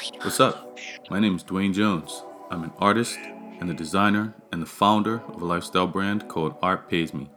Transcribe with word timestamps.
What's 0.00 0.40
up? 0.40 0.78
My 1.10 1.20
name 1.20 1.36
is 1.36 1.44
Dwayne 1.44 1.74
Jones. 1.74 2.22
I'm 2.50 2.64
an 2.64 2.72
artist 2.78 3.18
and 3.60 3.68
the 3.68 3.74
designer 3.74 4.32
and 4.50 4.62
the 4.62 4.66
founder 4.66 5.20
of 5.28 5.42
a 5.42 5.44
lifestyle 5.44 5.86
brand 5.86 6.26
called 6.26 6.56
Art 6.62 6.88
Pays 6.88 7.12
Me. 7.12 7.28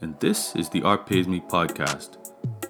And 0.00 0.18
this 0.20 0.54
is 0.54 0.68
the 0.68 0.84
Art 0.84 1.04
Pays 1.04 1.26
Me 1.26 1.40
podcast. 1.40 2.18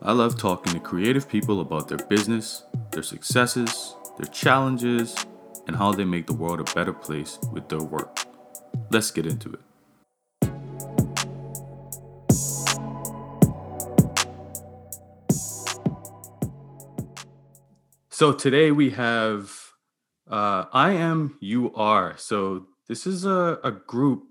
I 0.01 0.13
love 0.13 0.39
talking 0.39 0.73
to 0.73 0.81
creative 0.81 1.29
people 1.29 1.61
about 1.61 1.87
their 1.87 1.99
business, 1.99 2.65
their 2.93 3.03
successes, 3.03 3.95
their 4.19 4.31
challenges, 4.33 5.15
and 5.67 5.77
how 5.77 5.93
they 5.93 6.05
make 6.05 6.27
the 6.27 6.33
world 6.33 6.61
a 6.61 6.75
better 6.75 6.95
place 6.95 7.39
with 7.53 7.69
their 7.69 7.83
work. 7.83 8.21
Let's 8.91 9.11
get 9.11 9.27
into 9.27 9.53
it. 9.53 9.61
So 18.23 18.31
today 18.31 18.71
we 18.71 18.91
have 18.91 19.51
uh, 20.31 20.67
I 20.73 20.93
am 20.93 21.39
you 21.41 21.75
are. 21.75 22.15
So 22.19 22.69
this 22.87 23.05
is 23.05 23.25
a, 23.25 23.59
a 23.65 23.73
group 23.73 24.23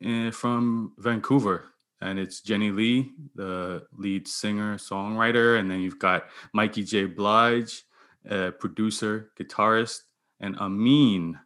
in, 0.00 0.30
from 0.30 0.92
Vancouver, 0.98 1.64
and 2.00 2.16
it's 2.20 2.42
Jenny 2.42 2.70
Lee, 2.70 3.10
the 3.34 3.82
lead 3.92 4.28
singer 4.28 4.76
songwriter, 4.76 5.58
and 5.58 5.68
then 5.68 5.80
you've 5.80 5.98
got 5.98 6.26
Mikey 6.52 6.84
J. 6.84 7.06
Blige, 7.06 7.82
uh, 8.30 8.52
producer, 8.52 9.32
guitarist, 9.36 10.02
and 10.38 10.56
Amin. 10.58 11.36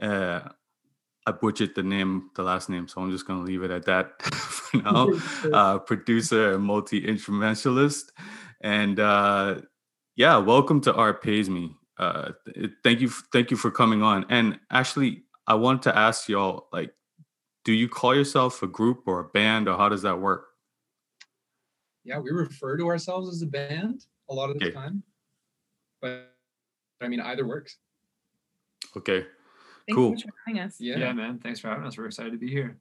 Uh, 0.00 0.40
I 1.26 1.32
butchered 1.32 1.74
the 1.74 1.82
name, 1.82 2.30
the 2.34 2.44
last 2.44 2.70
name, 2.70 2.88
so 2.88 3.02
I'm 3.02 3.10
just 3.10 3.26
gonna 3.26 3.42
leave 3.42 3.62
it 3.62 3.70
at 3.70 3.84
that 3.84 4.22
for 4.22 4.78
now. 4.78 5.08
Uh, 5.52 5.78
producer 5.80 6.54
and 6.54 6.64
multi 6.64 7.06
instrumentalist, 7.06 8.10
and 8.62 8.98
uh, 8.98 9.56
yeah, 10.20 10.36
welcome 10.36 10.82
to 10.82 10.92
Art 10.92 11.22
Pays 11.22 11.48
Me. 11.48 11.74
Uh, 11.96 12.32
thank 12.84 13.00
you, 13.00 13.08
thank 13.32 13.50
you 13.50 13.56
for 13.56 13.70
coming 13.70 14.02
on. 14.02 14.26
And 14.28 14.60
actually, 14.70 15.22
I 15.46 15.54
wanted 15.54 15.80
to 15.84 15.96
ask 15.96 16.28
y'all, 16.28 16.68
like, 16.74 16.92
do 17.64 17.72
you 17.72 17.88
call 17.88 18.14
yourself 18.14 18.62
a 18.62 18.66
group 18.66 19.04
or 19.06 19.20
a 19.20 19.24
band, 19.24 19.66
or 19.66 19.78
how 19.78 19.88
does 19.88 20.02
that 20.02 20.20
work? 20.20 20.48
Yeah, 22.04 22.18
we 22.18 22.32
refer 22.32 22.76
to 22.76 22.86
ourselves 22.86 23.30
as 23.34 23.40
a 23.40 23.46
band 23.46 24.04
a 24.28 24.34
lot 24.34 24.50
of 24.50 24.58
the 24.58 24.66
Okay. 24.66 24.74
time, 24.74 25.02
but 26.02 26.36
I 27.00 27.08
mean, 27.08 27.20
either 27.20 27.46
works. 27.46 27.78
Okay, 28.94 29.20
Thanks 29.88 29.96
Cool. 29.96 30.18
so 30.18 30.24
for 30.28 30.34
having 30.46 30.60
us. 30.60 30.78
Yeah. 30.78 30.98
Yeah. 30.98 31.12
man. 31.14 31.38
Thanks 31.38 31.60
for 31.60 31.68
having 31.68 31.86
us. 31.86 31.96
We're 31.96 32.04
excited 32.04 32.32
to 32.32 32.38
be 32.38 32.50
here. 32.50 32.78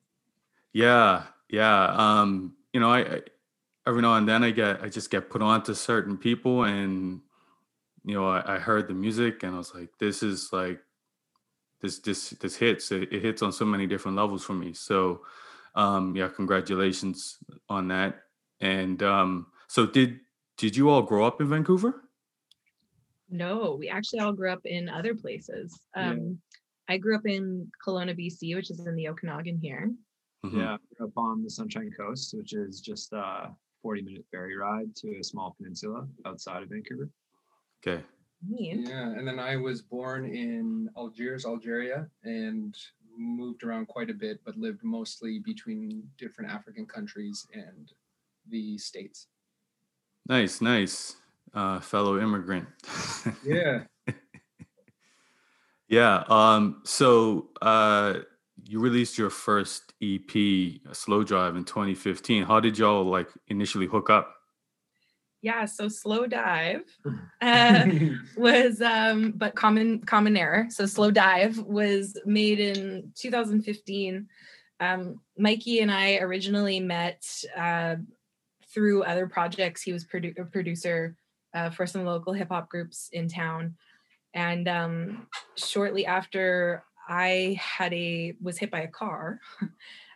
yeah, 0.73 1.27
yeah. 1.47 1.85
Um, 1.95 2.57
you 2.73 2.81
know, 2.81 2.91
I, 2.91 2.99
I 2.99 3.21
every 3.87 4.01
now 4.01 4.15
and 4.15 4.27
then 4.27 4.43
I 4.43 4.51
get, 4.51 4.83
I 4.83 4.89
just 4.89 5.09
get 5.09 5.29
put 5.29 5.41
on 5.41 5.63
to 5.63 5.73
certain 5.73 6.17
people, 6.17 6.65
and 6.65 7.21
you 8.09 8.15
know, 8.15 8.27
I, 8.27 8.55
I 8.55 8.57
heard 8.57 8.87
the 8.87 8.95
music, 8.95 9.43
and 9.43 9.53
I 9.53 9.59
was 9.59 9.75
like, 9.75 9.89
this 9.99 10.23
is 10.23 10.51
like, 10.51 10.79
this, 11.79 11.99
this, 11.99 12.31
this 12.31 12.55
hits. 12.55 12.91
It, 12.91 13.13
it 13.13 13.21
hits 13.21 13.43
on 13.43 13.53
so 13.53 13.65
many 13.65 13.85
different 13.85 14.17
levels 14.17 14.43
for 14.43 14.53
me. 14.53 14.73
So, 14.73 15.21
um, 15.75 16.15
yeah, 16.15 16.27
congratulations 16.27 17.37
on 17.69 17.87
that. 17.89 18.21
And 18.61 19.03
um, 19.03 19.45
so, 19.67 19.85
did 19.85 20.21
did 20.57 20.75
you 20.75 20.89
all 20.89 21.03
grow 21.03 21.23
up 21.23 21.39
in 21.39 21.47
Vancouver? 21.47 22.01
No, 23.29 23.77
we 23.79 23.89
actually 23.89 24.21
all 24.21 24.33
grew 24.33 24.51
up 24.51 24.65
in 24.65 24.89
other 24.89 25.13
places. 25.13 25.79
Yeah. 25.95 26.09
Um, 26.09 26.39
I 26.89 26.97
grew 26.97 27.15
up 27.15 27.27
in 27.27 27.71
Kelowna, 27.85 28.19
BC, 28.19 28.55
which 28.55 28.71
is 28.71 28.85
in 28.87 28.95
the 28.95 29.07
Okanagan 29.07 29.59
here. 29.61 29.93
Mhm. 30.43 30.57
Yeah. 30.57 30.77
We're 30.97 31.05
up 31.05 31.13
on 31.15 31.43
the 31.43 31.49
Sunshine 31.49 31.91
Coast, 31.95 32.33
which 32.33 32.53
is 32.53 32.81
just 32.81 33.13
a 33.13 33.55
40 33.83 34.01
minute 34.01 34.25
ferry 34.31 34.57
ride 34.57 34.95
to 34.95 35.19
a 35.19 35.23
small 35.23 35.55
peninsula 35.57 36.07
outside 36.25 36.63
of 36.63 36.69
Vancouver. 36.69 37.07
Okay. 37.85 38.03
Neat. 38.47 38.87
Yeah. 38.87 39.09
And 39.09 39.27
then 39.27 39.39
I 39.39 39.57
was 39.57 39.81
born 39.81 40.25
in 40.25 40.89
Algiers, 40.97 41.45
Algeria, 41.45 42.07
and 42.23 42.77
moved 43.17 43.63
around 43.63 43.87
quite 43.87 44.09
a 44.09 44.13
bit, 44.13 44.39
but 44.45 44.57
lived 44.57 44.83
mostly 44.83 45.39
between 45.39 46.03
different 46.17 46.49
African 46.51 46.85
countries 46.85 47.45
and 47.53 47.91
the 48.49 48.77
States. 48.77 49.27
Nice, 50.27 50.61
nice. 50.61 51.15
Uh, 51.53 51.79
fellow 51.79 52.19
immigrant. 52.19 52.67
Yeah. 53.45 53.83
Yeah. 55.89 56.23
Um, 56.29 56.81
so 56.85 57.49
uh, 57.63 58.19
you 58.63 58.79
released 58.79 59.17
your 59.17 59.31
first 59.31 59.93
EP, 60.01 60.81
Slow 60.93 61.23
Drive, 61.23 61.55
in 61.55 61.63
2015. 61.63 62.43
How 62.43 62.59
did 62.59 62.77
y'all 62.77 63.03
like 63.03 63.29
initially 63.47 63.87
hook 63.87 64.11
up? 64.11 64.35
Yeah, 65.41 65.65
so 65.65 65.87
Slow 65.87 66.27
Dive 66.27 66.83
uh, 67.41 67.85
was, 68.35 68.81
um, 68.81 69.31
but 69.35 69.55
common 69.55 69.99
common 69.99 70.35
error. 70.35 70.67
So 70.69 70.85
Slow 70.85 71.11
Dive 71.11 71.57
was 71.59 72.17
made 72.25 72.59
in 72.59 73.11
2015. 73.15 74.27
Um, 74.81 75.21
Mikey 75.37 75.79
and 75.79 75.91
I 75.91 76.17
originally 76.17 76.79
met 76.79 77.25
uh, 77.57 77.95
through 78.73 79.03
other 79.03 79.27
projects. 79.27 79.81
He 79.81 79.93
was 79.93 80.05
produ- 80.05 80.37
a 80.37 80.45
producer 80.45 81.15
uh, 81.53 81.69
for 81.69 81.85
some 81.85 82.05
local 82.05 82.33
hip 82.33 82.49
hop 82.49 82.69
groups 82.69 83.09
in 83.11 83.27
town, 83.27 83.75
and 84.33 84.67
um, 84.67 85.27
shortly 85.55 86.05
after 86.05 86.83
I 87.07 87.59
had 87.59 87.93
a 87.93 88.35
was 88.41 88.57
hit 88.57 88.71
by 88.71 88.81
a 88.81 88.87
car. 88.87 89.39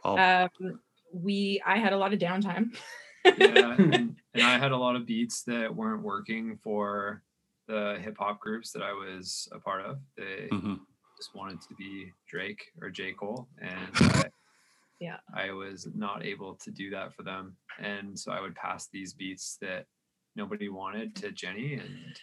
Oh, 0.06 0.18
Um, 0.18 0.80
we 1.14 1.62
I 1.66 1.78
had 1.78 1.94
a 1.94 1.98
lot 1.98 2.14
of 2.14 2.20
downtime. 2.20 2.76
Yeah. 3.26 3.76
and, 3.78 4.16
and 4.34 4.44
I 4.44 4.58
had 4.58 4.72
a 4.72 4.78
lot 4.78 4.96
of 4.96 5.06
beats 5.06 5.44
that 5.44 5.74
weren't 5.74 6.04
working 6.04 6.58
for 6.64 7.24
the 7.68 7.98
hip 8.02 8.18
hop 8.20 8.40
groups 8.40 8.72
that 8.72 8.82
I 8.82 8.92
was 8.92 9.48
a 9.52 9.60
part 9.60 9.86
of. 9.86 10.00
They 10.18 10.50
mhm. 10.52 10.80
just 11.18 11.34
wanted 11.34 11.62
to 11.62 11.76
be 11.76 12.12
Drake 12.28 12.66
or 12.82 12.90
J. 12.90 13.14
Cole. 13.14 13.48
And 13.62 13.72
I, 13.94 14.24
Yeah. 15.00 15.18
I 15.34 15.52
was 15.52 15.88
not 15.96 16.26
able 16.26 16.56
to 16.56 16.72
do 16.72 16.90
that 16.92 17.14
for 17.14 17.24
them. 17.24 17.56
And 17.80 18.18
so 18.18 18.32
I 18.32 18.42
would 18.42 18.56
pass 18.56 18.88
these 18.88 19.14
beats 19.14 19.58
that 19.62 19.86
nobody 20.36 20.70
wanted 20.70 21.16
to 21.18 21.32
Jenny 21.32 21.76
and 21.76 22.20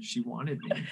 she 0.00 0.20
wanted 0.20 0.58
me. 0.60 0.82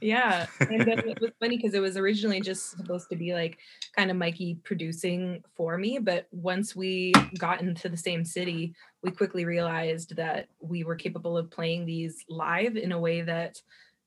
yeah 0.00 0.46
and 0.60 0.80
then 0.80 0.98
it 1.00 1.20
was 1.20 1.30
funny 1.40 1.56
because 1.56 1.74
it 1.74 1.80
was 1.80 1.96
originally 1.96 2.40
just 2.40 2.70
supposed 2.70 3.08
to 3.08 3.16
be 3.16 3.32
like 3.32 3.58
kind 3.96 4.10
of 4.10 4.16
mikey 4.16 4.56
producing 4.64 5.42
for 5.56 5.78
me 5.78 5.98
but 5.98 6.26
once 6.32 6.74
we 6.74 7.12
got 7.38 7.60
into 7.60 7.88
the 7.88 7.96
same 7.96 8.24
city 8.24 8.74
we 9.02 9.10
quickly 9.10 9.44
realized 9.44 10.16
that 10.16 10.48
we 10.60 10.82
were 10.82 10.96
capable 10.96 11.36
of 11.36 11.50
playing 11.50 11.86
these 11.86 12.24
live 12.28 12.76
in 12.76 12.92
a 12.92 12.98
way 12.98 13.22
that 13.22 13.60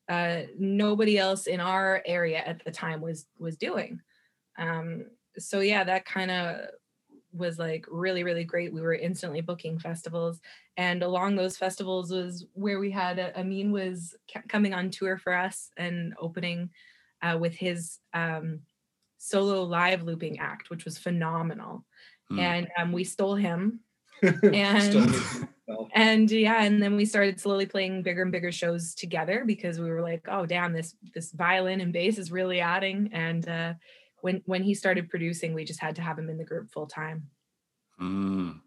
uh, 0.09 0.43
nobody 0.57 1.17
else 1.17 1.47
in 1.47 1.59
our 1.59 2.01
area 2.05 2.39
at 2.45 2.63
the 2.63 2.71
time 2.71 3.01
was 3.01 3.25
was 3.39 3.57
doing 3.57 3.99
um, 4.57 5.05
so 5.37 5.59
yeah 5.59 5.83
that 5.83 6.05
kind 6.05 6.31
of 6.31 6.67
was 7.37 7.59
like 7.59 7.85
really 7.89 8.23
really 8.23 8.43
great 8.43 8.73
we 8.73 8.81
were 8.81 8.93
instantly 8.93 9.41
booking 9.41 9.77
festivals 9.79 10.39
and 10.77 11.03
along 11.03 11.35
those 11.35 11.57
festivals 11.57 12.11
was 12.11 12.45
where 12.53 12.79
we 12.79 12.91
had 12.91 13.19
uh, 13.19 13.31
Amin 13.35 13.71
was 13.71 14.15
c- 14.31 14.39
coming 14.47 14.73
on 14.73 14.89
tour 14.89 15.17
for 15.17 15.33
us 15.33 15.71
and 15.77 16.13
opening 16.19 16.69
uh, 17.21 17.37
with 17.39 17.53
his 17.53 17.99
um, 18.13 18.59
solo 19.17 19.63
live 19.63 20.03
looping 20.03 20.39
act, 20.39 20.69
which 20.69 20.85
was 20.85 20.97
phenomenal. 20.97 21.83
Hmm. 22.29 22.39
And 22.39 22.67
um, 22.77 22.91
we 22.91 23.03
stole 23.03 23.35
him, 23.35 23.81
And- 24.43 25.47
and 25.93 26.31
yeah, 26.31 26.63
and 26.63 26.81
then 26.81 26.95
we 26.95 27.03
started 27.03 27.41
slowly 27.41 27.65
playing 27.65 28.01
bigger 28.01 28.21
and 28.21 28.31
bigger 28.31 28.53
shows 28.53 28.95
together 28.95 29.43
because 29.45 29.79
we 29.81 29.89
were 29.89 30.01
like, 30.01 30.25
oh 30.29 30.45
damn, 30.45 30.71
this 30.71 30.95
this 31.13 31.31
violin 31.33 31.81
and 31.81 31.91
bass 31.91 32.17
is 32.17 32.31
really 32.31 32.61
adding. 32.61 33.09
And 33.11 33.47
uh, 33.47 33.73
when 34.21 34.41
when 34.45 34.63
he 34.63 34.73
started 34.73 35.09
producing, 35.09 35.53
we 35.53 35.65
just 35.65 35.79
had 35.79 35.95
to 35.95 36.01
have 36.01 36.17
him 36.17 36.29
in 36.29 36.37
the 36.37 36.43
group 36.43 36.71
full 36.71 36.87
time. 36.87 37.27
Mm. 38.01 38.59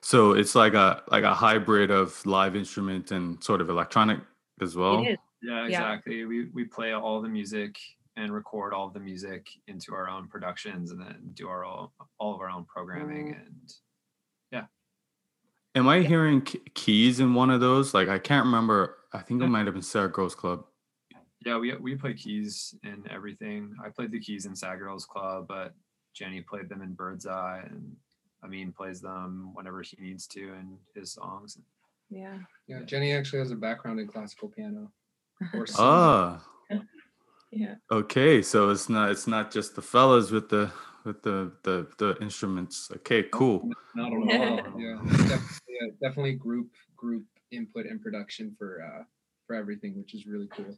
So 0.00 0.32
it's 0.32 0.54
like 0.54 0.74
a 0.74 1.02
like 1.08 1.24
a 1.24 1.34
hybrid 1.34 1.90
of 1.90 2.24
live 2.26 2.56
instrument 2.56 3.10
and 3.10 3.42
sort 3.42 3.60
of 3.60 3.70
electronic 3.70 4.20
as 4.60 4.76
well. 4.76 5.02
It 5.04 5.12
is. 5.12 5.18
Yeah, 5.42 5.60
Yeah. 5.60 5.66
exactly. 5.66 6.24
We 6.24 6.46
we 6.46 6.64
play 6.64 6.92
all 6.92 7.20
the 7.20 7.28
music 7.28 7.76
and 8.16 8.32
record 8.32 8.72
all 8.72 8.88
the 8.88 9.00
music 9.00 9.46
into 9.68 9.94
our 9.94 10.08
own 10.08 10.26
productions 10.28 10.90
and 10.90 11.00
then 11.00 11.18
do 11.34 11.48
our 11.48 11.64
all, 11.64 11.92
all 12.18 12.34
of 12.34 12.40
our 12.40 12.48
own 12.48 12.64
programming 12.64 13.34
and 13.34 13.74
yeah 14.50 14.64
Am 15.74 15.86
I 15.86 16.00
hearing 16.00 16.40
keys 16.40 17.20
in 17.20 17.34
one 17.34 17.50
of 17.50 17.60
those? 17.60 17.92
Like 17.92 18.08
I 18.08 18.18
can't 18.18 18.46
remember. 18.46 18.96
I 19.12 19.20
think 19.20 19.42
it 19.42 19.48
might 19.48 19.66
have 19.66 19.74
been 19.74 19.82
Sad 19.82 20.12
Girls 20.12 20.34
Club. 20.34 20.64
Yeah, 21.46 21.56
we 21.56 21.72
we 21.76 21.94
play 21.94 22.12
keys 22.12 22.74
in 22.82 23.04
everything. 23.08 23.72
I 23.82 23.88
played 23.88 24.10
the 24.10 24.18
keys 24.18 24.46
in 24.46 24.56
Sad 24.56 24.80
Girls 24.80 25.06
Club, 25.06 25.46
but 25.48 25.74
Jenny 26.12 26.40
played 26.40 26.68
them 26.68 26.82
in 26.82 26.92
Bird's 26.92 27.24
Eye 27.24 27.62
and 27.70 27.94
Amin 28.42 28.72
plays 28.72 29.00
them 29.00 29.50
whenever 29.54 29.80
he 29.80 29.96
needs 30.00 30.26
to 30.28 30.40
in 30.40 30.76
his 30.96 31.12
songs. 31.12 31.56
Yeah. 32.10 32.38
Yeah. 32.66 32.82
Jenny 32.82 33.12
actually 33.12 33.38
has 33.38 33.52
a 33.52 33.56
background 33.56 34.00
in 34.00 34.08
classical 34.08 34.48
piano. 34.48 34.90
Or 35.54 35.66
singing. 35.66 35.76
Ah, 35.78 36.44
Yeah. 37.52 37.76
okay. 37.92 38.42
So 38.42 38.70
it's 38.70 38.88
not 38.88 39.12
it's 39.12 39.28
not 39.28 39.52
just 39.52 39.76
the 39.76 39.82
fellas 39.82 40.32
with 40.32 40.48
the 40.48 40.72
with 41.04 41.22
the 41.22 41.52
the 41.62 41.86
the 41.98 42.16
instruments. 42.20 42.90
Okay, 42.96 43.22
cool. 43.32 43.70
Not 43.94 44.12
at 44.12 44.18
all. 44.18 44.26
yeah. 44.80 44.98
Definitely, 45.04 45.46
yeah, 45.68 45.88
definitely 46.02 46.32
group 46.34 46.70
group 46.96 47.24
input 47.52 47.86
and 47.86 48.02
production 48.02 48.54
for 48.58 48.82
uh 48.82 49.04
for 49.46 49.54
everything, 49.54 49.96
which 49.96 50.12
is 50.12 50.26
really 50.26 50.48
cool. 50.48 50.76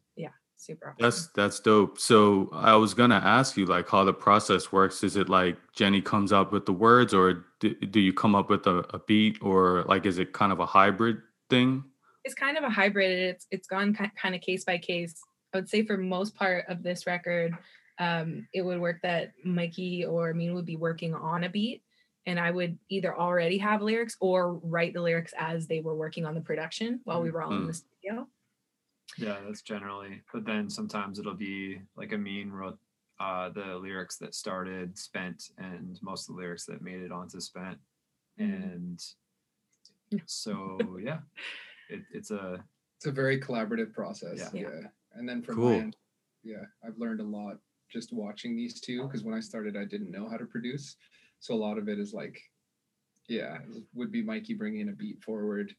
Super 0.59 0.89
awesome. 0.89 0.97
That's 1.01 1.27
that's 1.29 1.61
dope. 1.61 1.99
So 1.99 2.49
I 2.53 2.75
was 2.77 2.95
gonna 2.95 3.23
ask 3.25 3.57
you 3.57 3.67
like 3.67 3.89
how 3.89 4.05
the 4.05 4.13
process 4.13 4.71
works. 4.73 5.03
Is 5.03 5.17
it 5.17 5.29
like 5.29 5.57
Jenny 5.75 6.03
comes 6.03 6.33
up 6.33 6.53
with 6.53 6.67
the 6.67 6.73
words, 6.73 7.15
or 7.15 7.47
do, 7.61 7.75
do 7.75 8.01
you 8.01 8.13
come 8.13 8.35
up 8.35 8.51
with 8.51 8.67
a, 8.67 8.85
a 8.91 8.99
beat, 9.01 9.39
or 9.41 9.85
like 9.89 10.07
is 10.07 10.19
it 10.19 10.33
kind 10.33 10.53
of 10.53 10.61
a 10.61 10.67
hybrid 10.67 11.19
thing? 11.51 11.85
it's 12.29 12.35
kind 12.35 12.59
of 12.59 12.65
a 12.65 12.71
hybrid. 12.71 13.19
It's 13.19 13.47
it's 13.51 13.67
gone 13.67 13.95
kind 13.95 14.35
of 14.35 14.41
case 14.43 14.65
by 14.65 14.77
case. 14.77 15.19
I 15.55 15.59
would 15.59 15.69
say 15.69 15.85
for 15.85 15.97
most 15.97 16.35
part 16.35 16.67
of 16.69 16.83
this 16.83 17.07
record, 17.07 17.57
um, 17.99 18.47
it 18.53 18.61
would 18.61 18.81
work 18.81 18.99
that 19.03 19.33
Mikey 19.45 20.05
or 20.05 20.35
me 20.35 20.51
would 20.51 20.67
be 20.67 20.77
working 20.77 21.15
on 21.15 21.45
a 21.45 21.49
beat, 21.49 21.83
and 22.27 22.39
I 22.39 22.51
would 22.51 22.79
either 22.91 23.19
already 23.19 23.57
have 23.59 23.81
lyrics 23.81 24.17
or 24.21 24.55
write 24.57 24.93
the 24.93 25.01
lyrics 25.01 25.33
as 25.39 25.67
they 25.67 25.81
were 25.81 25.95
working 25.95 26.27
on 26.27 26.35
the 26.35 26.43
production 26.43 27.01
while 27.05 27.23
we 27.23 27.31
were 27.31 27.43
all 27.43 27.55
in 27.55 27.67
the 27.67 27.75
studio. 27.75 28.29
Yeah, 29.19 29.37
that's 29.45 29.63
generally. 29.63 30.23
But 30.33 30.45
then 30.45 30.71
sometimes 30.71 31.19
it'll 31.19 31.35
be 31.35 31.81
like 31.97 32.13
Amin 32.13 32.53
wrote 32.53 32.79
uh, 33.21 33.51
the 33.51 33.77
lyrics 33.77 34.17
that 34.19 34.35
started 34.35 34.97
Spent 34.97 35.43
and 35.59 35.99
most 36.03 36.29
of 36.29 36.37
the 36.37 36.41
lyrics 36.43 36.65
that 36.67 36.83
made 36.83 37.01
it 37.01 37.11
onto 37.13 37.41
Spent. 37.41 37.79
Mhm. 38.39 38.63
And 38.75 39.05
so, 40.27 40.79
yeah, 41.03 41.19
it, 41.91 42.03
it's 42.13 42.31
a, 42.31 42.65
It's 42.97 43.07
a 43.07 43.13
very 43.13 43.41
collaborative 43.41 43.93
process. 43.93 44.51
Yeah. 44.53 44.63
Yeah. 44.63 44.81
And 45.15 45.29
then 45.29 45.43
from 45.43 45.57
Cool. 45.57 45.71
my 45.71 45.77
end, 45.79 45.97
yeah, 46.45 46.65
I've 46.87 46.97
learned 46.99 47.21
a 47.21 47.25
lot 47.25 47.59
just 47.91 48.13
watching 48.13 48.55
these 48.57 48.81
two 48.81 49.03
because 49.05 49.25
when 49.25 49.35
I 49.35 49.41
started, 49.41 49.77
I 49.77 49.85
didn't 49.85 50.11
know 50.11 50.29
how 50.29 50.37
to 50.37 50.45
produce. 50.45 50.97
So 51.41 51.55
a 51.55 51.57
lot 51.57 51.79
of 51.79 51.89
it 51.89 51.99
is 51.99 52.13
like, 52.13 52.41
yeah, 53.29 53.59
would 53.95 54.13
be 54.13 54.23
Mikey 54.23 54.55
bringing 54.55 54.89
a 54.89 54.93
beat 54.93 55.23
forward 55.23 55.75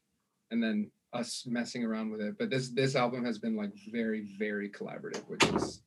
and 0.50 0.62
then 0.62 0.90
us 1.12 1.44
messing 1.46 1.84
around 1.84 2.10
with 2.10 2.20
it. 2.20 2.36
But 2.38 2.50
this 2.50 2.70
this 2.70 2.96
album 2.96 3.24
has 3.24 3.38
been 3.38 3.56
like 3.56 3.72
very 3.90 4.28
very 4.38 4.70
collaborative, 4.70 5.28
which 5.28 5.44
has 5.44 5.82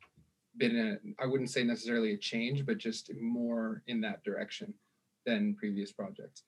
been 0.57 0.99
I 1.19 1.25
wouldn't 1.25 1.49
say 1.49 1.63
necessarily 1.63 2.13
a 2.13 2.17
change, 2.17 2.65
but 2.65 2.77
just 2.77 3.11
more 3.19 3.83
in 3.87 4.01
that 4.01 4.23
direction 4.23 4.73
than 5.25 5.55
previous 5.55 5.91
projects. 5.91 6.43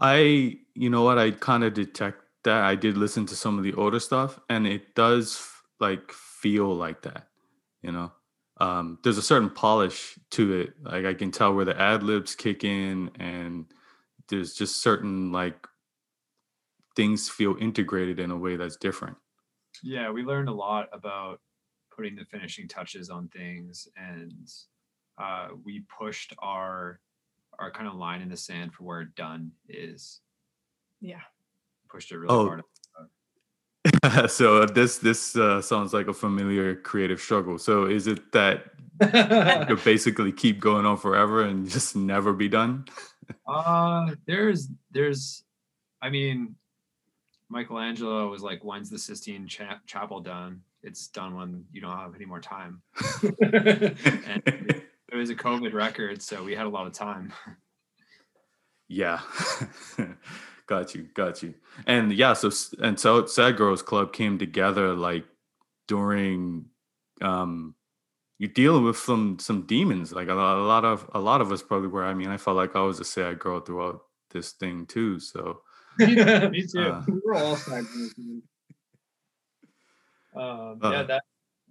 I, 0.00 0.58
you 0.74 0.90
know 0.90 1.02
what, 1.02 1.18
I 1.18 1.32
kind 1.32 1.64
of 1.64 1.74
detect 1.74 2.22
that. 2.44 2.64
I 2.64 2.74
did 2.74 2.96
listen 2.96 3.26
to 3.26 3.36
some 3.36 3.58
of 3.58 3.64
the 3.64 3.74
older 3.74 4.00
stuff, 4.00 4.40
and 4.48 4.66
it 4.66 4.94
does 4.94 5.46
like 5.80 6.10
feel 6.12 6.74
like 6.74 7.02
that. 7.02 7.28
You 7.82 7.92
know, 7.92 8.12
um, 8.58 8.98
there's 9.02 9.18
a 9.18 9.22
certain 9.22 9.50
polish 9.50 10.18
to 10.30 10.60
it. 10.60 10.74
Like 10.82 11.04
I 11.04 11.14
can 11.14 11.30
tell 11.30 11.54
where 11.54 11.64
the 11.64 11.78
ad 11.78 12.02
libs 12.02 12.34
kick 12.34 12.64
in, 12.64 13.10
and 13.18 13.66
there's 14.28 14.54
just 14.54 14.82
certain 14.82 15.32
like 15.32 15.66
things 16.96 17.28
feel 17.28 17.56
integrated 17.60 18.18
in 18.18 18.30
a 18.30 18.36
way 18.36 18.56
that's 18.56 18.76
different. 18.76 19.16
yeah, 19.82 20.10
we 20.10 20.22
learned 20.22 20.48
a 20.48 20.52
lot 20.52 20.88
about 20.92 21.40
putting 21.94 22.16
the 22.16 22.24
finishing 22.24 22.68
touches 22.68 23.10
on 23.10 23.28
things 23.28 23.88
and 23.96 24.48
uh, 25.18 25.48
we 25.64 25.84
pushed 25.98 26.32
our 26.38 27.00
our 27.58 27.70
kind 27.70 27.86
of 27.86 27.94
line 27.94 28.22
in 28.22 28.28
the 28.30 28.36
sand 28.36 28.72
for 28.72 28.84
where 28.84 29.04
done 29.04 29.52
is 29.68 30.20
Yeah. 31.00 31.20
pushed 31.88 32.10
it 32.12 32.18
really 32.18 32.34
Oh. 32.34 32.46
hard 32.46 32.62
so 34.30 34.64
this 34.64 34.98
this 34.98 35.34
uh, 35.36 35.60
sounds 35.60 35.92
like 35.92 36.06
a 36.08 36.12
familiar 36.14 36.74
creative 36.76 37.20
struggle. 37.20 37.58
So 37.58 37.86
is 37.86 38.06
it 38.06 38.30
that 38.32 38.70
you 39.68 39.76
basically 39.84 40.32
keep 40.32 40.60
going 40.60 40.86
on 40.86 40.96
forever 40.96 41.42
and 41.42 41.68
just 41.68 41.96
never 41.96 42.32
be 42.32 42.48
done? 42.48 42.86
Uh 43.46 44.14
there's 44.26 44.68
there's 44.92 45.44
I 46.00 46.10
mean 46.10 46.54
Michelangelo 47.52 48.30
was 48.30 48.42
like, 48.42 48.64
when's 48.64 48.90
the 48.90 48.98
Sistine 48.98 49.46
Cha- 49.46 49.80
Chapel 49.86 50.20
done? 50.20 50.62
It's 50.82 51.06
done 51.08 51.36
when 51.36 51.64
you 51.70 51.80
don't 51.80 51.96
have 51.96 52.14
any 52.14 52.24
more 52.24 52.40
time. 52.40 52.82
And 55.12 55.16
it 55.16 55.16
was 55.16 55.30
a 55.30 55.34
COVID 55.34 55.74
record, 55.74 56.22
so 56.22 56.42
we 56.42 56.54
had 56.54 56.64
a 56.64 56.70
lot 56.70 56.86
of 56.86 56.94
time. 56.94 57.34
Yeah. 58.88 59.20
got 60.66 60.94
you. 60.94 61.08
Got 61.14 61.42
you. 61.42 61.54
And 61.86 62.12
yeah, 62.12 62.32
so 62.32 62.50
and 62.80 62.98
so 62.98 63.26
Sad 63.26 63.58
Girls 63.58 63.82
Club 63.82 64.14
came 64.14 64.38
together 64.38 64.94
like 64.94 65.26
during 65.86 66.66
um 67.20 67.74
you 68.38 68.48
dealing 68.48 68.84
with 68.84 68.96
some 68.96 69.38
some 69.38 69.66
demons. 69.66 70.12
Like 70.12 70.28
a 70.28 70.34
lot, 70.34 70.56
a 70.56 70.62
lot 70.62 70.84
of 70.86 71.10
a 71.12 71.20
lot 71.20 71.42
of 71.42 71.52
us 71.52 71.62
probably 71.62 71.88
were. 71.88 72.04
I 72.04 72.14
mean, 72.14 72.28
I 72.28 72.38
felt 72.38 72.56
like 72.56 72.74
I 72.74 72.80
was 72.80 72.98
a 72.98 73.04
sad 73.04 73.38
girl 73.38 73.60
throughout 73.60 74.00
this 74.30 74.52
thing 74.52 74.86
too. 74.86 75.20
So 75.20 75.60
Me 75.98 76.20
uh, 76.78 77.02
We're 77.24 77.34
all 77.34 77.56
sad. 77.56 77.84
Um, 77.84 78.42
Uh. 80.34 80.74
yeah, 80.82 81.02
that 81.02 81.22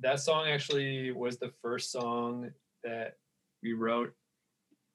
that 0.01 0.19
song 0.19 0.47
actually 0.47 1.11
was 1.11 1.37
the 1.37 1.51
first 1.61 1.91
song 1.91 2.51
that 2.83 3.15
we 3.63 3.73
wrote 3.73 4.13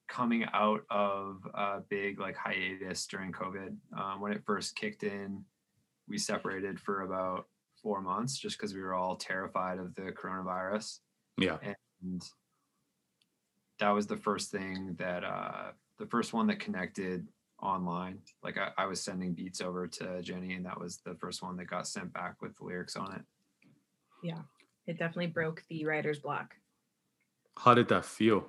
coming 0.07 0.45
out 0.53 0.81
of 0.89 1.45
a 1.53 1.81
big 1.89 2.19
like 2.19 2.35
hiatus 2.35 3.05
during 3.07 3.31
COVID. 3.31 3.75
Um, 3.97 4.21
when 4.21 4.31
it 4.31 4.43
first 4.45 4.75
kicked 4.75 5.03
in, 5.03 5.43
we 6.07 6.17
separated 6.17 6.79
for 6.79 7.01
about 7.01 7.47
four 7.81 8.01
months 8.01 8.37
just 8.37 8.57
because 8.57 8.73
we 8.73 8.81
were 8.81 8.93
all 8.93 9.15
terrified 9.15 9.79
of 9.79 9.93
the 9.95 10.11
coronavirus, 10.13 10.99
yeah. 11.37 11.57
and 12.01 12.21
that 13.79 13.89
was 13.89 14.07
the 14.07 14.17
first 14.17 14.51
thing 14.51 14.95
that 14.97 15.23
uh, 15.23 15.71
the 15.99 16.05
first 16.05 16.33
one 16.33 16.47
that 16.47 16.59
connected 16.59 17.27
online. 17.61 18.19
Like 18.43 18.57
I, 18.57 18.71
I 18.77 18.85
was 18.85 19.01
sending 19.01 19.33
beats 19.33 19.61
over 19.61 19.87
to 19.87 20.21
Jenny, 20.21 20.53
and 20.53 20.65
that 20.65 20.79
was 20.79 20.97
the 20.97 21.15
first 21.15 21.41
one 21.41 21.57
that 21.57 21.65
got 21.65 21.87
sent 21.87 22.13
back 22.13 22.41
with 22.41 22.57
the 22.57 22.65
lyrics 22.65 22.95
on 22.95 23.13
it. 23.13 23.21
Yeah, 24.23 24.41
it 24.85 24.97
definitely 24.97 25.27
broke 25.27 25.63
the 25.69 25.85
writer's 25.85 26.19
block. 26.19 26.55
How 27.57 27.73
did 27.73 27.87
that 27.89 28.05
feel? 28.05 28.47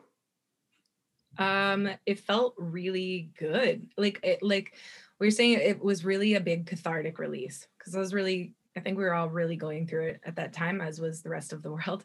Um, 1.39 1.89
it 2.07 2.21
felt 2.21 2.55
really 2.57 3.31
good. 3.39 3.89
Like 3.97 4.21
it, 4.23 4.43
like 4.43 4.75
we 5.19 5.27
were 5.27 5.33
saying, 5.33 5.59
it 5.61 5.83
was 5.83 6.05
really 6.05 6.35
a 6.35 6.41
big 6.41 6.67
cathartic 6.67 7.19
release 7.19 7.67
because 7.79 7.95
I 7.95 7.99
was 7.99 8.15
really, 8.15 8.55
I 8.77 8.81
think 8.81 8.99
we 8.99 9.05
were 9.05 9.15
all 9.15 9.29
really 9.29 9.57
going 9.57 9.87
through 9.87 10.09
it 10.09 10.21
at 10.25 10.37
that 10.37 10.53
time, 10.53 10.81
as 10.81 11.01
was 11.01 11.23
the 11.23 11.31
rest 11.31 11.53
of 11.53 11.63
the 11.63 11.73
world. 11.73 12.05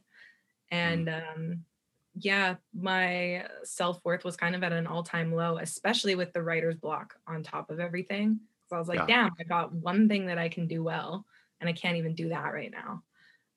And 0.72 1.10
um, 1.10 1.66
yeah, 2.16 2.58
my 2.74 3.48
self 3.64 4.04
worth 4.06 4.24
was 4.24 4.38
kind 4.38 4.56
of 4.56 4.64
at 4.64 4.72
an 4.74 4.88
all 4.88 5.04
time 5.04 5.34
low, 5.34 5.58
especially 5.58 6.16
with 6.16 6.34
the 6.34 6.44
writer's 6.44 6.76
block 6.78 7.16
on 7.28 7.44
top 7.44 7.70
of 7.72 7.80
everything. 7.80 8.42
So 8.68 8.76
I 8.76 8.80
was 8.80 8.88
like, 8.88 9.06
Yeah. 9.06 9.08
damn, 9.08 9.32
I 9.40 9.44
got 9.44 9.74
one 9.74 10.08
thing 10.08 10.28
that 10.28 10.38
I 10.38 10.50
can 10.50 10.68
do 10.68 10.84
well, 10.84 11.26
and 11.60 11.70
I 11.70 11.74
can't 11.74 11.98
even 11.98 12.16
do 12.16 12.30
that 12.30 12.54
right 12.54 12.72
now. 12.72 13.04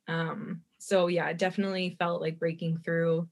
Um, 0.09 0.65
so 0.79 1.09
yeah, 1.09 1.29
it 1.31 1.39
definitely 1.39 1.97
felt 1.99 2.23
like 2.23 2.39
breaking 2.39 2.79
through 2.79 3.29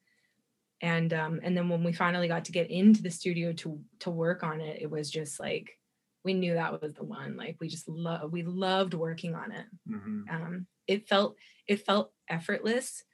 and 0.81 1.13
um 1.15 1.41
and 1.43 1.57
then 1.57 1.69
when 1.69 1.85
we 1.85 1.93
finally 1.93 2.29
got 2.29 2.45
to 2.47 2.53
get 2.53 2.71
into 2.71 3.03
the 3.03 3.11
studio 3.11 3.53
to 3.53 3.83
to 4.01 4.11
work 4.11 4.43
on 4.43 4.61
it 4.61 4.83
it 4.83 4.91
was 4.91 5.11
just 5.11 5.39
like 5.39 5.79
we 6.25 6.35
knew 6.35 6.55
that 6.55 6.81
was 6.81 6.95
the 6.95 7.05
one 7.05 7.37
like 7.37 7.57
we 7.61 7.69
just 7.69 7.89
love 7.89 8.33
we 8.33 8.43
loved 8.43 8.95
working 8.95 9.35
on 9.35 9.53
it 9.53 9.67
Mhm. 9.87 10.31
um 10.31 10.67
it 10.87 11.09
felt 11.09 11.37
it 11.67 11.85
felt 11.87 12.13
effortless 12.29 13.05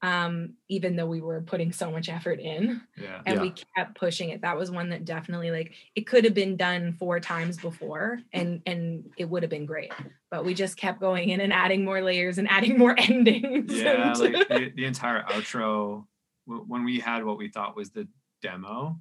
um 0.00 0.54
even 0.68 0.94
though 0.94 1.06
we 1.06 1.20
were 1.20 1.40
putting 1.40 1.72
so 1.72 1.90
much 1.90 2.08
effort 2.08 2.38
in 2.38 2.80
Yeah. 2.96 3.20
and 3.26 3.36
Yeah. 3.36 3.42
we 3.42 3.52
kept 3.76 3.98
pushing 3.98 4.28
it. 4.30 4.42
That 4.42 4.56
was 4.56 4.70
one 4.70 4.90
that 4.90 5.04
definitely 5.04 5.50
like 5.50 5.72
it 5.96 6.02
could 6.06 6.22
have 6.24 6.34
been 6.34 6.56
done 6.56 6.92
four 6.92 7.18
times 7.18 7.56
before 7.56 8.20
and 8.32 8.62
and 8.64 9.10
it 9.16 9.28
would 9.28 9.42
have 9.42 9.50
been 9.50 9.66
great. 9.66 9.92
But 10.30 10.44
we 10.44 10.54
just 10.54 10.76
kept 10.76 11.00
going 11.00 11.30
in 11.30 11.40
and 11.40 11.52
adding 11.52 11.84
more 11.84 12.00
layers 12.00 12.38
and 12.38 12.48
adding 12.48 12.78
more 12.78 12.94
endings 12.98 13.72
yeah 13.74 14.12
and- 14.12 14.20
like 14.20 14.48
the, 14.48 14.72
the 14.76 14.84
entire 14.84 15.22
outro 15.24 16.06
when 16.46 16.84
we 16.84 17.00
had 17.00 17.24
what 17.24 17.36
we 17.36 17.48
thought 17.48 17.74
was 17.76 17.90
the 17.90 18.06
demo 18.40 18.98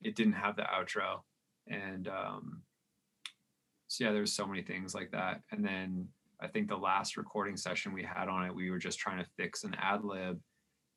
it 0.00 0.14
didn't 0.16 0.32
have 0.34 0.56
the 0.56 0.62
outro. 0.62 1.20
And 1.66 2.08
um 2.08 2.62
so 3.88 4.04
yeah 4.04 4.12
there's 4.12 4.32
so 4.32 4.46
many 4.46 4.62
things 4.62 4.94
like 4.94 5.10
that. 5.10 5.42
And 5.50 5.62
then 5.64 6.08
i 6.40 6.46
think 6.46 6.68
the 6.68 6.76
last 6.76 7.16
recording 7.16 7.56
session 7.56 7.92
we 7.92 8.02
had 8.02 8.28
on 8.28 8.44
it 8.44 8.54
we 8.54 8.70
were 8.70 8.78
just 8.78 8.98
trying 8.98 9.18
to 9.18 9.30
fix 9.36 9.64
an 9.64 9.74
ad 9.80 10.04
lib 10.04 10.40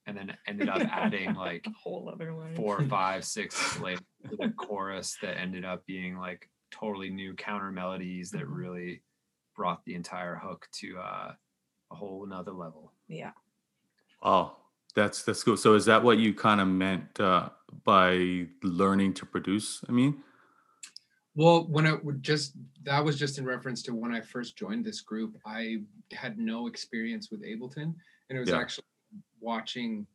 and 0.07 0.17
then 0.17 0.35
ended 0.47 0.69
up 0.69 0.81
adding 0.91 1.33
like 1.35 1.63
a 1.67 1.71
whole 1.71 2.09
other 2.13 2.33
one 2.33 2.55
four 2.55 2.81
five 2.89 3.23
six 3.23 3.79
like 3.79 3.99
the 4.39 4.49
chorus 4.57 5.17
that 5.21 5.37
ended 5.37 5.65
up 5.65 5.85
being 5.85 6.17
like 6.17 6.49
totally 6.71 7.09
new 7.09 7.33
counter 7.33 7.71
melodies 7.71 8.31
that 8.31 8.43
Mhm. 8.43 8.55
really 8.55 9.03
brought 9.55 9.83
the 9.85 9.95
entire 9.95 10.35
hook 10.35 10.67
to 10.71 10.97
uh, 10.97 11.33
a 11.91 11.95
whole 11.95 12.23
another 12.25 12.51
level 12.53 12.93
yeah 13.07 13.31
Oh, 14.23 14.55
that's 14.95 15.23
that's 15.23 15.43
cool. 15.43 15.57
So 15.57 15.73
is 15.73 15.85
that 15.85 16.03
what 16.03 16.19
you 16.19 16.33
kind 16.33 16.61
of 16.61 16.67
meant 16.67 17.19
uh, 17.19 17.49
by 17.83 18.45
learning 18.61 19.15
to 19.15 19.25
produce? 19.25 19.83
I 19.89 19.91
mean, 19.91 20.23
Well, 21.33 21.65
when 21.67 21.87
I 21.87 21.93
would 21.93 22.21
just 22.23 22.55
that 22.83 23.03
was 23.03 23.17
just 23.17 23.37
in 23.37 23.45
reference 23.45 23.81
to 23.83 23.95
when 23.95 24.13
I 24.13 24.21
first 24.21 24.57
joined 24.57 24.83
this 24.85 25.01
group, 25.01 25.37
I 25.45 25.83
had 26.11 26.37
no 26.37 26.67
experience 26.67 27.31
with 27.31 27.41
Ableton, 27.43 27.95
and 28.29 28.37
it 28.37 28.39
was 28.39 28.49
Yeah. 28.49 28.57
actually 28.57 28.85
watching 29.39 30.07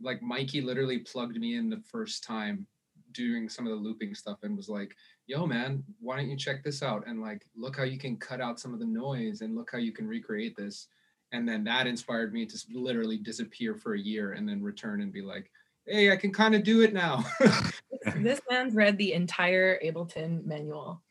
like 0.00 0.22
Mikey 0.22 0.60
literally 0.62 0.98
plugged 1.00 1.36
me 1.38 1.56
in 1.56 1.68
the 1.70 1.80
first 1.82 2.24
time 2.24 2.66
doing 3.12 3.48
some 3.48 3.66
of 3.66 3.70
the 3.72 3.76
looping 3.76 4.14
stuff 4.14 4.38
and 4.44 4.56
was 4.56 4.68
like, 4.68 4.96
"Yo, 5.26 5.46
man, 5.46 5.84
why 5.98 6.16
don't 6.16 6.30
you 6.30 6.36
check 6.36 6.62
this 6.62 6.82
out 6.82 7.06
and 7.08 7.20
like 7.20 7.46
look 7.56 7.76
how 7.76 7.82
you 7.84 7.98
can 7.98 8.16
cut 8.18 8.40
out 8.40 8.60
some 8.60 8.72
of 8.72 8.78
the 8.80 8.86
noise 8.86 9.40
and 9.42 9.56
look 9.56 9.70
how 9.72 9.78
you 9.78 9.92
can 9.92 10.06
recreate 10.08 10.56
this." 10.56 10.88
and 11.32 11.48
then 11.48 11.62
that 11.64 11.86
inspired 11.86 12.32
me 12.32 12.44
to 12.44 12.54
s- 12.56 12.66
literally 12.72 13.16
disappear 13.16 13.76
for 13.76 13.94
a 13.94 14.00
year 14.00 14.32
and 14.32 14.48
then 14.48 14.60
return 14.62 15.00
and 15.00 15.12
be 15.12 15.22
like, 15.22 15.50
hey, 15.90 16.12
I 16.12 16.16
can 16.16 16.32
kind 16.32 16.54
of 16.54 16.62
do 16.62 16.82
it 16.82 16.92
now. 16.92 17.24
this 18.16 18.40
man's 18.50 18.74
read 18.74 18.96
the 18.98 19.12
entire 19.12 19.78
Ableton 19.84 20.44
manual. 20.44 21.02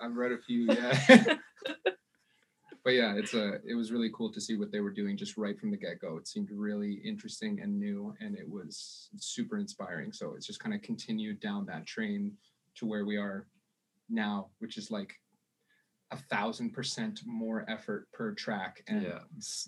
I've 0.00 0.16
read 0.16 0.32
a 0.32 0.38
few, 0.38 0.66
yeah. 0.72 1.36
but 2.84 2.90
yeah, 2.90 3.14
it's 3.14 3.34
a 3.34 3.54
it 3.66 3.74
was 3.76 3.92
really 3.92 4.10
cool 4.14 4.32
to 4.32 4.40
see 4.40 4.56
what 4.56 4.72
they 4.72 4.80
were 4.80 4.90
doing 4.90 5.16
just 5.16 5.36
right 5.36 5.58
from 5.58 5.70
the 5.70 5.76
get-go. 5.76 6.16
It 6.16 6.26
seemed 6.26 6.48
really 6.50 6.94
interesting 7.04 7.60
and 7.60 7.78
new 7.78 8.14
and 8.20 8.36
it 8.36 8.48
was 8.48 9.08
super 9.16 9.58
inspiring. 9.58 10.12
So 10.12 10.34
it's 10.34 10.46
just 10.46 10.60
kind 10.60 10.74
of 10.74 10.82
continued 10.82 11.40
down 11.40 11.66
that 11.66 11.86
train 11.86 12.32
to 12.76 12.86
where 12.86 13.04
we 13.04 13.16
are 13.16 13.46
now, 14.08 14.48
which 14.58 14.76
is 14.78 14.90
like 14.90 15.14
a 16.10 16.16
thousand 16.16 16.70
percent 16.72 17.20
more 17.24 17.64
effort 17.68 18.08
per 18.12 18.32
track 18.34 18.82
and 18.88 19.02
Yeah. 19.02 19.20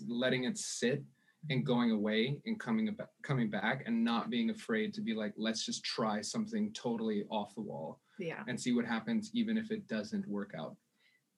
letting 0.07 0.43
it 0.43 0.57
sit 0.57 1.03
and 1.49 1.65
going 1.65 1.91
away 1.91 2.37
and 2.45 2.59
coming 2.59 2.87
about 2.89 3.09
coming 3.21 3.49
back 3.49 3.83
and 3.85 4.03
not 4.03 4.29
being 4.29 4.49
afraid 4.49 4.93
to 4.93 5.01
be 5.01 5.13
like 5.13 5.33
let's 5.37 5.65
just 5.65 5.83
try 5.83 6.21
something 6.21 6.71
totally 6.73 7.23
off 7.29 7.53
the 7.55 7.61
wall 7.61 7.99
Yeah. 8.19 8.43
and 8.47 8.59
see 8.59 8.73
what 8.73 8.85
happens 8.85 9.29
even 9.33 9.57
if 9.57 9.71
it 9.71 9.87
doesn't 9.87 10.27
work 10.27 10.51
out 10.57 10.75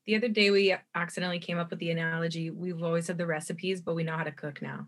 The 0.06 0.16
other 0.16 0.30
day 0.30 0.52
we 0.52 0.74
accidentally 0.96 1.40
came 1.40 1.58
up 1.60 1.70
with 1.70 1.80
the 1.80 1.92
analogy. 1.92 2.50
We've 2.50 2.82
always 2.82 3.08
had 3.08 3.18
the 3.18 3.26
recipes, 3.28 3.82
but 3.82 3.94
we 3.96 4.04
know 4.04 4.16
how 4.16 4.24
to 4.24 4.32
cook 4.32 4.62
now. 4.62 4.88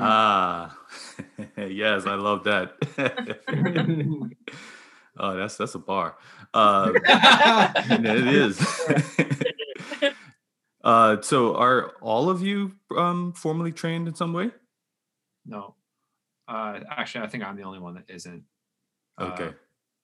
Ah, 0.00 0.76
yes, 1.56 2.04
I 2.06 2.16
love 2.16 2.44
that. 2.44 2.66
oh, 5.22 5.36
that's 5.36 5.56
that's 5.56 5.74
a 5.74 5.78
bar. 5.78 6.16
Uh, 6.52 6.92
it 7.88 8.26
is. 8.44 8.60
Uh, 10.84 11.20
so, 11.22 11.54
are 11.56 11.92
all 12.00 12.30
of 12.30 12.42
you 12.42 12.72
um, 12.96 13.32
formally 13.32 13.72
trained 13.72 14.08
in 14.08 14.14
some 14.14 14.32
way? 14.32 14.50
No. 15.46 15.74
Uh, 16.48 16.80
actually, 16.90 17.24
I 17.24 17.28
think 17.28 17.44
I'm 17.44 17.56
the 17.56 17.62
only 17.64 17.78
one 17.78 17.94
that 17.94 18.04
isn't. 18.08 18.42
Okay. 19.20 19.50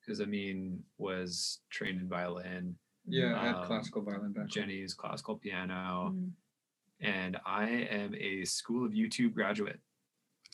Because 0.01 0.21
Amin 0.21 0.83
was 0.97 1.59
trained 1.69 1.99
in 2.01 2.07
violin. 2.07 2.75
yeah 3.07 3.39
i 3.39 3.45
had 3.47 3.55
Um, 3.55 3.65
classical 3.65 4.01
violin 4.01 4.31
back 4.33 4.47
Jenny's 4.47 4.93
classical 4.93 5.35
piano, 5.37 6.13
Mm. 6.15 6.31
and 7.01 7.37
I 7.45 7.67
am 7.69 8.15
a 8.15 8.45
School 8.45 8.85
of 8.85 8.91
YouTube 8.93 9.33
graduate. 9.33 9.79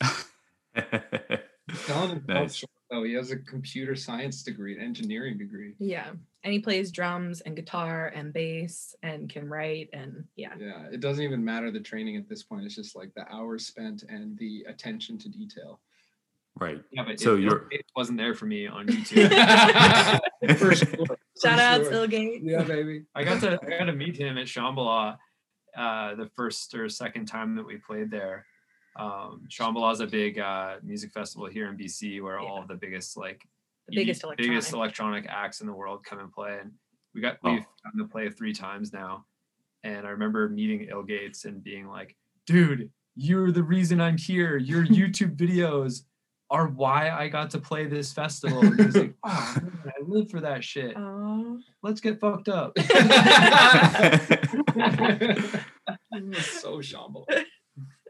Telling 1.86 2.10
him 2.10 2.24
Nice. 2.28 2.64
though 2.90 3.04
he 3.04 3.14
has 3.14 3.30
a 3.30 3.36
computer 3.38 3.94
science 3.94 4.42
degree 4.42 4.76
an 4.76 4.82
engineering 4.82 5.38
degree 5.38 5.74
Yeah. 5.78 6.12
And 6.44 6.52
he 6.52 6.58
plays 6.58 6.92
drums 6.92 7.40
and 7.40 7.56
guitar 7.56 8.12
and 8.14 8.30
bass 8.32 8.94
and 9.02 9.30
can 9.30 9.48
write 9.48 9.88
and 9.94 10.24
yeah. 10.36 10.52
yeah 10.58 10.82
it 10.92 11.00
doesn't 11.00 11.24
even 11.24 11.42
matter 11.42 11.70
the 11.70 11.80
training 11.80 12.16
at 12.16 12.28
this 12.28 12.42
point 12.42 12.66
it's 12.66 12.74
just 12.74 12.94
like 12.94 13.14
the 13.14 13.26
hours 13.32 13.66
spent 13.66 14.02
and 14.10 14.36
the 14.38 14.64
attention 14.68 15.16
to 15.20 15.30
detail 15.30 15.80
right. 16.60 16.82
Yeah, 16.92 17.04
but 17.06 17.18
So 17.18 17.36
it, 17.36 17.40
you're- 17.40 17.62
it 17.70 17.86
wasn't 17.96 18.18
there 18.18 18.34
for 18.34 18.44
me 18.44 18.66
on 18.66 18.86
YouTube. 18.88 20.58
for 20.58 20.74
sure 20.74 20.88
Shout 21.42 21.58
for 21.58 21.64
out 21.64 21.80
sure. 21.82 21.92
Silgate. 21.92 22.40
yeah 22.42 22.62
baby 22.62 23.04
I 23.14 23.24
got 23.24 23.40
to 23.40 23.58
I 23.62 23.78
got 23.78 23.84
to 23.86 23.92
meet 23.94 24.16
him 24.18 24.36
at 24.36 24.46
Shambhala 24.46 25.16
uh, 25.76 26.14
the 26.14 26.26
first 26.36 26.74
or 26.74 26.88
second 26.90 27.24
time 27.26 27.56
that 27.56 27.66
we 27.66 27.78
played 27.78 28.08
there. 28.10 28.46
Um, 28.96 29.42
Shambhala 29.48 29.92
is 29.94 29.98
a 30.00 30.06
big 30.06 30.38
uh, 30.38 30.76
music 30.84 31.10
festival 31.12 31.46
here 31.48 31.68
in 31.68 31.76
BC 31.76 32.22
where 32.22 32.38
all 32.38 32.60
of 32.62 32.68
the 32.68 32.76
biggest 32.76 33.16
like 33.16 33.42
The 33.88 33.96
biggest 33.96 34.24
electronic. 34.24 34.50
biggest 34.50 34.72
electronic 34.72 35.26
acts 35.28 35.60
in 35.60 35.66
the 35.66 35.74
world 35.74 36.04
come 36.04 36.18
and 36.18 36.32
play. 36.32 36.58
And 36.60 36.72
we 37.14 37.20
got 37.20 37.36
Oh. 37.44 37.52
we've 37.52 37.64
gotten 37.84 37.98
to 38.00 38.06
play 38.08 38.30
three 38.30 38.52
times 38.54 38.92
now. 38.92 39.26
And 39.82 40.06
I 40.06 40.10
remember 40.10 40.48
meeting 40.48 40.86
ill.Gates 40.90 41.44
and 41.44 41.62
being 41.62 41.86
like, 41.88 42.16
dude, 42.46 42.90
you're 43.16 43.52
the 43.52 43.62
reason 43.62 44.00
I'm 44.00 44.16
here. 44.16 44.56
Your 44.56 44.84
YouTube 44.98 45.36
videos 45.36 46.04
are 46.50 46.68
why 46.68 47.10
I 47.10 47.28
got 47.28 47.50
to 47.50 47.58
play 47.58 47.86
this 47.86 48.12
festival. 48.12 48.60
And 48.60 48.78
he 48.78 48.86
was 48.86 48.96
like, 48.96 49.14
oh, 49.24 49.56
man, 49.62 49.92
I 49.98 50.02
live 50.06 50.30
for 50.30 50.40
that 50.40 50.62
shit. 50.64 50.94
Oh, 50.96 51.58
Let's 51.82 52.00
get 52.00 52.18
fucked 52.20 52.48
up. 52.48 52.72
so 56.40 56.80
shamble 56.80 57.26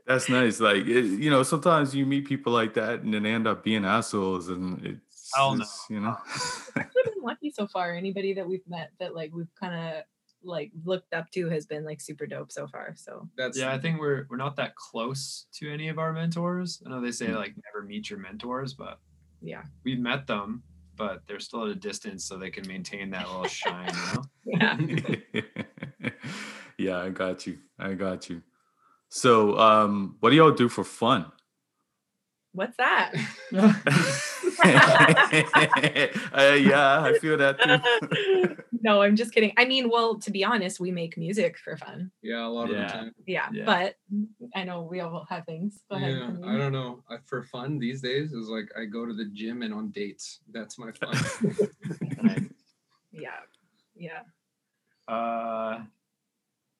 That's 0.06 0.28
nice. 0.28 0.60
Like 0.60 0.86
it, 0.86 1.04
you 1.20 1.30
know, 1.30 1.42
sometimes 1.42 1.94
you 1.94 2.04
meet 2.06 2.26
people 2.26 2.52
like 2.52 2.74
that, 2.74 3.00
and 3.00 3.12
then 3.14 3.22
they 3.24 3.32
end 3.32 3.46
up 3.48 3.64
being 3.64 3.84
assholes, 3.84 4.48
and 4.48 4.84
it's, 4.84 5.13
Hell 5.36 5.54
no. 5.56 5.62
it's, 5.62 5.86
you 5.90 6.00
know. 6.00 6.16
we've 6.76 6.84
been 7.04 7.22
lucky 7.22 7.50
so 7.50 7.66
far. 7.66 7.94
Anybody 7.94 8.34
that 8.34 8.46
we've 8.48 8.66
met 8.68 8.92
that 9.00 9.14
like 9.14 9.30
we've 9.34 9.52
kind 9.58 9.74
of 9.96 10.02
like 10.42 10.70
looked 10.84 11.14
up 11.14 11.30
to 11.30 11.48
has 11.48 11.64
been 11.66 11.84
like 11.84 12.00
super 12.00 12.26
dope 12.26 12.52
so 12.52 12.66
far. 12.66 12.94
So 12.96 13.28
that's 13.36 13.58
Yeah, 13.58 13.72
I 13.72 13.78
think 13.78 13.98
we're 14.00 14.26
we're 14.28 14.36
not 14.36 14.56
that 14.56 14.74
close 14.76 15.46
to 15.54 15.72
any 15.72 15.88
of 15.88 15.98
our 15.98 16.12
mentors. 16.12 16.82
I 16.84 16.90
know 16.90 17.00
they 17.00 17.12
say 17.12 17.26
Mm. 17.28 17.36
like 17.36 17.54
never 17.72 17.86
meet 17.86 18.10
your 18.10 18.18
mentors, 18.18 18.74
but 18.74 18.98
yeah. 19.40 19.62
we've 19.84 19.98
met 19.98 20.26
them, 20.26 20.62
but 20.96 21.22
they're 21.26 21.40
still 21.40 21.64
at 21.64 21.70
a 21.70 21.74
distance 21.74 22.24
so 22.26 22.36
they 22.36 22.50
can 22.50 22.66
maintain 22.68 23.10
that 23.10 23.26
little 23.26 23.46
shine, 23.46 23.92
you 24.44 24.56
know? 24.58 24.78
Yeah. 26.02 26.10
yeah, 26.78 26.98
I 26.98 27.08
got 27.10 27.46
you. 27.46 27.58
I 27.78 27.94
got 27.94 28.28
you. 28.28 28.42
So, 29.08 29.56
um, 29.58 30.16
what 30.20 30.30
do 30.30 30.36
y'all 30.36 30.50
do 30.50 30.68
for 30.68 30.84
fun? 30.84 31.30
What's 32.54 32.76
that? 32.76 33.12
uh, 36.32 36.54
yeah, 36.54 37.02
I 37.02 37.18
feel 37.20 37.36
that 37.36 37.60
too. 37.60 38.56
no, 38.80 39.02
I'm 39.02 39.16
just 39.16 39.32
kidding. 39.34 39.52
I 39.56 39.64
mean, 39.64 39.90
well, 39.90 40.16
to 40.20 40.30
be 40.30 40.44
honest, 40.44 40.78
we 40.78 40.92
make 40.92 41.16
music 41.18 41.58
for 41.58 41.76
fun. 41.76 42.10
yeah 42.22 42.46
a 42.46 42.48
lot 42.48 42.70
of 42.70 42.76
the 42.76 42.84
time 42.84 43.12
Yeah, 43.26 43.48
Yeah. 43.52 43.64
but 43.64 43.96
I 44.54 44.62
know 44.64 44.82
we 44.82 45.00
all 45.00 45.26
have 45.28 45.44
things. 45.46 45.80
Go 45.90 45.96
ahead. 45.96 46.12
yeah 46.16 46.26
Henry. 46.26 46.48
i 46.48 46.56
don't 46.58 46.72
know 46.72 47.02
I, 47.10 47.16
for 47.24 47.42
fun 47.42 47.78
these 47.78 48.00
days 48.00 48.32
is 48.32 48.48
like 48.48 48.68
i 48.78 48.84
go 48.84 49.04
to 49.06 49.12
the 49.12 49.26
gym 49.26 49.62
and 49.62 49.74
on 49.74 49.90
dates 49.90 50.40
that's 50.52 50.78
my 50.78 50.92
fun 50.92 51.16
Yeah, 53.12 53.40
yeah. 53.96 54.22
Uh 55.06 55.82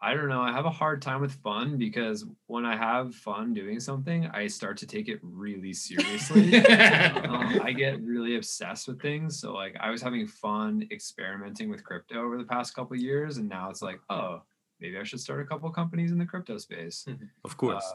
I 0.04 0.12
don't 0.12 0.28
know. 0.28 0.42
I 0.42 0.52
have 0.52 0.66
a 0.66 0.70
hard 0.70 1.00
time 1.00 1.22
with 1.22 1.32
fun 1.32 1.78
because 1.78 2.26
when 2.46 2.66
I 2.66 2.76
have 2.76 3.14
fun 3.14 3.54
doing 3.54 3.80
something, 3.80 4.26
I 4.26 4.48
start 4.48 4.76
to 4.78 4.86
take 4.86 5.08
it 5.08 5.18
really 5.22 5.72
seriously. 5.72 6.56
um, 6.66 7.58
I 7.62 7.72
get 7.72 8.02
really 8.02 8.36
obsessed 8.36 8.86
with 8.86 9.00
things. 9.00 9.40
So 9.40 9.54
like 9.54 9.74
I 9.80 9.88
was 9.88 10.02
having 10.02 10.26
fun 10.26 10.86
experimenting 10.90 11.70
with 11.70 11.82
crypto 11.84 12.22
over 12.22 12.36
the 12.36 12.44
past 12.44 12.74
couple 12.74 12.94
years, 12.98 13.38
and 13.38 13.48
now 13.48 13.70
it's 13.70 13.80
like, 13.80 13.98
oh, 14.10 14.42
maybe 14.78 14.98
I 14.98 15.04
should 15.04 15.20
start 15.20 15.40
a 15.40 15.46
couple 15.46 15.70
companies 15.70 16.12
in 16.12 16.18
the 16.18 16.26
crypto 16.26 16.58
space. 16.58 17.06
Of 17.44 17.56
course. 17.56 17.90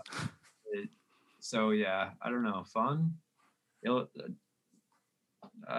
It- 0.71 0.89
so 1.39 1.69
yeah, 1.69 2.09
I 2.23 2.31
don't 2.31 2.43
know. 2.43 2.63
Fun. 2.63 3.13
It'll, 3.83 4.09
uh, 5.67 5.71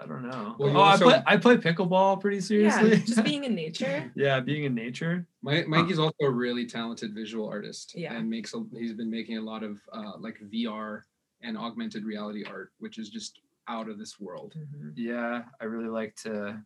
I 0.00 0.06
don't 0.06 0.22
know. 0.22 0.56
Well, 0.58 0.76
oh, 0.76 0.80
also- 0.80 1.08
I 1.08 1.10
play 1.10 1.22
I 1.26 1.36
play 1.36 1.56
pickleball 1.56 2.20
pretty 2.20 2.40
seriously. 2.40 2.90
Yeah, 2.90 2.96
just 2.96 3.24
being 3.30 3.44
in 3.44 3.54
nature. 3.54 4.10
yeah, 4.14 4.40
being 4.40 4.64
in 4.64 4.74
nature. 4.74 5.26
My, 5.42 5.64
Mikey's 5.66 5.98
also 5.98 6.16
a 6.22 6.30
really 6.30 6.66
talented 6.66 7.14
visual 7.14 7.48
artist. 7.48 7.94
Yeah. 7.96 8.14
And 8.14 8.28
makes 8.28 8.54
a, 8.54 8.64
he's 8.72 8.92
been 8.92 9.10
making 9.10 9.38
a 9.38 9.42
lot 9.42 9.62
of 9.62 9.78
uh, 9.92 10.12
like 10.18 10.38
VR 10.52 11.02
and 11.42 11.58
augmented 11.58 12.04
reality 12.04 12.44
art, 12.44 12.72
which 12.78 12.98
is 12.98 13.08
just 13.08 13.40
out 13.68 13.88
of 13.88 13.98
this 13.98 14.20
world. 14.20 14.54
Mhm. 14.56 14.92
Yeah, 14.96 15.42
I 15.60 15.64
really 15.64 15.88
like 15.88 16.14
to 16.16 16.60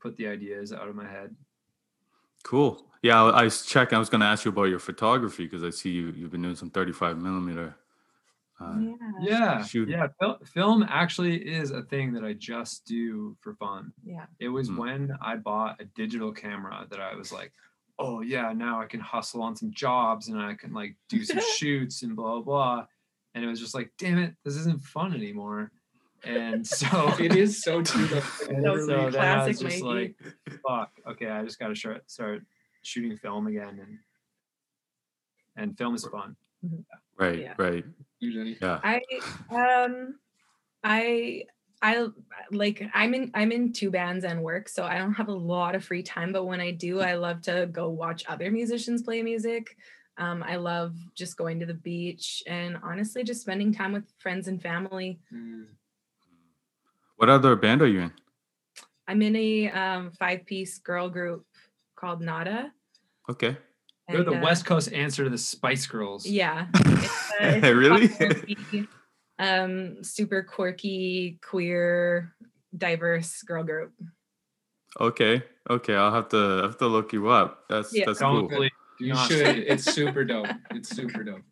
put 0.00 0.16
the 0.16 0.26
ideas 0.28 0.72
out 0.72 0.88
of 0.88 0.94
my 0.94 1.06
head. 1.06 1.34
Cool. 2.42 2.86
Yeah, 3.02 3.22
I 3.22 3.40
I 3.40 3.44
was 3.44 3.64
checking. 3.64 3.96
I 3.96 3.98
was 3.98 4.08
going 4.10 4.20
to 4.20 4.26
ask 4.26 4.44
you 4.44 4.50
about 4.50 4.64
your 4.64 4.78
photography 4.78 5.44
because 5.44 5.62
I 5.64 5.70
see 5.70 5.90
you 5.90 6.12
you've 6.16 6.30
been 6.30 6.42
doing 6.42 6.56
some 6.56 6.70
35 6.70 7.18
millimeter. 7.18 7.76
Uh, 8.60 8.74
Yeah. 8.78 8.96
Yeah, 9.20 9.64
Shoot. 9.64 9.88
yeah. 9.88 10.08
Fil- 10.20 10.38
film 10.44 10.82
actually 10.88 11.36
is 11.36 11.70
a 11.70 11.82
thing 11.82 12.12
that 12.12 12.24
I 12.24 12.34
just 12.34 12.84
do 12.84 13.36
for 13.40 13.54
fun. 13.54 13.92
Yeah. 14.04 14.26
It 14.38 14.48
was 14.48 14.68
Hmm. 14.68 14.76
when 14.76 15.16
I 15.20 15.36
bought 15.36 15.80
a 15.80 15.84
digital 15.86 16.32
camera 16.32 16.86
that 16.90 17.00
I 17.00 17.14
was 17.14 17.32
like, 17.32 17.52
oh 17.98 18.20
yeah, 18.22 18.52
now 18.52 18.80
I 18.80 18.86
can 18.86 19.00
hustle 19.00 19.42
on 19.42 19.56
some 19.56 19.72
jobs 19.72 20.28
and 20.28 20.38
I 20.40 20.54
can 20.54 20.72
like 20.72 20.96
do 21.08 21.24
some 21.24 21.40
shoots 21.56 22.02
and 22.02 22.14
blah 22.16 22.32
blah 22.34 22.42
blah. 22.42 22.86
And 23.34 23.44
it 23.44 23.46
was 23.48 23.60
just 23.60 23.74
like, 23.74 23.92
damn 23.98 24.18
it, 24.18 24.34
this 24.44 24.56
isn't 24.56 24.82
fun 24.82 25.14
anymore. 25.14 25.70
And 26.24 26.66
so 26.66 26.86
It 27.18 27.34
is 27.36 27.62
so 27.62 27.82
true. 27.82 28.06
though. 28.06 28.20
That 28.48 28.72
was 28.72 28.86
so 28.86 28.94
a 28.96 29.00
I 29.02 29.04
was 29.06 29.14
classic 29.14 29.58
just 29.58 29.82
Mikey. 29.82 30.14
like, 30.48 30.60
fuck, 30.66 30.90
okay, 31.08 31.28
I 31.30 31.42
just 31.44 31.58
gotta 31.58 31.74
start 31.76 32.10
start 32.10 32.42
shooting 32.82 33.16
film 33.16 33.46
again 33.46 33.78
and 33.80 33.98
and 35.56 35.76
film 35.78 35.94
is 35.94 36.04
fun. 36.06 36.36
Right, 37.20 37.38
Yeah. 37.38 37.54
right. 37.58 37.84
Usually. 38.18 38.58
Yeah. 38.60 38.80
I 38.82 39.00
um 39.50 40.18
I 40.84 41.44
I 41.82 42.08
like 42.50 42.82
I'm 42.92 43.14
in 43.14 43.30
I'm 43.34 43.52
in 43.52 43.72
two 43.72 43.90
bands 43.90 44.24
and 44.24 44.42
work, 44.42 44.68
so 44.68 44.84
I 44.84 44.98
don't 44.98 45.14
have 45.14 45.28
a 45.28 45.32
lot 45.32 45.74
of 45.74 45.84
free 45.84 46.02
time. 46.02 46.32
But 46.32 46.44
when 46.44 46.60
I 46.60 46.70
do, 46.72 47.00
I 47.00 47.14
love 47.14 47.40
to 47.42 47.68
go 47.72 47.88
watch 47.88 48.24
other 48.28 48.50
musicians 48.50 49.02
play 49.02 49.22
music. 49.22 49.76
Um, 50.18 50.42
I 50.42 50.56
love 50.56 50.94
just 51.14 51.38
going 51.38 51.60
to 51.60 51.66
the 51.66 51.74
beach 51.74 52.42
and 52.46 52.76
honestly 52.82 53.24
just 53.24 53.40
spending 53.40 53.72
time 53.72 53.92
with 53.92 54.04
friends 54.18 54.48
and 54.48 54.60
family. 54.60 55.18
Mm. 55.32 55.66
What 57.16 57.30
other 57.30 57.56
band 57.56 57.80
are 57.80 57.86
you 57.86 58.00
in? 58.00 58.12
I'm 59.08 59.22
in 59.22 59.34
a 59.36 59.70
um, 59.70 60.10
five 60.12 60.44
piece 60.44 60.78
girl 60.78 61.08
group 61.08 61.46
called 61.96 62.20
Nada. 62.20 62.72
Okay. 63.30 63.56
They're 64.12 64.24
the 64.24 64.38
uh, 64.38 64.42
West 64.42 64.64
Coast 64.66 64.92
answer 64.92 65.24
to 65.24 65.30
the 65.30 65.38
Spice 65.38 65.86
Girls. 65.86 66.26
Yeah. 66.26 66.66
It's, 67.02 67.30
uh, 67.40 67.60
it's 67.64 67.74
Really? 67.74 68.08
quirky, 68.08 68.88
um, 69.38 70.04
super 70.04 70.42
quirky, 70.42 71.38
queer, 71.42 72.34
diverse 72.76 73.40
girl 73.42 73.64
group. 73.64 73.92
Okay. 75.00 75.42
Okay. 75.70 75.94
I'll 75.94 76.12
have 76.12 76.28
to 76.30 76.62
have 76.62 76.76
to 76.78 76.86
look 76.86 77.12
you 77.14 77.28
up. 77.28 77.64
That's 77.70 77.94
Yeah. 77.96 78.04
that's 78.06 78.18
Don't 78.18 78.40
cool. 78.40 78.48
believe 78.48 78.70
You 78.98 79.16
should. 79.16 79.56
It's 79.72 79.84
super 79.84 80.24
dope. 80.24 80.48
It's 80.72 80.90
super 80.90 81.24
dope. 81.24 81.42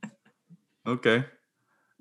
Okay. 0.86 1.24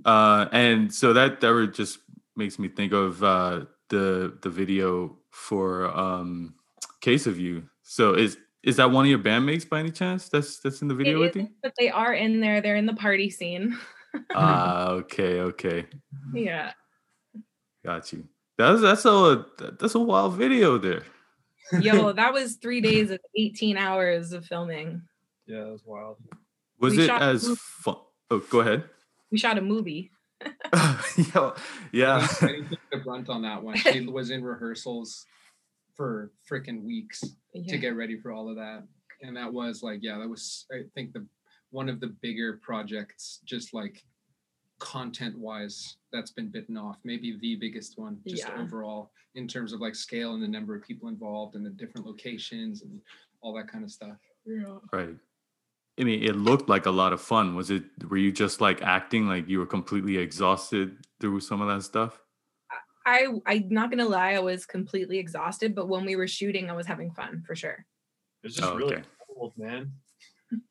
Uh, 0.03 0.47
and 0.51 0.93
so 0.93 1.13
that 1.13 1.39
that 1.41 1.51
would 1.51 1.73
just 1.73 1.99
makes 2.35 2.59
me 2.59 2.67
think 2.67 2.91
of 2.91 3.23
uh, 3.23 3.65
the 3.89 4.37
the 4.41 4.49
video 4.49 5.17
for 5.31 5.85
um, 5.97 6.55
"Case 7.01 7.25
of 7.27 7.39
You." 7.39 7.63
So 7.83 8.13
is 8.13 8.37
is 8.63 8.77
that 8.77 8.91
one 8.91 9.05
of 9.05 9.09
your 9.09 9.19
bandmates 9.19 9.67
by 9.67 9.79
any 9.79 9.91
chance? 9.91 10.29
That's 10.29 10.59
that's 10.59 10.81
in 10.81 10.87
the 10.87 10.95
video 10.95 11.19
with 11.19 11.35
you. 11.35 11.49
but 11.61 11.73
they 11.77 11.89
are 11.89 12.13
in 12.13 12.39
there. 12.41 12.61
They're 12.61 12.75
in 12.75 12.85
the 12.85 12.95
party 12.95 13.29
scene. 13.29 13.77
Ah, 14.33 14.89
okay, 14.91 15.41
okay, 15.41 15.85
yeah. 16.33 16.71
got 17.85 18.11
you. 18.11 18.27
That's 18.57 18.81
that's 18.81 19.05
a 19.05 19.45
that's 19.79 19.93
a 19.93 19.99
wild 19.99 20.33
video 20.35 20.79
there. 20.79 21.03
Yo, 21.81 22.11
that 22.13 22.33
was 22.33 22.55
three 22.55 22.81
days 22.81 23.11
of 23.11 23.19
18 23.37 23.77
hours 23.77 24.31
of 24.31 24.45
filming. 24.45 25.03
Yeah, 25.45 25.65
that 25.65 25.71
was 25.71 25.83
wild. 25.85 26.17
Was 26.79 26.95
We 26.95 27.03
it 27.03 27.09
as 27.11 27.55
fun? 27.59 27.97
Oh, 28.31 28.39
go 28.49 28.61
ahead. 28.61 28.85
We 29.31 29.37
shot 29.37 29.57
a 29.57 29.61
movie. 29.61 30.09
yeah, 30.73 31.51
yeah. 31.91 32.27
I 32.41 32.45
didn't 32.47 32.77
the 32.91 32.97
brunt 32.97 33.29
on 33.29 33.43
that 33.43 33.61
one. 33.61 33.75
She 33.75 34.07
was 34.07 34.31
in 34.31 34.43
rehearsals 34.43 35.25
for 35.97 36.31
freaking 36.49 36.83
weeks 36.83 37.23
Yeah. 37.53 37.71
to 37.73 37.77
get 37.77 37.95
ready 37.95 38.17
for 38.17 38.31
all 38.31 38.49
of 38.49 38.55
that, 38.55 38.87
and 39.23 39.35
that 39.35 39.51
was 39.51 39.81
like, 39.83 39.99
yeah, 40.03 40.17
that 40.19 40.29
was 40.29 40.65
I 40.71 40.83
think 40.95 41.11
the 41.13 41.27
one 41.71 41.89
of 41.89 41.99
the 41.99 42.07
bigger 42.21 42.57
projects, 42.63 43.41
just 43.43 43.73
like 43.73 44.05
content 44.79 45.37
wise, 45.37 45.97
that's 46.13 46.31
been 46.31 46.49
bitten 46.49 46.77
off. 46.77 46.97
Maybe 47.03 47.37
the 47.41 47.55
biggest 47.55 47.97
one, 47.97 48.21
just 48.25 48.43
Yeah. 48.47 48.61
overall 48.61 49.11
in 49.35 49.47
terms 49.47 49.73
of 49.73 49.81
like 49.81 49.95
scale 49.95 50.33
and 50.35 50.41
the 50.41 50.47
number 50.47 50.75
of 50.75 50.83
people 50.83 51.09
involved 51.09 51.55
and 51.55 51.65
the 51.65 51.71
different 51.71 52.05
locations 52.07 52.83
and 52.83 53.01
all 53.41 53.53
that 53.55 53.67
kind 53.67 53.83
of 53.83 53.91
stuff. 53.91 54.17
Right. 54.93 55.17
I 55.99 56.03
mean, 56.03 56.23
it 56.23 56.35
looked 56.35 56.69
like 56.69 56.85
a 56.85 56.91
lot 56.91 57.11
of 57.11 57.19
fun. 57.19 57.55
Was 57.55 57.71
it? 57.71 57.83
Were 58.07 58.17
you 58.17 58.31
just 58.31 58.61
like 58.61 58.81
acting 58.83 59.27
like 59.27 59.49
you 59.49 59.57
were 59.59 59.65
completely 59.65 60.17
exhausted 60.17 61.03
through 61.19 61.39
some 61.41 61.59
of 61.59 61.67
that 61.67 61.81
stuff? 61.83 62.21
I 63.07 63.27
I'm 63.45 63.69
not 63.69 63.89
gonna 63.89 64.05
lie, 64.07 64.33
I 64.33 64.39
was 64.39 64.65
completely 64.65 65.17
exhausted, 65.17 65.73
but 65.73 65.87
when 65.87 66.03
we 66.05 66.17
were 66.17 66.27
shooting, 66.27 66.69
I 66.69 66.73
was 66.73 66.85
having 66.85 67.11
fun 67.11 67.41
for 67.47 67.55
sure. 67.55 67.85
It's 68.43 68.55
just 68.55 68.67
Oh, 68.67 68.75
really 68.75 68.95
okay. 68.95 69.03
cold, 69.33 69.53
man. 69.57 69.93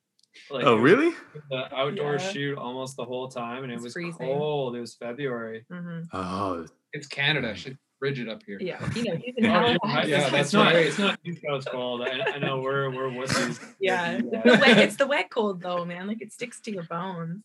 Like, 0.51 0.65
Oh, 0.67 0.77
really? 0.77 1.15
The 1.51 1.75
outdoor 1.75 2.13
Yeah. 2.19 2.19
shoot 2.19 2.59
almost 2.59 2.97
the 2.97 3.05
whole 3.05 3.29
time, 3.29 3.63
and 3.65 3.73
it 3.73 3.77
It's 3.77 3.85
was 3.85 3.95
freezing. 3.95 4.13
cold. 4.19 4.77
It 4.77 4.81
was 4.81 4.95
February. 4.95 5.65
hmm 5.71 6.03
Oh, 6.13 6.67
It's 6.93 7.07
Canada. 7.07 7.55
Should 7.57 7.79
frigid 7.99 8.29
up 8.29 8.43
here. 8.47 8.59
Yeah, 8.61 8.79
you 8.95 9.05
know, 9.05 9.17
he's 9.17 9.35
in 9.39 9.47
Oh, 9.47 9.77
yeah, 9.87 10.05
Yeah, 10.05 10.27
it's, 10.27 10.31
that's 10.31 10.35
it's 10.35 10.53
not. 10.53 10.75
right. 10.75 10.87
It's 10.87 10.99
not 10.99 11.19
East 11.25 11.41
Coast 11.49 11.69
cold. 11.71 12.03
I, 12.03 12.21
I 12.35 12.39
know 12.39 12.61
we're 12.61 12.91
we're 12.91 13.09
wussies. 13.09 13.59
yeah 13.81 14.19
Yeah. 14.31 14.43
the 14.45 14.59
wet, 14.61 14.79
it's 14.79 14.97
the 14.97 15.07
wet 15.07 15.31
cold 15.31 15.63
though 15.63 15.85
man 15.87 16.07
like 16.07 16.21
it 16.21 16.33
sticks 16.35 16.61
to 16.61 16.71
your 16.71 16.83
bones 16.85 17.43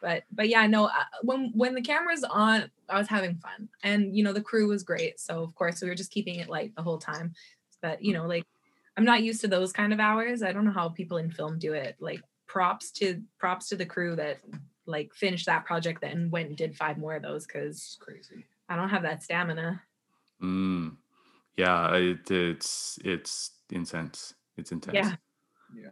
but 0.00 0.22
but 0.32 0.48
yeah 0.48 0.66
no 0.66 0.86
uh, 0.86 0.90
when 1.22 1.50
when 1.54 1.74
the 1.74 1.80
camera's 1.80 2.24
on 2.24 2.70
i 2.88 2.98
was 2.98 3.08
having 3.08 3.34
fun 3.36 3.68
and 3.82 4.16
you 4.16 4.22
know 4.22 4.32
the 4.32 4.40
crew 4.40 4.68
was 4.68 4.82
great 4.82 5.18
so 5.18 5.42
of 5.42 5.54
course 5.54 5.80
we 5.80 5.88
were 5.88 5.94
just 5.94 6.10
keeping 6.10 6.36
it 6.36 6.48
light 6.48 6.74
the 6.76 6.82
whole 6.82 6.98
time 6.98 7.32
but 7.82 8.02
you 8.02 8.12
know 8.12 8.26
like 8.26 8.44
i'm 8.96 9.04
not 9.04 9.22
used 9.22 9.40
to 9.40 9.48
those 9.48 9.72
kind 9.72 9.92
of 9.92 10.00
hours 10.00 10.42
i 10.42 10.52
don't 10.52 10.64
know 10.64 10.70
how 10.70 10.88
people 10.88 11.18
in 11.18 11.30
film 11.30 11.58
do 11.58 11.72
it 11.72 11.96
like 12.00 12.20
props 12.46 12.90
to 12.90 13.22
props 13.38 13.68
to 13.68 13.76
the 13.76 13.86
crew 13.86 14.14
that 14.16 14.38
like 14.86 15.12
finished 15.14 15.46
that 15.46 15.64
project 15.64 16.02
and 16.04 16.30
went 16.30 16.48
and 16.48 16.56
did 16.56 16.76
five 16.76 16.96
more 16.98 17.14
of 17.16 17.22
those 17.22 17.46
because 17.46 17.76
It's 17.76 17.98
crazy. 18.00 18.44
i 18.68 18.76
don't 18.76 18.88
have 18.90 19.02
that 19.02 19.22
stamina 19.22 19.82
mm, 20.42 20.96
yeah. 21.56 21.94
It, 21.94 22.30
it's 22.30 22.98
it's 23.04 23.52
intense. 23.70 24.34
It's 24.56 24.72
intense. 24.72 24.94
yeah 24.94 25.14
Yeah. 25.74 25.90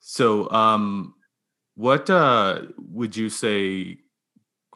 So, 0.00 0.50
um, 0.50 1.14
what 1.78 2.10
uh 2.10 2.62
would 2.90 3.16
you 3.16 3.28
say 3.30 3.98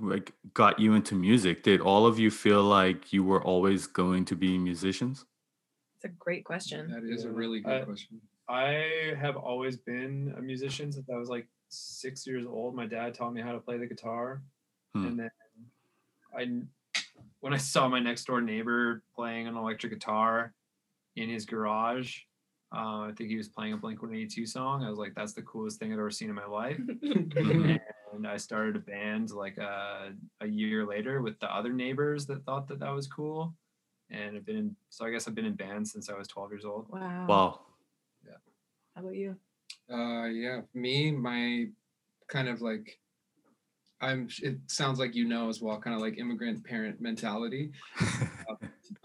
like 0.00 0.32
got 0.54 0.78
you 0.78 0.94
into 0.94 1.14
music? 1.16 1.62
Did 1.64 1.80
all 1.80 2.06
of 2.06 2.18
you 2.18 2.30
feel 2.30 2.62
like 2.62 3.12
you 3.12 3.24
were 3.24 3.42
always 3.42 3.86
going 3.88 4.24
to 4.26 4.36
be 4.36 4.56
musicians? 4.56 5.26
it's 5.96 6.04
a 6.04 6.14
great 6.18 6.44
question 6.44 6.90
That 6.90 7.04
is 7.04 7.24
a 7.24 7.30
really 7.30 7.60
good 7.60 7.82
I- 7.82 7.84
question. 7.84 8.20
I 8.48 9.14
have 9.20 9.36
always 9.36 9.76
been 9.76 10.34
a 10.36 10.42
musician 10.42 10.90
since 10.92 11.08
I 11.10 11.16
was 11.16 11.28
like 11.28 11.46
six 11.68 12.26
years 12.26 12.44
old. 12.46 12.74
My 12.74 12.86
dad 12.86 13.14
taught 13.14 13.32
me 13.32 13.40
how 13.40 13.52
to 13.52 13.60
play 13.60 13.78
the 13.78 13.86
guitar, 13.86 14.42
Hmm. 14.94 15.06
and 15.06 15.18
then 15.20 15.30
I, 16.36 16.42
when 17.40 17.54
I 17.54 17.56
saw 17.56 17.88
my 17.88 18.00
next 18.00 18.24
door 18.26 18.40
neighbor 18.40 19.02
playing 19.14 19.46
an 19.48 19.56
electric 19.56 19.92
guitar 19.92 20.54
in 21.16 21.28
his 21.28 21.44
garage, 21.46 22.18
uh, 22.74 23.00
I 23.00 23.12
think 23.16 23.28
he 23.28 23.36
was 23.36 23.48
playing 23.48 23.74
a 23.74 23.76
Blink 23.76 24.02
One 24.02 24.14
Eighty 24.14 24.26
Two 24.26 24.46
song. 24.46 24.84
I 24.84 24.90
was 24.90 24.98
like, 24.98 25.14
"That's 25.14 25.34
the 25.34 25.42
coolest 25.42 25.78
thing 25.78 25.92
I've 25.92 25.98
ever 25.98 26.10
seen 26.10 26.28
in 26.28 26.34
my 26.34 26.46
life." 26.46 26.80
And 28.12 28.26
I 28.26 28.36
started 28.36 28.76
a 28.76 28.78
band 28.78 29.30
like 29.30 29.56
a, 29.56 30.12
a 30.42 30.46
year 30.46 30.84
later 30.84 31.22
with 31.22 31.38
the 31.40 31.54
other 31.54 31.72
neighbors 31.72 32.26
that 32.26 32.44
thought 32.44 32.68
that 32.68 32.78
that 32.80 32.90
was 32.90 33.06
cool. 33.06 33.54
And 34.10 34.36
I've 34.36 34.44
been 34.44 34.56
in, 34.56 34.76
so 34.90 35.06
I 35.06 35.10
guess 35.10 35.26
I've 35.26 35.34
been 35.34 35.46
in 35.46 35.54
bands 35.54 35.92
since 35.92 36.10
I 36.10 36.14
was 36.14 36.28
12 36.28 36.52
years 36.52 36.64
old. 36.64 36.86
wow 36.90 37.26
Wow. 37.26 37.60
Yeah. 38.24 38.36
How 38.94 39.00
about 39.00 39.14
you 39.14 39.36
Uh, 39.90 40.26
yeah, 40.26 40.60
me, 40.74 41.10
my 41.10 41.68
kind 42.28 42.48
of 42.48 42.60
like, 42.60 42.98
I'm. 44.00 44.28
It 44.42 44.58
sounds 44.66 44.98
like 44.98 45.14
you 45.14 45.24
know 45.26 45.48
as 45.48 45.62
well, 45.62 45.80
kind 45.80 45.94
of 45.94 46.02
like 46.02 46.18
immigrant 46.18 46.64
parent 46.64 47.00
mentality. 47.00 47.70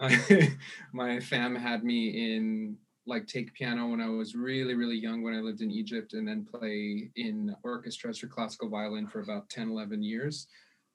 my 0.92 1.20
fam 1.20 1.54
had 1.54 1.84
me 1.84 2.34
in 2.34 2.76
like 3.08 3.26
take 3.26 3.54
piano 3.54 3.88
when 3.88 4.00
I 4.00 4.08
was 4.08 4.34
really 4.34 4.74
really 4.74 4.96
young 4.96 5.22
when 5.22 5.34
I 5.34 5.40
lived 5.40 5.60
in 5.60 5.70
Egypt, 5.70 6.12
and 6.12 6.26
then 6.26 6.44
play 6.44 7.10
in 7.16 7.54
orchestras 7.64 8.18
for 8.18 8.26
classical 8.26 8.68
violin 8.68 9.06
for 9.06 9.20
about 9.20 9.48
10, 9.50 9.70
11 9.70 10.02
years. 10.02 10.46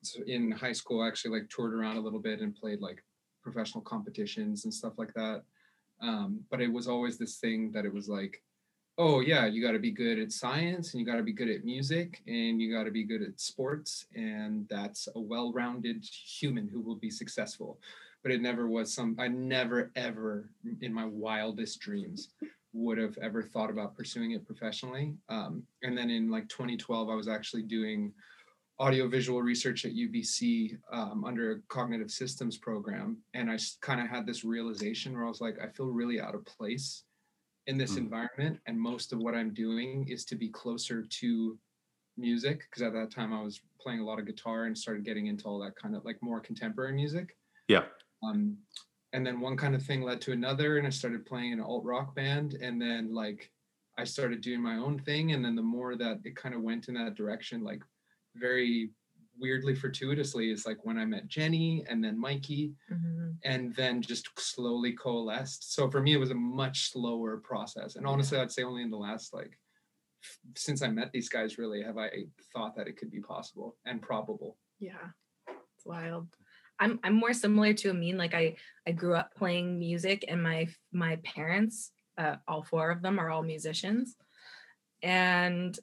So 0.03 0.21
in 0.27 0.51
high 0.51 0.73
school, 0.73 1.01
I 1.01 1.07
actually 1.07 1.39
like 1.39 1.49
toured 1.49 1.73
around 1.73 1.97
a 1.97 2.01
little 2.01 2.19
bit 2.19 2.41
and 2.41 2.55
played 2.55 2.81
like 2.81 3.03
professional 3.41 3.83
competitions 3.83 4.65
and 4.65 4.73
stuff 4.73 4.93
like 4.97 5.13
that. 5.13 5.43
Um, 6.01 6.41
but 6.51 6.61
it 6.61 6.71
was 6.71 6.87
always 6.87 7.17
this 7.17 7.37
thing 7.37 7.71
that 7.71 7.85
it 7.85 7.93
was 7.93 8.09
like 8.09 8.41
oh 8.97 9.21
yeah 9.21 9.45
you 9.45 9.61
got 9.61 9.71
to 9.71 9.79
be 9.79 9.91
good 9.91 10.19
at 10.19 10.31
science 10.31 10.93
and 10.93 10.99
you 10.99 11.05
got 11.05 11.15
to 11.15 11.23
be 11.23 11.33
good 11.33 11.49
at 11.49 11.65
music 11.65 12.21
and 12.27 12.61
you 12.61 12.71
got 12.71 12.83
to 12.83 12.91
be 12.91 13.03
good 13.03 13.23
at 13.23 13.39
sports 13.39 14.05
and 14.15 14.67
that's 14.69 15.07
a 15.15 15.19
well-rounded 15.19 16.05
human 16.05 16.67
who 16.67 16.79
will 16.79 16.95
be 16.95 17.09
successful 17.09 17.79
but 18.23 18.31
it 18.31 18.41
never 18.41 18.67
was 18.67 18.93
some 18.93 19.15
i 19.19 19.27
never 19.27 19.91
ever 19.95 20.49
in 20.81 20.93
my 20.93 21.05
wildest 21.05 21.79
dreams 21.79 22.29
would 22.73 22.97
have 22.97 23.17
ever 23.21 23.43
thought 23.43 23.69
about 23.69 23.95
pursuing 23.95 24.31
it 24.31 24.45
professionally 24.45 25.13
um, 25.29 25.63
and 25.83 25.97
then 25.97 26.09
in 26.09 26.31
like 26.31 26.47
2012 26.49 27.09
i 27.09 27.15
was 27.15 27.27
actually 27.27 27.61
doing 27.63 28.11
audiovisual 28.79 29.41
research 29.41 29.85
at 29.85 29.91
ubc 29.91 30.77
um, 30.91 31.23
under 31.25 31.51
a 31.51 31.59
cognitive 31.67 32.09
systems 32.09 32.57
program 32.57 33.17
and 33.33 33.51
i 33.51 33.57
kind 33.81 34.01
of 34.01 34.07
had 34.07 34.25
this 34.25 34.43
realization 34.43 35.13
where 35.13 35.25
i 35.25 35.29
was 35.29 35.41
like 35.41 35.57
i 35.61 35.67
feel 35.67 35.87
really 35.87 36.19
out 36.19 36.33
of 36.35 36.43
place 36.45 37.03
in 37.67 37.77
this 37.77 37.93
Mm. 37.93 37.97
environment 37.97 38.59
and 38.65 38.79
most 38.79 39.13
of 39.13 39.19
what 39.19 39.35
i'm 39.35 39.53
doing 39.53 40.07
is 40.09 40.25
to 40.25 40.35
be 40.35 40.49
closer 40.49 41.03
to 41.03 41.57
music 42.17 42.61
because 42.69 42.81
at 42.81 42.93
that 42.93 43.11
time 43.11 43.31
i 43.33 43.41
was 43.41 43.61
playing 43.79 43.99
a 43.99 44.05
lot 44.05 44.19
of 44.19 44.25
guitar 44.25 44.65
and 44.65 44.77
started 44.77 45.05
getting 45.05 45.27
into 45.27 45.45
all 45.45 45.59
that 45.59 45.75
kind 45.75 45.95
of 45.95 46.03
like 46.05 46.17
more 46.21 46.39
contemporary 46.39 46.93
music 46.93 47.37
Yeah. 47.69 47.85
Um 48.23 48.57
and 49.13 49.25
then 49.25 49.39
one 49.39 49.55
kind 49.57 49.75
of 49.75 49.83
thing 49.83 50.01
led 50.01 50.21
to 50.21 50.31
another 50.31 50.77
and 50.77 50.87
i 50.87 50.89
started 50.89 51.25
playing 51.25 51.53
an 51.53 51.61
alt 51.61 51.83
rock 51.83 52.15
band 52.15 52.53
and 52.55 52.81
then 52.81 53.13
like 53.13 53.51
i 53.97 54.03
started 54.03 54.41
doing 54.41 54.61
my 54.61 54.75
own 54.77 54.97
thing 54.99 55.31
and 55.33 55.43
then 55.43 55.55
the 55.55 55.61
more 55.61 55.95
that 55.95 56.19
it 56.23 56.35
kind 56.35 56.55
of 56.55 56.61
went 56.61 56.87
in 56.87 56.95
that 56.95 57.15
direction 57.15 57.63
like 57.63 57.81
very 58.35 58.89
weirdly 59.39 59.73
fortuitously 59.75 60.51
is 60.51 60.65
like 60.65 60.83
when 60.85 60.97
i 60.97 61.05
met 61.05 61.27
jenny 61.27 61.83
and 61.89 62.03
then 62.03 62.19
mikey 62.19 62.73
Mhm. 62.91 63.35
and 63.43 63.73
then 63.75 64.01
just 64.01 64.27
slowly 64.39 64.93
coalesced. 64.93 65.73
So 65.73 65.89
for 65.89 66.01
me, 66.01 66.13
it 66.13 66.17
was 66.19 66.29
a 66.29 66.35
much 66.35 66.91
slower 66.91 67.37
process. 67.37 67.95
And 67.95 68.05
honestly, 68.05 68.37
I'd 68.37 68.51
say 68.51 68.61
only 68.63 68.83
in 68.83 68.91
the 68.91 68.97
last 68.97 69.33
like 69.33 69.57
f- 70.23 70.39
since 70.55 70.83
I 70.83 70.89
met 70.89 71.11
these 71.11 71.29
guys, 71.29 71.57
really 71.57 71.81
have 71.81 71.97
I 71.97 72.09
thought 72.53 72.75
that 72.75 72.87
it 72.87 72.95
could 72.97 73.09
be 73.09 73.19
possible 73.21 73.75
and 73.85 74.01
probable. 74.01 74.57
Yeah, 74.79 75.07
it's 75.47 75.85
wild. 75.85 76.27
I'm 76.79 76.99
I'm 77.03 77.13
more 77.15 77.33
similar 77.33 77.73
to 77.73 77.89
Amin. 77.91 78.17
Like 78.17 78.33
I 78.33 78.57
I 78.87 78.91
grew 78.91 79.15
up 79.15 79.35
playing 79.35 79.79
music, 79.79 80.25
and 80.27 80.41
my 80.43 80.67
my 80.91 81.17
parents, 81.17 81.91
uh, 82.17 82.37
all 82.47 82.63
four 82.63 82.91
of 82.91 83.01
them, 83.01 83.19
are 83.19 83.29
all 83.29 83.43
musicians, 83.43 84.17
and 85.01 85.77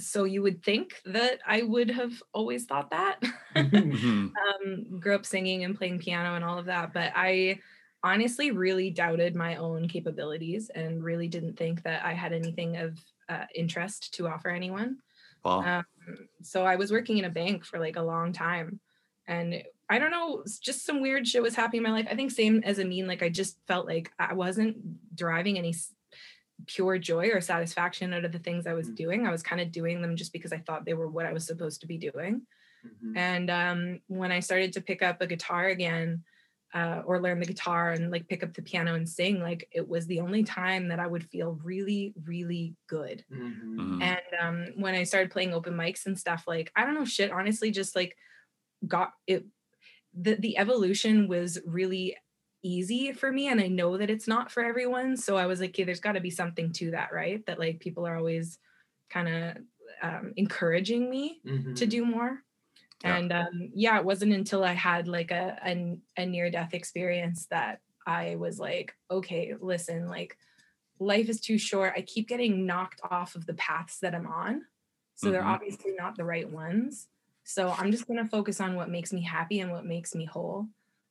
so 0.00 0.24
you 0.24 0.42
would 0.42 0.64
think 0.64 1.00
that 1.06 1.40
I 1.46 1.62
would 1.62 1.90
have 1.90 2.22
always 2.34 2.66
thought 2.66 2.90
that. 2.90 3.20
Mhm. 3.56 4.38
um, 4.64 5.00
grew 5.00 5.14
up 5.14 5.26
singing 5.26 5.64
and 5.64 5.76
playing 5.76 5.98
piano 5.98 6.34
and 6.34 6.44
all 6.44 6.58
of 6.58 6.66
that, 6.66 6.92
but 6.92 7.12
I 7.14 7.60
honestly 8.02 8.50
really 8.50 8.90
doubted 8.90 9.34
my 9.34 9.56
own 9.56 9.88
capabilities 9.88 10.70
and 10.74 11.02
really 11.02 11.28
didn't 11.28 11.56
think 11.56 11.82
that 11.82 12.04
I 12.04 12.12
had 12.12 12.32
anything 12.32 12.76
of 12.76 12.98
uh, 13.28 13.46
interest 13.54 14.14
to 14.14 14.28
offer 14.28 14.48
anyone. 14.50 14.98
Wow. 15.44 15.60
Um, 15.60 15.84
so 16.42 16.64
I 16.64 16.76
was 16.76 16.92
working 16.92 17.18
in 17.18 17.24
a 17.24 17.30
bank 17.30 17.64
for 17.64 17.78
like 17.78 17.96
a 17.96 18.02
long 18.02 18.32
time. 18.32 18.80
And 19.26 19.64
I 19.88 19.98
don't 19.98 20.10
know, 20.10 20.44
just 20.60 20.84
some 20.84 21.00
weird 21.00 21.26
shit 21.28 21.42
was 21.42 21.54
happening 21.54 21.78
in 21.78 21.82
my 21.84 21.90
life. 21.92 22.08
I 22.10 22.16
think 22.16 22.30
same 22.32 22.62
as 22.64 22.80
Amin, 22.80 23.06
like 23.06 23.22
I 23.22 23.28
just 23.28 23.58
felt 23.66 23.86
like 23.86 24.12
I 24.18 24.34
wasn't 24.34 25.14
deriving 25.16 25.58
any 25.58 25.74
pure 26.66 26.98
joy 26.98 27.28
or 27.28 27.40
satisfaction 27.40 28.12
out 28.12 28.24
of 28.24 28.32
the 28.32 28.38
things 28.38 28.66
I 28.66 28.72
was 28.72 28.90
Mm. 28.90 28.96
doing. 28.96 29.26
I 29.26 29.30
was 29.30 29.42
kind 29.42 29.60
of 29.60 29.70
doing 29.70 30.02
them 30.02 30.16
just 30.16 30.32
because 30.32 30.52
I 30.52 30.58
thought 30.58 30.84
they 30.84 30.94
were 30.94 31.08
what 31.08 31.26
I 31.26 31.32
was 31.32 31.46
supposed 31.46 31.80
to 31.82 31.86
be 31.86 31.98
doing. 31.98 32.46
Mhm. 32.84 33.16
And 33.16 33.50
um, 33.50 34.00
when 34.06 34.32
I 34.32 34.40
started 34.40 34.72
to 34.74 34.80
pick 34.80 35.02
up 35.02 35.20
a 35.20 35.26
guitar 35.26 35.66
again, 35.66 36.24
uh, 36.74 37.02
or 37.06 37.20
learn 37.22 37.38
the 37.38 37.46
guitar 37.46 37.92
and 37.92 38.10
like 38.10 38.28
pick 38.28 38.42
up 38.42 38.52
the 38.54 38.62
piano 38.62 38.94
and 38.94 39.08
sing, 39.08 39.40
like 39.40 39.68
it 39.70 39.86
was 39.88 40.06
the 40.06 40.20
only 40.20 40.42
time 40.44 40.88
that 40.88 40.98
I 40.98 41.06
would 41.06 41.24
feel 41.30 41.52
really, 41.62 42.12
really 42.24 42.74
good. 42.88 43.24
Mhm. 43.30 43.62
Mhm. 43.62 44.02
And 44.02 44.20
um, 44.40 44.80
when 44.82 44.94
I 44.94 45.04
started 45.04 45.30
playing 45.30 45.54
open 45.54 45.74
mics 45.74 46.06
and 46.06 46.18
stuff, 46.18 46.44
like 46.46 46.72
I 46.74 46.84
don't 46.84 46.94
know, 46.94 47.04
shit, 47.04 47.30
honestly, 47.30 47.70
just 47.70 47.94
like 47.94 48.16
got 48.86 49.12
it. 49.26 49.46
The 50.16 50.36
the 50.36 50.58
evolution 50.58 51.28
was 51.28 51.58
really 51.66 52.16
easy 52.62 53.12
for 53.12 53.30
me, 53.32 53.48
and 53.48 53.60
I 53.60 53.68
know 53.68 53.98
that 53.98 54.10
it's 54.10 54.26
not 54.28 54.50
for 54.50 54.64
everyone. 54.64 55.16
So 55.16 55.36
I 55.36 55.46
was 55.46 55.60
like, 55.60 55.70
okay, 55.70 55.84
there's 55.84 56.00
got 56.00 56.12
to 56.12 56.20
be 56.20 56.30
something 56.30 56.72
to 56.74 56.90
that, 56.92 57.12
right? 57.12 57.44
That 57.46 57.58
like 57.58 57.80
people 57.80 58.06
are 58.06 58.16
always 58.16 58.58
kind 59.10 59.28
of 59.28 59.56
um, 60.02 60.32
encouraging 60.36 61.10
me 61.10 61.42
to 61.76 61.86
Mhm. 61.86 61.86
do 61.86 62.04
more. 62.04 62.42
Yeah. 63.04 63.18
And 63.18 63.32
um, 63.32 63.70
yeah, 63.74 63.98
it 63.98 64.04
wasn't 64.04 64.32
until 64.34 64.64
I 64.64 64.72
had 64.72 65.08
like 65.08 65.30
a, 65.30 65.58
a, 65.64 65.98
a 66.16 66.26
near 66.26 66.50
death 66.50 66.74
experience 66.74 67.46
that 67.48 67.82
I 68.06 68.36
was 68.36 68.58
like, 68.60 68.96
okay, 69.10 69.54
listen, 69.60 70.08
like 70.08 70.38
life 70.98 71.28
is 71.28 71.40
too 71.40 71.58
short. 71.58 71.94
I 71.96 72.02
keep 72.02 72.28
getting 72.28 72.66
knocked 72.66 73.00
off 73.10 73.34
of 73.34 73.46
the 73.46 73.54
paths 73.54 74.00
that 74.00 74.14
I'm 74.14 74.26
on. 74.26 74.66
So 75.14 75.30
they're 75.30 75.44
Mhm. 75.44 75.46
obviously 75.46 75.92
not 75.98 76.16
the 76.16 76.24
right 76.24 76.48
ones. 76.50 77.08
So 77.46 77.70
I'm 77.70 77.92
just 77.92 78.06
going 78.08 78.22
to 78.22 78.28
focus 78.30 78.60
on 78.60 78.74
what 78.76 78.90
makes 78.90 79.12
me 79.12 79.22
happy 79.22 79.60
and 79.60 79.72
what 79.72 79.86
makes 79.86 80.14
me 80.14 80.24
whole. 80.26 80.68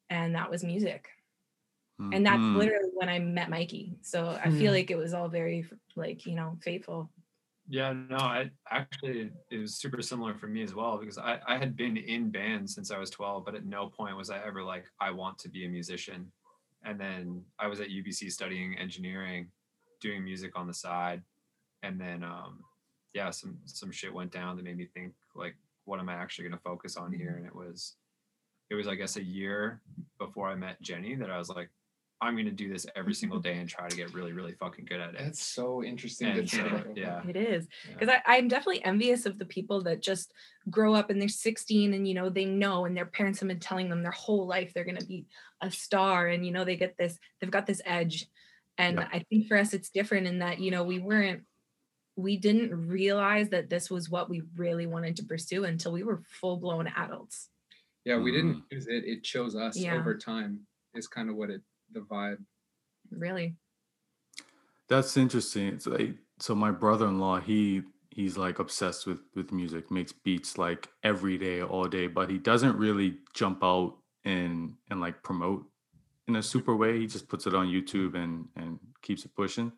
And 0.10 0.36
that 0.36 0.52
was 0.52 0.63
music. 0.63 1.10
And 2.12 2.26
that's 2.26 2.45
Mhm. 2.45 2.54
literally 2.54 2.89
when 2.93 3.10
I 3.10 3.19
met 3.19 3.50
Mikey. 3.50 3.98
So 4.02 4.30
I 4.41 4.50
feel 4.52 4.71
Hmm. 4.71 4.74
like 4.74 4.91
it 4.91 4.98
was 4.98 5.13
all 5.13 5.28
very 5.30 5.67
like, 5.95 6.26
you 6.26 6.36
know, 6.36 6.58
fateful. 6.62 7.12
Yeah, 7.67 7.93
no, 7.93 8.17
I 8.17 8.52
actually 8.69 9.32
it 9.50 9.58
was 9.58 9.78
super 9.80 10.02
similar 10.04 10.36
for 10.36 10.48
me 10.48 10.62
as 10.62 10.76
well 10.76 11.00
because 11.00 11.17
I, 11.17 11.39
I 11.48 11.58
had 11.58 11.76
been 11.76 11.98
in 11.98 12.30
bands 12.30 12.76
since 12.76 12.91
I 12.91 13.00
was 13.00 13.10
12, 13.10 13.43
but 13.43 13.56
at 13.56 13.65
no 13.65 13.89
point 13.89 14.15
was 14.15 14.30
I 14.30 14.38
ever 14.43 14.63
like, 14.63 14.86
I 15.00 15.10
want 15.12 15.39
to 15.39 15.50
be 15.50 15.65
a 15.65 15.69
musician. 15.69 16.32
And 16.84 17.00
then 17.00 17.43
I 17.58 17.65
was 17.67 17.82
at 17.82 17.89
UBC 17.89 18.30
studying 18.30 18.78
engineering, 18.78 19.52
doing 20.00 20.24
music 20.24 20.52
on 20.56 20.67
the 20.67 20.76
side. 20.76 21.24
And 21.84 22.00
then 22.00 22.24
um 22.24 22.65
yeah, 23.13 23.32
some 23.32 23.62
some 23.65 23.91
shit 23.91 24.13
went 24.13 24.32
down 24.32 24.58
that 24.58 24.63
made 24.65 24.78
me 24.78 24.86
think 24.88 25.15
like, 25.36 25.56
what 25.86 26.00
am 26.00 26.10
I 26.10 26.13
actually 26.15 26.50
gonna 26.50 26.62
focus 26.63 26.98
on 26.98 27.13
here? 27.13 27.36
And 27.38 27.45
it 27.45 27.56
was 27.56 27.95
it 28.69 28.76
was 28.76 28.88
I 28.88 28.95
guess 28.95 29.15
a 29.15 29.24
year 29.24 29.82
before 30.19 30.50
I 30.50 30.56
met 30.56 30.82
Jenny 30.82 31.15
that 31.15 31.30
I 31.30 31.38
was 31.38 31.50
like, 31.50 31.69
I'm 32.21 32.36
gonna 32.36 32.52
do 32.52 32.71
this 32.71 32.88
every 32.95 33.13
single 33.13 33.39
day 33.39 33.58
and 33.58 33.69
try 33.69 33.88
to 33.88 33.95
get 33.95 34.13
really, 34.13 34.32
really 34.32 34.54
fucking 34.54 34.86
good 34.86 35.00
at 35.02 35.15
it. 35.15 35.19
That's 35.19 35.43
so 35.43 35.84
interesting 35.84 36.28
And 36.30 36.48
to 36.48 36.58
think 36.58 36.71
so, 36.71 36.91
yeah. 36.95 37.21
It 37.28 37.36
is. 37.36 37.67
Yeah. 37.88 37.95
because 38.00 38.15
I'm 38.26 38.48
definitely 38.48 38.84
envious 38.86 39.26
of 39.26 39.38
the 39.38 39.45
people 39.45 39.82
that 39.84 40.02
just 40.02 40.32
grow 40.69 40.95
up 40.95 41.10
and 41.10 41.21
they're 41.21 41.28
16 41.28 41.93
and 41.93 42.08
you 42.08 42.13
know 42.13 42.30
they 42.30 42.45
know 42.45 42.86
and 42.86 42.95
their 42.95 43.06
parents 43.06 43.39
have 43.41 43.50
been 43.50 43.60
telling 43.60 43.89
them 43.89 44.02
their 44.02 44.12
whole 44.12 44.48
life 44.48 44.74
they're 44.74 44.86
going 44.86 44.98
to 44.98 45.06
be 45.06 45.26
a 45.62 45.69
star 45.69 46.28
and 46.28 46.45
you 46.45 46.52
know 46.52 46.63
they 46.65 46.76
get 46.78 46.98
this 46.98 47.19
they've 47.39 47.52
got 47.52 47.67
this 47.67 47.82
edge 47.86 48.28
and 48.78 48.98
Yeah. 48.98 49.08
I 49.12 49.19
think 49.30 49.48
for 49.48 49.58
us 49.58 49.74
it's 49.74 49.89
different 49.89 50.26
in 50.26 50.39
that 50.39 50.60
you 50.60 50.71
know 50.71 50.84
we 50.84 51.00
weren't 51.00 51.43
we 52.15 52.38
didn't 52.38 52.88
realize 52.88 53.49
that 53.49 53.69
this 53.69 53.89
was 53.89 54.10
what 54.10 54.30
we 54.30 54.41
really 54.56 54.88
wanted 54.88 55.15
to 55.17 55.23
pursue 55.23 55.65
until 55.65 55.91
we 55.91 56.04
were 56.04 56.23
full 56.39 56.58
blown 56.58 56.88
adults. 56.88 57.49
Yeah, 58.06 58.19
we 58.19 58.32
didn't 58.32 58.63
choose 58.71 58.88
it. 58.88 59.04
It 59.06 59.23
chose 59.23 59.56
us 59.56 59.78
Yeah. 59.78 59.95
over 59.95 60.17
time. 60.17 60.65
Is 60.93 61.08
kind 61.08 61.30
of 61.30 61.36
what 61.36 61.49
it 61.49 61.62
the 61.91 61.99
vibe. 62.01 62.38
Really. 63.12 63.58
That's 64.88 65.17
interesting. 65.17 65.67
It's 65.67 65.88
like 65.88 66.15
so 66.39 66.54
my 66.56 66.71
brother-in-law, 66.71 67.41
he 67.41 67.84
he's 68.12 68.38
like 68.38 68.60
obsessed 68.60 69.08
with 69.08 69.19
with 69.36 69.51
music, 69.51 69.91
makes 69.91 70.12
beats 70.13 70.58
like 70.58 70.89
every 71.04 71.38
day, 71.38 71.62
all 71.62 71.86
day, 71.88 72.08
but 72.08 72.30
he 72.30 72.38
doesn't 72.38 72.78
really 72.78 73.19
jump 73.34 73.63
out 73.63 73.97
and 74.23 74.75
and 74.89 75.01
like 75.01 75.23
promote 75.23 75.65
in 76.28 76.36
a 76.36 76.43
super 76.43 76.75
way. 76.75 76.99
He 76.99 77.08
just 77.08 77.28
puts 77.28 77.47
it 77.47 77.56
on 77.56 77.67
YouTube 77.67 78.15
and 78.15 78.47
and 78.56 78.80
keeps 79.01 79.25
it 79.25 79.36
pushing. 79.36 79.71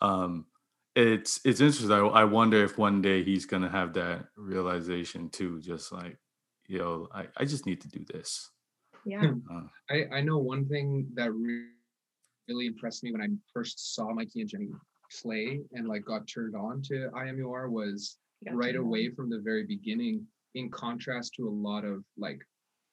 Um 0.00 0.46
it's 0.94 1.40
it's 1.44 1.60
interesting. 1.60 1.90
I, 1.90 1.98
I 1.98 2.24
wonder 2.24 2.62
if 2.64 2.78
one 2.78 3.02
day 3.02 3.22
he's 3.24 3.46
gonna 3.46 3.68
have 3.68 3.92
that 3.94 4.26
realization 4.36 5.28
too, 5.28 5.60
just 5.60 5.92
like, 5.92 6.18
yo, 6.66 7.08
I, 7.12 7.26
I 7.36 7.44
just 7.44 7.66
need 7.66 7.80
to 7.82 7.88
do 7.88 8.04
this. 8.04 8.50
Yeah. 9.04 9.32
Uh, 9.50 9.62
I 9.90 10.04
I 10.12 10.20
know 10.20 10.38
one 10.38 10.66
thing 10.66 11.08
that 11.14 11.32
re- 11.32 11.68
really 12.48 12.66
impressed 12.66 13.02
me 13.02 13.12
when 13.12 13.22
I 13.22 13.28
first 13.52 13.94
saw 13.94 14.12
Mikey 14.12 14.42
and 14.42 14.50
Jenny 14.50 14.68
play 15.22 15.60
and 15.72 15.88
like 15.88 16.04
got 16.04 16.26
turned 16.26 16.54
on 16.54 16.82
to 16.82 17.10
IMUR 17.14 17.70
was 17.70 18.18
You 18.40 18.52
right 18.52 18.76
away 18.76 19.10
from 19.10 19.30
the 19.30 19.40
very 19.40 19.64
beginning 19.64 20.26
in 20.54 20.70
contrast 20.70 21.34
to 21.34 21.48
a 21.48 21.50
lot 21.50 21.84
of 21.84 22.04
like 22.16 22.40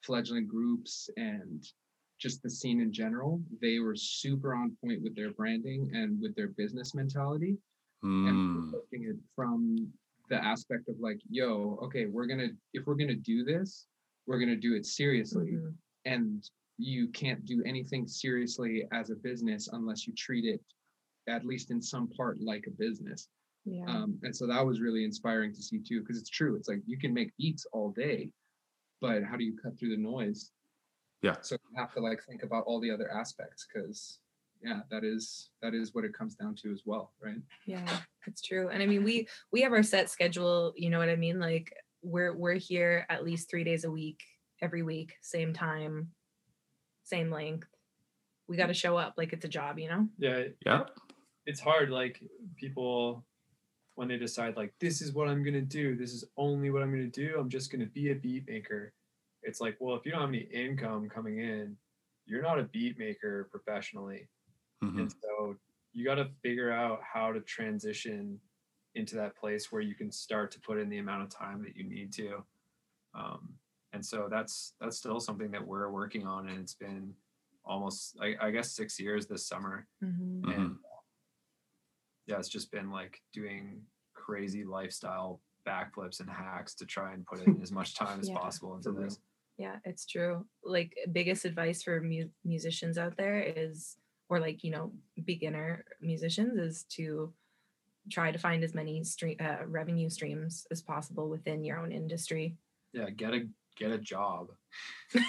fledgling 0.02 0.46
groups 0.46 1.08
and 1.16 1.64
just 2.20 2.42
the 2.42 2.50
scene 2.50 2.80
in 2.80 2.92
general 2.92 3.40
they 3.60 3.78
were 3.78 3.96
super 3.96 4.54
on 4.54 4.76
point 4.84 5.02
with 5.02 5.14
their 5.16 5.32
branding 5.32 5.90
and 5.94 6.20
with 6.20 6.34
their 6.36 6.48
business 6.48 6.94
mentality 6.94 7.56
and 8.02 8.26
mm, 8.26 8.68
approaching 8.68 9.04
it 9.04 9.16
from 9.36 9.88
the 10.28 10.36
aspect 10.44 10.88
of 10.88 10.96
like 11.00 11.20
yo 11.30 11.78
okay 11.82 12.06
we're 12.06 12.26
gonna 12.26 12.48
if 12.72 12.86
we're 12.86 12.94
gonna 12.94 13.14
do 13.14 13.44
this 13.44 13.86
we're 14.26 14.38
gonna 14.38 14.56
do 14.56 14.74
it 14.74 14.86
seriously 14.86 15.52
Mhm. 15.52 15.74
and 16.04 16.50
you 16.78 17.08
can't 17.08 17.44
do 17.44 17.62
anything 17.64 18.06
seriously 18.06 18.86
as 18.92 19.10
a 19.10 19.16
business 19.16 19.68
unless 19.72 20.06
you 20.06 20.14
treat 20.14 20.44
it 20.44 20.60
at 21.28 21.44
least 21.44 21.70
in 21.70 21.80
some 21.80 22.08
part 22.08 22.40
like 22.40 22.66
a 22.66 22.70
business 22.70 23.28
Yeah. 23.64 23.84
um, 23.86 24.18
and 24.22 24.34
so 24.34 24.46
that 24.46 24.64
was 24.64 24.80
really 24.80 25.04
inspiring 25.04 25.52
to 25.52 25.62
see 25.62 25.78
too 25.78 26.00
because 26.00 26.18
it's 26.18 26.30
true 26.30 26.56
it's 26.56 26.68
like 26.68 26.82
you 26.86 26.98
can 26.98 27.12
make 27.14 27.36
beats 27.36 27.66
all 27.72 27.90
day 27.92 28.30
but 29.00 29.22
how 29.22 29.36
do 29.36 29.44
you 29.44 29.56
cut 29.62 29.78
through 29.78 29.90
the 29.90 30.02
noise 30.02 30.50
Yeah. 31.22 31.36
so 31.42 31.56
you 31.70 31.76
have 31.76 31.92
to 31.94 32.00
like 32.00 32.20
think 32.24 32.42
about 32.42 32.64
all 32.64 32.80
the 32.80 32.90
other 32.90 33.12
aspects 33.12 33.66
because 33.66 34.18
yeah 34.64 34.80
that 34.90 35.04
is 35.04 35.50
that 35.60 35.74
is 35.74 35.94
what 35.94 36.04
it 36.04 36.12
comes 36.14 36.34
down 36.34 36.54
to 36.54 36.72
as 36.72 36.82
well 36.84 37.12
right 37.22 37.40
Yeah, 37.66 37.98
it's 38.26 38.42
true. 38.42 38.68
And 38.68 38.82
I 38.82 38.86
mean, 38.86 39.04
we 39.04 39.28
we 39.50 39.62
have 39.62 39.72
our 39.72 39.82
set 39.82 40.10
schedule. 40.10 40.72
You 40.76 40.90
know 40.90 40.98
what 40.98 41.08
I 41.08 41.16
mean? 41.16 41.40
Like 41.40 41.74
we're 42.02 42.34
we're 42.36 42.54
here 42.54 43.06
at 43.08 43.24
least 43.24 43.50
three 43.50 43.64
days 43.64 43.84
a 43.84 43.90
week, 43.90 44.22
every 44.60 44.82
week, 44.82 45.14
same 45.20 45.52
time, 45.52 46.08
same 47.04 47.30
length. 47.30 47.68
We 48.48 48.56
got 48.56 48.66
to 48.66 48.74
show 48.74 48.96
up 48.96 49.14
like 49.16 49.32
it's 49.32 49.44
a 49.44 49.48
job, 49.48 49.78
you 49.78 49.88
know? 49.88 50.08
Yeah. 50.18 50.44
yeah. 50.66 50.84
it's 51.46 51.60
hard 51.60 51.90
like 51.90 52.22
people 52.56 53.24
when 53.94 54.08
they 54.08 54.18
decide 54.18 54.56
like 54.56 54.72
this 54.80 55.00
is 55.02 55.12
what 55.12 55.28
i'm 55.28 55.42
going 55.42 55.54
to 55.54 55.60
do 55.60 55.96
this 55.96 56.12
is 56.12 56.24
only 56.36 56.70
what 56.70 56.82
i'm 56.82 56.90
going 56.90 57.10
to 57.10 57.26
do 57.26 57.36
i'm 57.38 57.48
just 57.48 57.70
going 57.70 57.80
to 57.80 57.90
be 57.92 58.10
a 58.10 58.14
beat 58.14 58.46
maker 58.48 58.92
it's 59.42 59.60
like 59.60 59.76
well 59.80 59.96
if 59.96 60.04
you 60.04 60.12
don't 60.12 60.20
have 60.20 60.30
any 60.30 60.48
income 60.52 61.08
coming 61.08 61.38
in 61.38 61.76
you're 62.26 62.42
not 62.42 62.58
a 62.58 62.64
beat 62.64 62.98
maker 62.98 63.48
professionally 63.50 64.28
mhm, 64.82 64.98
and 64.98 65.12
so 65.22 65.56
you 65.92 66.04
got 66.04 66.16
to 66.16 66.30
figure 66.42 66.70
out 66.72 67.00
how 67.02 67.32
to 67.32 67.40
transition 67.40 68.40
into 68.94 69.16
that 69.16 69.36
place 69.36 69.72
where 69.72 69.82
you 69.82 69.94
can 69.94 70.10
start 70.12 70.50
to 70.52 70.60
put 70.60 70.78
in 70.78 70.88
the 70.88 70.98
amount 70.98 71.22
of 71.22 71.28
time 71.30 71.62
that 71.62 71.76
you 71.76 71.84
need 71.84 72.12
to 72.12 72.44
um, 73.14 73.54
and 73.92 74.04
so 74.04 74.28
that's 74.30 74.74
that's 74.80 74.98
still 74.98 75.20
something 75.20 75.50
that 75.50 75.66
we're 75.66 75.90
working 75.90 76.26
on 76.26 76.48
and 76.48 76.60
it's 76.60 76.74
been 76.74 77.14
almost 77.64 78.16
I, 78.20 78.36
I 78.40 78.50
guess 78.50 78.72
six 78.72 78.98
years 79.00 79.26
this 79.26 79.46
summer 79.46 79.88
Mhm. 80.02 80.42
mhm. 80.42 80.54
and 80.54 80.76
yeah, 82.26 82.38
it's 82.38 82.48
just 82.48 82.70
been 82.70 82.90
like 82.90 83.20
doing 83.32 83.82
crazy 84.14 84.64
lifestyle 84.64 85.42
backflips 85.66 86.20
and 86.20 86.28
hacks 86.30 86.74
to 86.76 86.86
try 86.86 87.12
and 87.12 87.26
put 87.26 87.40
in 87.40 87.60
as 87.62 87.72
much 87.72 87.94
time 87.94 88.20
as 88.20 88.28
Yeah. 88.30 88.38
possible 88.38 88.74
into 88.76 88.92
this. 88.92 89.18
Yeah, 89.58 89.78
it's 89.84 90.06
true. 90.06 90.46
Like 90.64 90.96
biggest 91.12 91.44
advice 91.44 91.82
for 91.82 92.00
mu- 92.00 92.30
musicians 92.44 92.98
out 92.98 93.16
there 93.16 93.38
is, 93.40 93.96
or 94.32 94.40
like 94.40 94.64
you 94.64 94.70
know, 94.70 94.90
beginner 95.26 95.84
musicians 96.00 96.58
is 96.58 96.84
to 96.84 97.30
try 98.10 98.32
to 98.32 98.38
find 98.38 98.64
as 98.64 98.74
many 98.74 99.04
stream 99.04 99.36
uh, 99.38 99.58
revenue 99.66 100.08
streams 100.08 100.66
as 100.70 100.80
possible 100.80 101.28
within 101.28 101.62
your 101.64 101.78
own 101.78 101.92
industry. 101.92 102.56
Yeah, 102.94 103.10
get 103.10 103.34
a 103.34 103.40
get 103.76 103.90
a 103.90 103.98
job. 103.98 104.48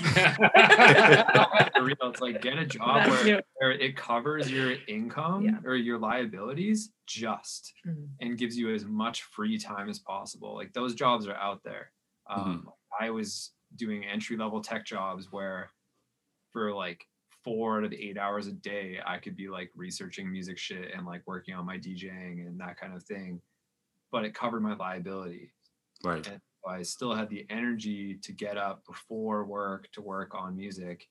It's 2.05 2.21
like 2.21 2.41
get 2.41 2.57
a 2.59 2.65
job 2.65 3.07
where, 3.07 3.41
where 3.55 3.71
it 3.71 3.95
covers 3.97 4.51
your 4.51 4.75
income 4.87 5.45
Yeah. 5.45 5.59
or 5.65 5.75
your 5.75 5.97
liabilities 5.97 6.91
just 7.07 7.73
Mhm. 7.87 8.09
and 8.21 8.37
gives 8.37 8.57
you 8.57 8.73
as 8.73 8.85
much 8.85 9.23
free 9.23 9.57
time 9.57 9.89
as 9.89 9.99
possible. 9.99 10.53
Like 10.55 10.73
those 10.73 10.93
jobs 10.95 11.27
are 11.27 11.35
out 11.35 11.61
there. 11.63 11.91
Um, 12.29 12.69
I 12.99 13.09
was 13.09 13.51
doing 13.75 14.05
entry 14.05 14.37
level 14.37 14.61
tech 14.61 14.85
jobs 14.85 15.31
where 15.31 15.71
for 16.51 16.73
like 16.73 17.07
four 17.43 17.77
out 17.79 17.83
of 17.83 17.93
eight 17.93 18.17
hours 18.17 18.47
a 18.47 18.51
day 18.53 18.99
I 19.05 19.17
could 19.17 19.35
be 19.35 19.49
like 19.49 19.71
researching 19.75 20.31
music 20.31 20.57
shit 20.57 20.91
and 20.95 21.05
like 21.05 21.21
working 21.25 21.53
on 21.55 21.65
my 21.65 21.77
DJing 21.77 22.45
and 22.47 22.59
that 22.59 22.79
kind 22.79 22.93
of 22.95 23.03
thing. 23.03 23.41
But 24.11 24.25
it 24.25 24.33
covered 24.33 24.61
my 24.61 24.75
liability. 24.75 25.51
Right. 26.03 26.25
And 26.27 26.39
I 26.67 26.81
still 26.83 27.13
had 27.13 27.29
the 27.29 27.45
energy 27.49 28.15
to 28.21 28.31
get 28.31 28.57
up 28.57 28.85
before 28.85 29.43
work 29.45 29.91
to 29.93 30.01
work 30.01 30.33
on 30.35 30.55
music 30.55 31.07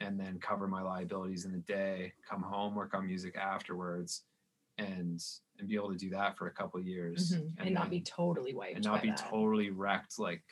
and 0.00 0.18
then 0.18 0.38
cover 0.40 0.66
my 0.68 0.82
liabilities 0.82 1.44
in 1.44 1.52
the 1.52 1.58
day, 1.58 2.12
come 2.28 2.42
home, 2.42 2.74
work 2.74 2.94
on 2.94 3.06
music 3.06 3.36
afterwards 3.36 4.24
and 4.78 5.20
and 5.58 5.68
be 5.68 5.74
able 5.74 5.90
to 5.90 5.98
do 5.98 6.08
that 6.10 6.36
for 6.38 6.46
a 6.46 6.52
couple 6.52 6.78
of 6.78 6.86
years 6.86 7.32
Mhm. 7.32 7.52
and, 7.58 7.74
not 7.74 7.90
be 7.90 8.00
totally 8.00 8.54
wiped 8.54 8.76
and 8.76 8.84
not 8.84 8.96
by 8.98 9.00
be 9.02 9.08
that. 9.08 9.18
totally 9.18 9.70
wrecked 9.70 10.20
like 10.20 10.42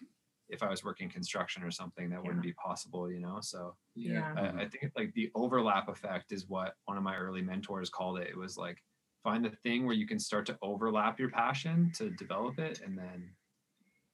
if 0.48 0.62
I 0.62 0.70
was 0.70 0.84
working 0.84 1.08
construction 1.08 1.62
or 1.62 1.70
something 1.70 2.08
that 2.10 2.22
wouldn't 2.22 2.42
be 2.42 2.52
possible, 2.52 3.10
you 3.10 3.20
know. 3.20 3.38
So 3.40 3.74
yeah. 3.94 4.32
I, 4.36 4.62
I 4.62 4.68
think 4.68 4.92
like 4.96 5.12
the 5.14 5.30
overlap 5.34 5.88
effect 5.88 6.32
is 6.32 6.48
what 6.48 6.74
one 6.84 6.96
of 6.96 7.02
my 7.02 7.16
early 7.16 7.42
mentors 7.42 7.90
called 7.90 8.18
it. 8.18 8.28
It 8.28 8.36
was 8.36 8.56
like 8.56 8.78
find 9.24 9.44
the 9.44 9.50
thing 9.50 9.86
where 9.86 9.96
you 9.96 10.06
can 10.06 10.20
start 10.20 10.46
to 10.46 10.58
overlap 10.62 11.18
your 11.18 11.30
passion 11.30 11.90
to 11.96 12.10
develop 12.10 12.58
it, 12.58 12.80
and 12.84 12.96
then 12.96 13.30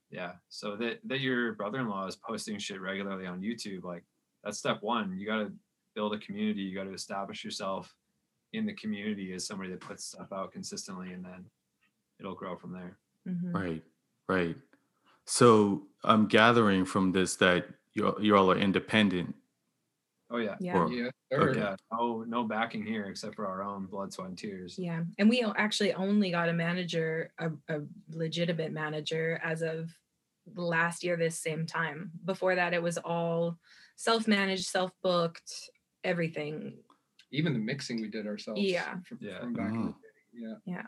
yeah. 0.09 0.33
So 0.49 0.75
that 0.77 0.99
that 1.05 1.19
your 1.19 1.53
brother-in-law 1.53 2.07
is 2.07 2.15
posting 2.15 2.57
shit 2.57 2.81
regularly 2.81 3.27
on 3.27 3.41
YouTube, 3.41 3.83
like 3.83 4.03
that's 4.43 4.57
step 4.57 4.79
one. 4.81 5.17
You 5.17 5.27
got 5.27 5.37
to 5.37 5.51
build 5.95 6.13
a 6.13 6.17
community. 6.17 6.61
You 6.61 6.75
got 6.75 6.85
to 6.85 6.93
establish 6.93 7.43
yourself 7.43 7.93
in 8.53 8.65
the 8.65 8.73
community 8.73 9.33
as 9.33 9.45
somebody 9.45 9.69
that 9.71 9.81
puts 9.81 10.05
stuff 10.05 10.31
out 10.33 10.51
consistently, 10.51 11.13
and 11.13 11.23
then 11.23 11.45
it'll 12.19 12.35
grow 12.35 12.55
from 12.55 12.73
there. 12.73 12.97
Mhm. 13.27 13.53
Right. 13.53 13.83
Right. 14.27 14.55
So 15.25 15.87
I'm 16.03 16.27
gathering 16.27 16.85
from 16.85 17.11
this 17.11 17.35
that 17.37 17.67
you 17.93 18.15
you 18.19 18.35
all 18.35 18.51
are 18.51 18.57
independent. 18.57 19.35
Oh 20.29 20.37
yeah. 20.37 20.55
yeah 20.59 20.77
Or- 20.77 20.91
Yeah, 20.91 21.09
Oh, 21.31 21.37
sure. 21.39 21.55
yeah, 21.55 21.75
no, 21.91 22.23
no 22.27 22.43
backing 22.43 22.85
here 22.85 23.05
except 23.05 23.35
for 23.35 23.45
our 23.47 23.61
own 23.63 23.85
blood, 23.85 24.11
sweat, 24.13 24.29
and 24.29 24.37
tears. 24.37 24.77
Yeah, 24.79 25.03
and 25.19 25.29
we 25.29 25.43
actually 25.55 25.93
only 25.93 26.31
got 26.31 26.49
a 26.49 26.53
manager, 26.53 27.31
a, 27.37 27.51
a 27.69 27.81
legitimate 28.09 28.71
manager, 28.71 29.39
as 29.43 29.61
of 29.61 29.91
last 30.55 31.03
year 31.03 31.17
this 31.17 31.39
same 31.39 31.65
time. 31.65 32.11
Before 32.25 32.55
that, 32.55 32.73
it 32.73 32.81
was 32.81 32.97
all 32.97 33.59
self-managed, 33.95 34.65
self-booked, 34.65 35.51
everything. 36.03 36.79
Even 37.31 37.53
the 37.53 37.59
mixing 37.59 38.01
we 38.01 38.09
did 38.09 38.25
ourselves. 38.27 38.61
Yeah. 38.61 38.97
From, 39.05 39.19
Yeah. 39.21 39.39
from 39.39 39.53
back 39.53 39.71
in 39.73 39.81
the 39.81 39.87
Mhm. 39.89 40.53
day. 40.53 40.61
Yeah. 40.65 40.85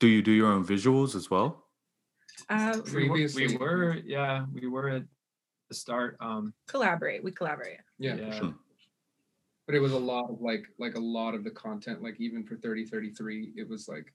Do 0.00 0.08
you 0.08 0.22
do 0.22 0.32
your 0.32 0.48
own 0.52 0.64
visuals 0.66 1.14
as 1.14 1.30
well? 1.30 1.65
Uh, 2.48 2.80
We 2.94 3.08
were, 3.08 3.16
we 3.34 3.56
were, 3.56 3.94
yeah, 4.04 4.46
we 4.52 4.66
were 4.66 4.88
at 4.88 5.04
the 5.68 5.74
start. 5.74 6.16
Um, 6.20 6.52
collaborate. 6.68 7.22
We 7.24 7.32
collaborate. 7.32 7.78
Yeah. 7.98 8.16
yeah, 8.16 8.30
sure. 8.30 8.54
But 9.66 9.74
it 9.74 9.80
was 9.80 9.92
a 9.92 9.98
lot 9.98 10.30
of 10.30 10.40
like 10.40 10.66
like 10.78 10.94
a 10.94 11.00
lot 11.00 11.34
of 11.34 11.42
the 11.42 11.50
content, 11.50 12.02
like 12.02 12.20
even 12.20 12.44
for 12.44 12.56
3033, 12.56 13.52
it 13.56 13.68
was 13.68 13.88
like 13.88 14.12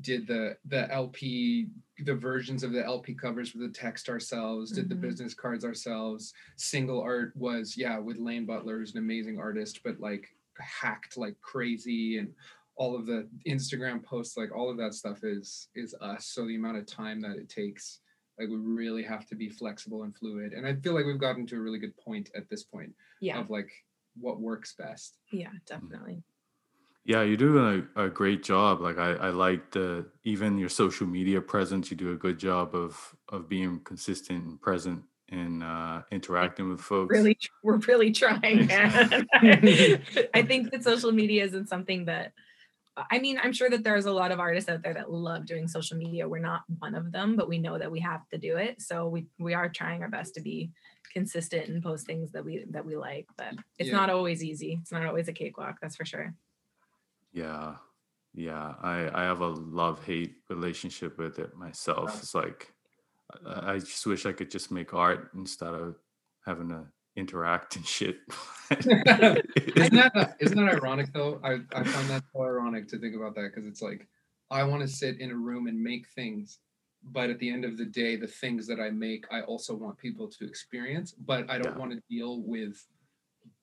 did 0.00 0.26
the 0.26 0.56
the 0.64 0.90
LP 0.92 1.68
the 2.00 2.14
versions 2.14 2.64
of 2.64 2.72
the 2.72 2.84
LP 2.84 3.14
covers 3.14 3.54
with 3.54 3.62
the 3.62 3.78
text 3.78 4.08
ourselves, 4.08 4.72
did 4.72 4.88
the 4.88 4.94
Mhm. 4.96 5.02
business 5.02 5.32
cards 5.34 5.64
ourselves. 5.64 6.34
Single 6.56 7.00
art 7.00 7.36
was 7.36 7.76
yeah, 7.76 7.98
with 7.98 8.16
Lane 8.18 8.46
Butler, 8.46 8.78
who's 8.78 8.92
an 8.92 8.98
amazing 8.98 9.38
artist, 9.38 9.80
but 9.84 10.00
like 10.00 10.34
hacked 10.58 11.16
like 11.16 11.40
crazy 11.40 12.18
and 12.18 12.34
all 12.76 12.96
of 12.96 13.06
the 13.06 13.28
Instagram 13.46 14.02
posts, 14.02 14.36
like 14.36 14.54
all 14.54 14.70
of 14.70 14.76
that 14.78 14.94
stuff 14.94 15.20
is 15.22 15.68
is 15.74 15.94
us. 16.00 16.26
So 16.26 16.46
the 16.46 16.56
amount 16.56 16.78
of 16.78 16.86
time 16.86 17.20
that 17.22 17.36
it 17.36 17.48
takes, 17.48 18.00
like 18.38 18.48
we 18.48 18.56
really 18.56 19.02
have 19.02 19.26
to 19.26 19.34
be 19.36 19.48
flexible 19.48 20.02
and 20.02 20.16
fluid. 20.16 20.52
And 20.52 20.66
I 20.66 20.74
feel 20.74 20.94
like 20.94 21.06
we've 21.06 21.18
gotten 21.20 21.46
to 21.48 21.56
a 21.56 21.60
really 21.60 21.78
good 21.78 21.96
point 21.96 22.30
at 22.36 22.48
this 22.48 22.64
point 22.64 22.92
Yeah, 23.20 23.38
of 23.40 23.50
like 23.50 23.70
what 24.20 24.40
works 24.40 24.74
best. 24.76 25.18
yeah, 25.32 25.50
definitely. 25.66 26.22
Yeah, 27.06 27.22
you're 27.22 27.36
doing 27.36 27.86
a, 27.96 28.04
a 28.06 28.08
great 28.08 28.42
job. 28.42 28.80
Like 28.80 28.98
I, 28.98 29.10
I 29.12 29.28
like 29.28 29.70
the 29.72 30.06
even 30.24 30.56
your 30.56 30.70
social 30.70 31.06
media 31.06 31.40
presence. 31.40 31.90
You 31.90 31.96
do 31.98 32.12
a 32.12 32.16
good 32.16 32.38
job 32.38 32.74
of 32.74 33.14
of 33.28 33.48
being 33.48 33.80
consistent 33.84 34.44
and 34.44 34.60
present 34.60 35.02
and 35.28 35.62
uh, 35.62 36.02
interacting 36.10 36.70
with 36.70 36.80
folks. 36.80 37.12
Really, 37.14 37.36
we're 37.62 37.76
really 37.76 38.10
trying. 38.10 38.66
man. 38.66 39.26
I 40.34 40.42
think 40.42 40.70
that 40.70 40.82
social 40.82 41.12
media 41.12 41.44
isn't 41.44 41.68
something 41.68 42.06
that. 42.06 42.32
I 42.96 43.18
mean, 43.18 43.38
I'm 43.42 43.52
sure 43.52 43.68
that 43.70 43.82
there's 43.82 44.06
a 44.06 44.12
lot 44.12 44.30
of 44.30 44.38
artists 44.38 44.70
out 44.70 44.82
there 44.82 44.94
that 44.94 45.10
love 45.10 45.46
doing 45.46 45.66
social 45.66 45.96
media. 45.96 46.28
We're 46.28 46.38
not 46.38 46.62
one 46.78 46.94
of 46.94 47.10
them, 47.10 47.34
but 47.34 47.48
we 47.48 47.58
know 47.58 47.76
that 47.78 47.90
we 47.90 47.98
have 48.00 48.28
to 48.28 48.38
do 48.38 48.56
it. 48.56 48.80
So 48.80 49.08
we 49.08 49.26
we 49.38 49.52
are 49.54 49.68
trying 49.68 50.02
our 50.02 50.08
best 50.08 50.34
to 50.34 50.40
be 50.40 50.70
consistent 51.12 51.68
and 51.68 51.82
post 51.82 52.06
things 52.06 52.30
that 52.32 52.44
we 52.44 52.64
that 52.70 52.84
we 52.84 52.96
like. 52.96 53.26
But 53.36 53.54
it's 53.78 53.88
Yeah. 53.88 53.96
not 53.96 54.10
always 54.10 54.44
easy. 54.44 54.78
It's 54.80 54.92
not 54.92 55.04
always 55.06 55.28
a 55.28 55.32
cakewalk. 55.32 55.78
That's 55.80 55.96
for 55.96 56.04
sure. 56.04 56.34
Yeah, 57.32 57.76
yeah. 58.32 58.74
I 58.80 59.10
I 59.12 59.24
have 59.24 59.40
a 59.40 59.48
love 59.48 60.04
hate 60.04 60.36
relationship 60.48 61.18
with 61.18 61.40
it 61.40 61.56
myself. 61.56 62.10
Yeah. 62.12 62.18
It's 62.18 62.34
like 62.34 62.72
I 63.44 63.78
just 63.78 64.06
wish 64.06 64.24
I 64.26 64.32
could 64.32 64.50
just 64.50 64.70
make 64.70 64.94
art 64.94 65.30
instead 65.34 65.74
of 65.74 65.96
having 66.46 66.68
to 66.68 66.86
interact 67.16 67.76
and 67.76 67.86
shit. 67.86 68.18
isn't 68.70 69.04
that 69.04 70.36
isn't 70.40 70.56
that 70.56 70.74
ironic 70.74 71.12
though? 71.12 71.40
I, 71.44 71.54
I 71.74 71.84
find 71.84 72.08
that 72.10 72.22
so 72.32 72.42
ironic 72.42 72.88
to 72.88 72.98
think 72.98 73.14
about 73.14 73.34
that 73.36 73.50
because 73.52 73.66
it's 73.66 73.82
like 73.82 74.06
I 74.50 74.62
want 74.64 74.82
to 74.82 74.88
sit 74.88 75.20
in 75.20 75.30
a 75.30 75.36
room 75.36 75.66
and 75.66 75.80
make 75.82 76.06
things, 76.08 76.58
but 77.02 77.30
at 77.30 77.38
the 77.38 77.50
end 77.50 77.64
of 77.64 77.76
the 77.78 77.84
day, 77.84 78.16
the 78.16 78.26
things 78.26 78.66
that 78.66 78.80
I 78.80 78.90
make, 78.90 79.24
I 79.30 79.40
also 79.42 79.74
want 79.74 79.98
people 79.98 80.28
to 80.28 80.46
experience, 80.46 81.12
but 81.12 81.50
I 81.50 81.58
don't 81.58 81.72
Yeah. 81.72 81.78
want 81.78 81.92
to 81.92 82.02
deal 82.10 82.42
with 82.42 82.76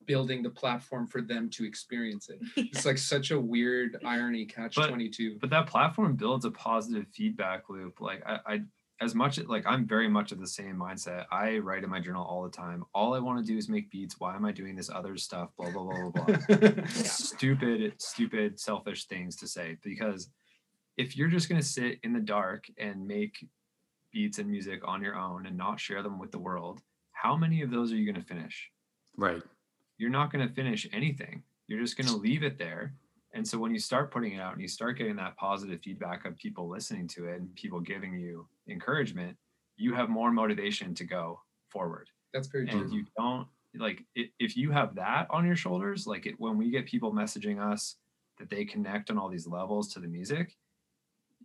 building 0.06 0.42
the 0.42 0.50
platform 0.50 1.06
for 1.06 1.22
them 1.22 1.48
to 1.50 1.64
experience 1.64 2.28
it. 2.28 2.40
It's 2.72 2.84
like 2.84 2.98
such 2.98 3.30
a 3.30 3.40
weird 3.40 3.98
irony 4.04 4.44
catch 4.46 4.74
But- 4.74 4.88
22. 4.88 5.38
but 5.40 5.50
that 5.50 5.66
platform 5.66 6.16
builds 6.16 6.44
a 6.44 6.50
positive 6.50 7.06
feedback 7.14 7.68
loop. 7.68 8.00
Like 8.00 8.22
I, 8.26 8.38
I 8.46 8.60
as 9.00 9.14
much 9.14 9.38
like 9.38 9.64
I'm 9.66 9.86
very 9.86 10.08
much 10.08 10.32
of 10.32 10.38
the 10.38 10.46
same 10.46 10.76
mindset. 10.76 11.24
I 11.30 11.58
write 11.58 11.82
in 11.82 11.90
my 11.90 12.00
journal 12.00 12.24
all 12.24 12.42
the 12.44 12.50
time. 12.50 12.84
All 12.94 13.14
I 13.14 13.18
want 13.18 13.44
to 13.44 13.52
do 13.52 13.58
is 13.58 13.68
make 13.68 13.90
beats. 13.90 14.16
Why 14.18 14.36
am 14.36 14.44
I 14.44 14.52
doing 14.52 14.76
this 14.76 14.90
other 14.90 15.16
stuff? 15.16 15.50
Blah 15.58 15.70
blah 15.70 15.82
blah 15.82 16.10
blah 16.10 16.24
blah. 16.26 16.84
stupid, 16.88 17.94
stupid, 17.98 18.60
selfish 18.60 19.06
things 19.06 19.36
to 19.36 19.48
say 19.48 19.76
because 19.82 20.28
if 20.96 21.16
you're 21.16 21.28
just 21.28 21.48
gonna 21.48 21.62
sit 21.62 21.98
in 22.02 22.12
the 22.12 22.20
dark 22.20 22.66
and 22.78 23.06
make 23.06 23.46
beats 24.12 24.38
and 24.38 24.48
music 24.48 24.86
on 24.86 25.02
your 25.02 25.16
own 25.16 25.46
and 25.46 25.56
not 25.56 25.80
share 25.80 26.02
them 26.02 26.18
with 26.18 26.30
the 26.30 26.38
world, 26.38 26.80
how 27.12 27.36
many 27.36 27.62
of 27.62 27.70
those 27.70 27.92
are 27.92 27.96
you 27.96 28.10
gonna 28.10 28.24
finish? 28.24 28.70
right. 29.16 29.42
You're 29.98 30.10
not 30.10 30.32
gonna 30.32 30.48
finish 30.48 30.88
anything. 30.92 31.42
You're 31.68 31.80
just 31.80 31.96
gonna 31.96 32.16
leave 32.16 32.42
it 32.42 32.58
there. 32.58 32.94
And 33.34 33.46
so 33.46 33.58
when 33.58 33.72
you 33.72 33.78
start 33.78 34.10
putting 34.10 34.32
it 34.32 34.40
out 34.40 34.52
and 34.52 34.60
you 34.60 34.68
start 34.68 34.98
getting 34.98 35.16
that 35.16 35.36
positive 35.36 35.80
feedback 35.80 36.24
of 36.24 36.36
people 36.36 36.68
listening 36.68 37.08
to 37.08 37.26
it 37.26 37.40
and 37.40 37.54
people 37.54 37.80
giving 37.80 38.18
you 38.18 38.46
encouragement, 38.68 39.36
you 39.76 39.94
have 39.94 40.08
more 40.08 40.30
motivation 40.30 40.94
to 40.96 41.04
go 41.04 41.40
forward. 41.70 42.08
That's 42.32 42.48
very 42.48 42.66
true. 42.68 42.84
if 42.84 42.92
you 42.92 43.04
don't 43.16 43.46
like 43.74 44.04
i 44.18 44.24
if 44.38 44.56
you 44.56 44.70
have 44.70 44.94
that 44.94 45.26
on 45.30 45.46
your 45.46 45.56
shoulders 45.56 46.06
like 46.06 46.26
it, 46.26 46.34
when 46.38 46.58
we 46.58 46.70
get 46.70 46.84
people 46.86 47.12
messaging 47.12 47.58
us 47.58 47.96
that 48.38 48.50
they 48.50 48.64
connect 48.66 49.10
on 49.10 49.16
all 49.18 49.30
these 49.30 49.46
levels 49.46 49.88
to 49.92 49.98
the 50.00 50.06
music 50.08 50.56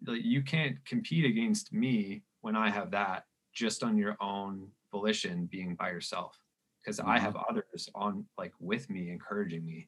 like 0.06 0.24
you 0.24 0.42
can't 0.44 0.84
compete 0.86 1.24
against 1.26 1.72
me 1.74 2.22
when 2.42 2.56
i 2.56 2.70
have 2.70 2.92
that 2.92 3.26
just 3.54 3.82
on 3.84 3.98
your 3.98 4.18
own 4.22 4.70
volition 4.92 5.46
being 5.48 5.74
by 5.76 5.90
yourself. 5.90 6.38
Because 6.82 7.00
i 7.00 7.18
Mhm. 7.18 7.22
have 7.22 7.36
others 7.50 7.90
on 7.96 8.26
like 8.38 8.54
with 8.60 8.90
me 8.90 9.10
encouraging 9.10 9.66
me 9.66 9.88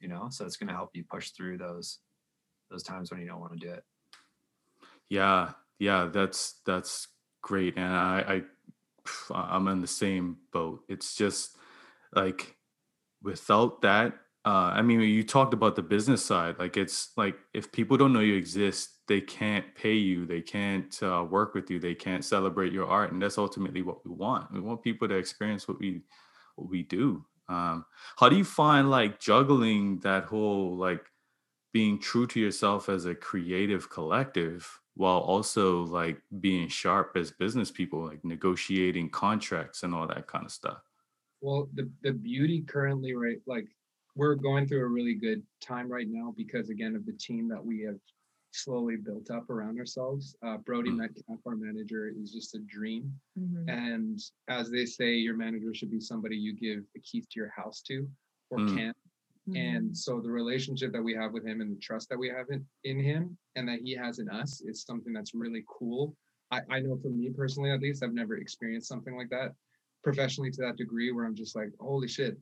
you 0.00 0.08
know? 0.08 0.28
So 0.30 0.46
it's 0.46 0.56
going 0.56 0.68
to 0.68 0.74
help 0.74 0.90
you 0.94 1.04
push 1.04 1.30
through 1.30 1.58
those 1.58 1.98
those 2.70 2.82
times 2.82 3.10
when 3.10 3.20
you 3.20 3.26
don't 3.26 3.40
want 3.40 3.52
to 3.52 3.58
do 3.66 3.72
it. 3.72 3.84
Yeah, 5.08 5.52
yeah, 5.80 6.08
that's 6.12 6.60
that's 6.64 7.08
great, 7.42 7.76
and 7.76 7.92
I, 7.92 8.42
I 9.32 9.52
I'm 9.54 9.66
in 9.68 9.80
the 9.80 9.86
same 9.86 10.36
boat. 10.52 10.84
It's 10.88 11.16
just 11.16 11.56
like 12.14 12.56
without 13.22 13.82
that, 13.82 14.14
uh, 14.44 14.72
I 14.74 14.82
mean, 14.82 15.00
you 15.00 15.22
talked 15.24 15.54
about 15.54 15.76
the 15.76 15.82
business 15.82 16.24
side. 16.24 16.58
Like, 16.58 16.76
it's 16.76 17.10
like 17.16 17.36
if 17.52 17.72
people 17.72 17.96
don't 17.96 18.12
know 18.12 18.20
you 18.20 18.36
exist, 18.36 18.90
they 19.08 19.20
can't 19.20 19.74
pay 19.74 19.94
you, 19.94 20.24
they 20.26 20.40
can't 20.40 20.96
uh, 21.02 21.26
work 21.28 21.54
with 21.54 21.70
you, 21.70 21.78
they 21.78 21.94
can't 21.94 22.24
celebrate 22.24 22.72
your 22.72 22.86
art, 22.86 23.12
and 23.12 23.20
that's 23.20 23.38
ultimately 23.38 23.82
what 23.82 24.04
we 24.06 24.12
want. 24.12 24.52
We 24.52 24.60
want 24.60 24.82
people 24.82 25.08
to 25.08 25.16
experience 25.16 25.66
what 25.68 25.78
we 25.78 26.02
what 26.56 26.70
we 26.70 26.82
do. 26.84 27.24
Um, 27.48 27.84
how 28.16 28.28
do 28.28 28.36
you 28.36 28.44
find 28.44 28.90
like 28.90 29.18
juggling 29.18 29.98
that 30.00 30.24
whole 30.24 30.76
like 30.76 31.04
being 31.72 31.98
true 32.00 32.26
to 32.28 32.40
yourself 32.40 32.88
as 32.88 33.06
a 33.06 33.14
creative 33.14 33.90
collective 33.90 34.80
while 35.00 35.20
also 35.20 35.84
like 35.84 36.18
being 36.40 36.68
sharp 36.68 37.16
as 37.16 37.30
business 37.30 37.70
people 37.70 38.00
like 38.04 38.22
negotiating 38.22 39.08
contracts 39.08 39.82
and 39.82 39.94
all 39.94 40.06
that 40.06 40.26
kind 40.26 40.44
of 40.44 40.52
stuff 40.52 40.82
Well, 41.40 41.60
the 41.78 41.84
the 42.06 42.12
beauty 42.12 42.58
currently, 42.74 43.12
right? 43.24 43.40
Like 43.54 43.66
we're 44.14 44.34
going 44.48 44.64
through 44.68 44.84
a 44.84 44.94
really 44.98 45.14
good 45.14 45.40
time 45.70 45.88
right 45.96 46.08
now 46.18 46.34
because 46.42 46.66
again 46.68 46.94
of 46.98 47.06
the 47.06 47.16
team 47.26 47.48
that 47.52 47.64
we 47.70 47.76
have 47.88 47.98
slowly 48.52 48.96
built 49.08 49.30
up 49.30 49.46
around 49.54 49.78
ourselves. 49.82 50.24
Uh, 50.46 50.56
Brody 50.66 50.90
Mm. 50.90 50.98
Metcalf, 51.02 51.40
our 51.46 51.56
manager, 51.68 52.02
is 52.20 52.28
just 52.36 52.50
a 52.58 52.58
dream. 52.76 53.02
Mhm. 53.38 53.64
And 53.84 54.16
as 54.48 54.66
they 54.74 54.84
say, 54.98 55.10
your 55.26 55.36
manager 55.44 55.72
should 55.72 55.92
be 55.98 56.00
somebody 56.10 56.36
you 56.46 56.52
give 56.66 56.80
the 56.94 57.00
keys 57.08 57.26
to 57.28 57.36
your 57.40 57.52
house 57.60 57.80
to. 57.88 57.96
or 58.52 58.58
Mm. 58.58 58.74
can. 58.76 58.94
Mm-hmm. 59.50 59.76
And 59.76 59.96
so 59.96 60.20
the 60.20 60.30
relationship 60.30 60.92
that 60.92 61.02
we 61.02 61.14
have 61.14 61.32
with 61.32 61.46
him 61.46 61.60
and 61.60 61.74
the 61.74 61.80
trust 61.80 62.08
that 62.10 62.18
we 62.18 62.28
have 62.28 62.46
in, 62.50 62.64
in 62.84 63.02
him 63.02 63.36
and 63.56 63.68
that 63.68 63.80
he 63.80 63.94
has 63.96 64.18
in 64.18 64.28
us 64.28 64.60
is 64.60 64.82
something 64.82 65.12
that's 65.12 65.34
really 65.34 65.64
cool. 65.68 66.16
I, 66.50 66.60
I 66.70 66.80
know 66.80 66.98
for 67.00 67.08
me 67.08 67.30
personally, 67.30 67.70
at 67.70 67.80
least, 67.80 68.02
I've 68.02 68.12
never 68.12 68.36
experienced 68.36 68.88
something 68.88 69.16
like 69.16 69.30
that 69.30 69.54
professionally 70.02 70.50
to 70.52 70.62
that 70.62 70.76
degree 70.76 71.12
where 71.12 71.24
I'm 71.24 71.34
just 71.34 71.54
like, 71.54 71.70
holy 71.80 72.08
shit, 72.08 72.38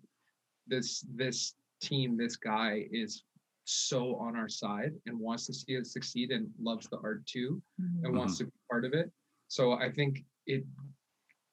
this 0.67 1.05
this 1.15 1.55
team, 1.81 2.17
this 2.17 2.37
guy 2.37 2.87
is 2.91 3.25
so 3.65 4.17
on 4.17 4.35
our 4.37 4.49
side 4.49 4.93
and 5.07 5.19
wants 5.19 5.47
to 5.47 5.53
see 5.53 5.79
us 5.79 5.93
succeed 5.93 6.31
and 6.31 6.49
loves 6.59 6.89
the 6.89 6.99
art 7.03 7.25
too 7.27 7.61
Mhm. 7.81 8.05
and 8.05 8.17
wants 8.17 8.39
to 8.39 8.45
be 8.45 8.53
part 8.71 8.85
of 8.85 8.95
it. 8.95 9.11
So 9.49 9.73
I 9.73 9.91
think 9.93 10.25
it 10.47 10.65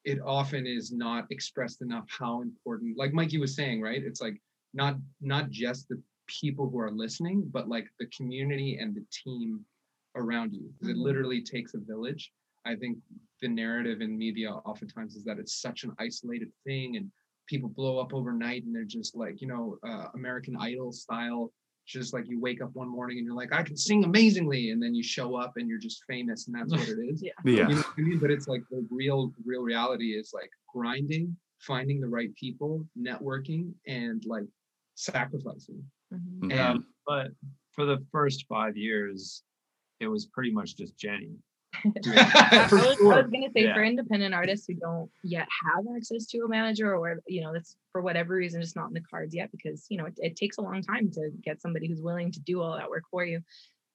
it 0.04 0.20
often 0.24 0.66
is 0.66 0.92
not 0.92 1.26
expressed 1.30 1.82
enough 1.82 2.06
how 2.08 2.40
important, 2.40 2.96
like 2.96 3.12
Mikey 3.12 3.38
was 3.38 3.56
saying, 3.56 3.80
right? 3.82 4.02
It's 4.02 4.20
like 4.20 4.40
not 4.76 4.96
not 5.20 5.50
just 5.50 5.88
the 5.88 6.00
people 6.28 6.68
who 6.68 6.78
are 6.78 6.90
listening, 6.90 7.48
but 7.52 7.68
like 7.68 7.88
the 7.98 8.06
community 8.16 8.78
and 8.80 8.94
the 8.94 9.04
team 9.24 9.64
around 10.14 10.52
you. 10.52 10.72
It 10.82 10.96
Mhm. 10.96 11.02
literally 11.02 11.42
takes 11.42 11.74
a 11.74 11.78
village. 11.78 12.32
I 12.64 12.74
think 12.76 12.98
the 13.40 13.48
narrative 13.48 14.00
in 14.00 14.16
media 14.18 14.50
oftentimes 14.52 15.14
is 15.16 15.24
that 15.24 15.38
it's 15.38 15.60
such 15.60 15.84
an 15.84 15.92
isolated 15.98 16.50
thing 16.64 16.96
and 16.96 17.10
people 17.46 17.68
blow 17.68 17.98
up 17.98 18.12
overnight 18.12 18.64
and 18.64 18.74
they're 18.74 18.84
just 18.84 19.14
like, 19.14 19.40
you 19.40 19.46
know, 19.46 19.78
uh, 19.84 20.08
American 20.14 20.56
Idol 20.56 20.92
style 20.92 21.52
just 21.86 22.12
like 22.12 22.26
you 22.28 22.40
wake 22.40 22.60
up 22.60 22.74
one 22.74 22.88
morning 22.88 23.18
and 23.18 23.24
you're 23.24 23.36
like, 23.36 23.52
I 23.52 23.62
can 23.62 23.76
sing 23.76 24.02
amazingly, 24.02 24.70
and 24.72 24.82
then 24.82 24.92
you 24.92 25.04
show 25.04 25.36
up 25.36 25.52
and 25.56 25.68
you're 25.68 25.78
just 25.78 26.02
famous, 26.08 26.48
and 26.48 26.56
that's 26.56 26.72
what 26.72 26.88
it 26.88 26.98
is. 26.98 27.22
Yeah. 27.28 27.32
Yeah. 27.44 27.68
You 27.68 27.74
know 27.76 27.82
what 27.82 27.94
I 27.96 28.00
mean? 28.00 28.18
But 28.18 28.32
it's 28.32 28.48
like 28.48 28.64
the 28.70 28.84
real, 28.90 29.32
real 29.44 29.62
reality 29.62 30.16
is 30.18 30.32
like 30.34 30.50
grinding, 30.74 31.36
finding 31.60 32.00
the 32.00 32.08
right 32.08 32.34
people, 32.34 32.84
networking, 32.98 33.72
and 33.86 34.24
like 34.26 34.48
sacrificing. 34.96 35.84
Mhm. 36.12 36.50
Yeah, 36.50 36.74
Mhm. 36.74 36.84
but 37.06 37.30
for 37.72 37.84
the 37.84 38.04
first 38.10 38.46
five 38.48 38.76
years, 38.76 39.44
it 40.00 40.08
was 40.08 40.26
pretty 40.26 40.50
much 40.50 40.76
just 40.76 40.96
Jenny. 40.96 41.38
I 41.74 42.66
For 42.68 42.78
was, 42.78 42.86
I 42.86 42.94
sure. 42.94 43.22
was 43.22 43.30
gonna 43.30 43.50
say 43.54 43.72
for 43.72 43.84
independent 43.84 44.34
artists 44.34 44.66
who 44.66 44.74
don't 44.74 45.10
yet 45.22 45.46
have 45.64 45.84
access 45.94 46.26
to 46.26 46.40
a 46.40 46.48
manager 46.48 46.96
or 46.96 47.20
you 47.26 47.42
know 47.42 47.52
that's 47.52 47.76
for 47.92 48.00
whatever 48.00 48.34
reason 48.34 48.62
just 48.62 48.76
not 48.76 48.88
in 48.88 48.94
the 48.94 49.00
cards 49.00 49.34
yet 49.34 49.50
because 49.52 49.86
you 49.90 49.98
know 49.98 50.06
it, 50.06 50.14
it 50.16 50.36
takes 50.36 50.56
a 50.56 50.62
long 50.62 50.82
time 50.82 51.10
to 51.10 51.30
get 51.42 51.60
somebody 51.60 51.86
who's 51.86 52.00
willing 52.00 52.32
to 52.32 52.40
do 52.40 52.62
all 52.62 52.76
that 52.76 52.88
work 52.88 53.04
for 53.10 53.24
you. 53.24 53.42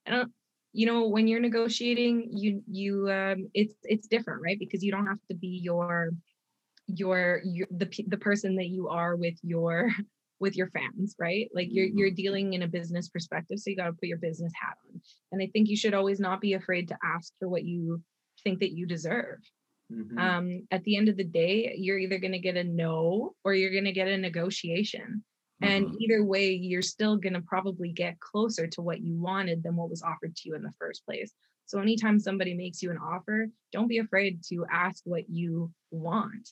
I 0.06 0.12
don't 0.12 0.32
you 0.74 0.86
know 0.86 1.08
when 1.08 1.28
you're 1.28 1.40
negotiating 1.40 2.30
you 2.32 2.64
you 2.68 3.10
um 3.12 3.50
it's 3.54 3.74
it's 3.84 4.08
different 4.08 4.44
right 4.44 4.60
because 4.60 4.84
you 4.84 4.92
don't 4.92 5.08
have 5.08 5.20
to 5.30 5.34
be 5.34 5.60
your 5.64 6.12
your 6.88 7.42
your 7.44 7.68
the 7.72 7.90
the 8.08 8.18
person 8.18 8.56
that 8.58 8.68
you 8.68 8.90
are 8.90 9.16
with 9.16 9.36
your 9.42 9.92
with 10.42 10.58
your 10.58 10.70
fans 10.72 11.16
right? 11.20 11.50
Like 11.54 11.70
you're 11.72 11.88
you're 11.88 12.12
dealing 12.12 12.54
in 12.54 12.64
a 12.64 12.68
business 12.68 13.10
perspective 13.10 13.60
so 13.60 13.70
you 13.70 13.78
got 13.78 13.88
to 13.88 13.94
put 13.94 14.10
your 14.10 14.18
business 14.18 14.54
hat 14.62 14.78
on. 14.90 15.02
And 15.32 15.42
i 15.44 15.48
think 15.54 15.70
you 15.70 15.78
should 15.78 15.94
always 15.94 16.20
not 16.20 16.42
be 16.42 16.54
afraid 16.54 16.90
to 16.90 16.98
ask 17.04 17.34
for 17.40 17.48
what 17.50 17.64
you 17.66 18.04
think 18.44 18.60
that 18.60 18.74
you 18.78 18.86
deserve. 18.88 19.40
Mhm. 19.90 20.18
um 20.18 20.68
at 20.72 20.84
the 20.84 20.98
end 20.98 21.10
of 21.10 21.18
the 21.18 21.24
day 21.24 21.74
you're 21.78 22.00
either 22.00 22.20
going 22.20 22.34
to 22.34 22.40
get 22.40 22.58
a 22.58 22.64
no 22.64 23.36
or 23.44 23.54
you're 23.56 23.72
going 23.72 23.86
to 23.86 23.92
get 24.02 24.08
a 24.10 24.18
negotiation. 24.18 25.24
And 25.64 25.84
Mhm. 25.86 25.98
either 26.00 26.24
way 26.26 26.52
you're 26.54 26.82
still 26.82 27.18
going 27.18 27.34
to 27.34 27.42
probably 27.42 27.92
get 27.92 28.20
closer 28.20 28.68
to 28.68 28.82
what 28.82 29.02
you 29.02 29.16
wanted 29.20 29.64
than 29.64 29.76
what 29.76 29.90
was 29.92 30.02
offered 30.04 30.36
to 30.38 30.50
you 30.50 30.56
in 30.56 30.64
the 30.64 30.74
first 30.80 31.06
place. 31.06 31.32
So 31.68 31.80
anytime 31.80 32.20
somebody 32.20 32.54
makes 32.56 32.82
you 32.84 32.92
an 32.92 32.98
offer 32.98 33.48
don't 33.72 33.88
be 33.88 34.00
afraid 34.00 34.44
to 34.50 34.66
ask 34.72 35.04
what 35.06 35.30
you 35.30 35.72
want 35.92 36.52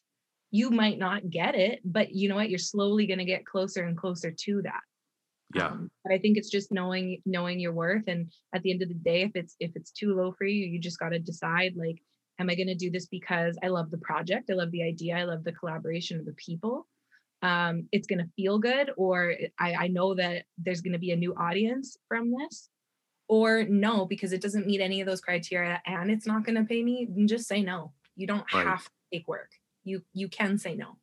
you 0.51 0.71
might 0.71 0.97
not 0.97 1.29
get 1.29 1.55
it 1.55 1.79
but 1.85 2.13
you 2.13 2.27
know 2.29 2.35
what? 2.35 2.49
You're 2.49 2.59
slowly 2.59 3.05
going 3.07 3.19
to 3.19 3.25
get 3.25 3.45
closer 3.45 3.83
and 3.83 3.97
closer 3.97 4.31
to 4.31 4.61
that. 4.63 4.81
Yeah. 5.55 5.67
um, 5.67 5.89
but 6.03 6.13
i 6.13 6.17
think 6.19 6.37
it's 6.37 6.49
just 6.49 6.71
knowing 6.71 7.21
knowing 7.25 7.59
your 7.59 7.73
worth 7.73 8.03
and 8.07 8.31
at 8.53 8.61
the 8.61 8.71
end 8.71 8.81
of 8.83 8.87
the 8.89 8.93
day 8.93 9.21
if 9.23 9.31
it's 9.35 9.55
if 9.59 9.71
it's 9.75 9.91
too 9.91 10.15
low 10.15 10.31
for 10.31 10.45
you 10.45 10.65
you 10.67 10.79
just 10.79 10.99
got 10.99 11.09
to 11.09 11.17
decide 11.19 11.73
like 11.75 11.97
am 12.39 12.49
i 12.51 12.55
going 12.55 12.67
to 12.67 12.75
do 12.75 12.91
this 12.91 13.07
because 13.07 13.57
i 13.63 13.67
love 13.67 13.89
the 13.89 13.97
project 13.97 14.49
i 14.51 14.53
love 14.53 14.69
the 14.71 14.83
idea 14.83 15.17
i 15.17 15.23
love 15.23 15.43
the 15.43 15.51
collaboration 15.51 16.19
of 16.19 16.25
the 16.25 16.33
people? 16.33 16.87
Um, 17.41 17.87
it's 17.93 18.05
going 18.05 18.19
to 18.19 18.29
feel 18.35 18.59
good 18.59 18.91
or 18.97 19.33
I, 19.57 19.73
I 19.85 19.87
know 19.87 20.13
that 20.15 20.43
there's 20.57 20.81
going 20.81 20.91
to 20.93 20.99
be 20.99 21.11
a 21.11 21.15
new 21.15 21.33
audience 21.35 21.95
from 22.09 22.31
this 22.37 22.69
or 23.29 23.63
no 23.63 24.05
because 24.05 24.33
it 24.33 24.41
doesn't 24.41 24.67
meet 24.67 24.81
any 24.81 24.99
of 24.99 25.07
those 25.07 25.21
criteria 25.21 25.81
and 25.85 26.11
it's 26.11 26.27
not 26.27 26.43
going 26.45 26.57
to 26.57 26.65
pay 26.65 26.83
me 26.83 27.07
then 27.09 27.27
just 27.29 27.47
say 27.47 27.61
no. 27.61 27.93
You 28.17 28.27
don't 28.27 28.45
Right. 28.53 28.67
have 28.67 28.83
to 28.83 28.89
take 29.13 29.25
work 29.27 29.49
you 29.83 30.03
you 30.13 30.27
can 30.29 30.57
say 30.57 30.75
no 30.75 30.97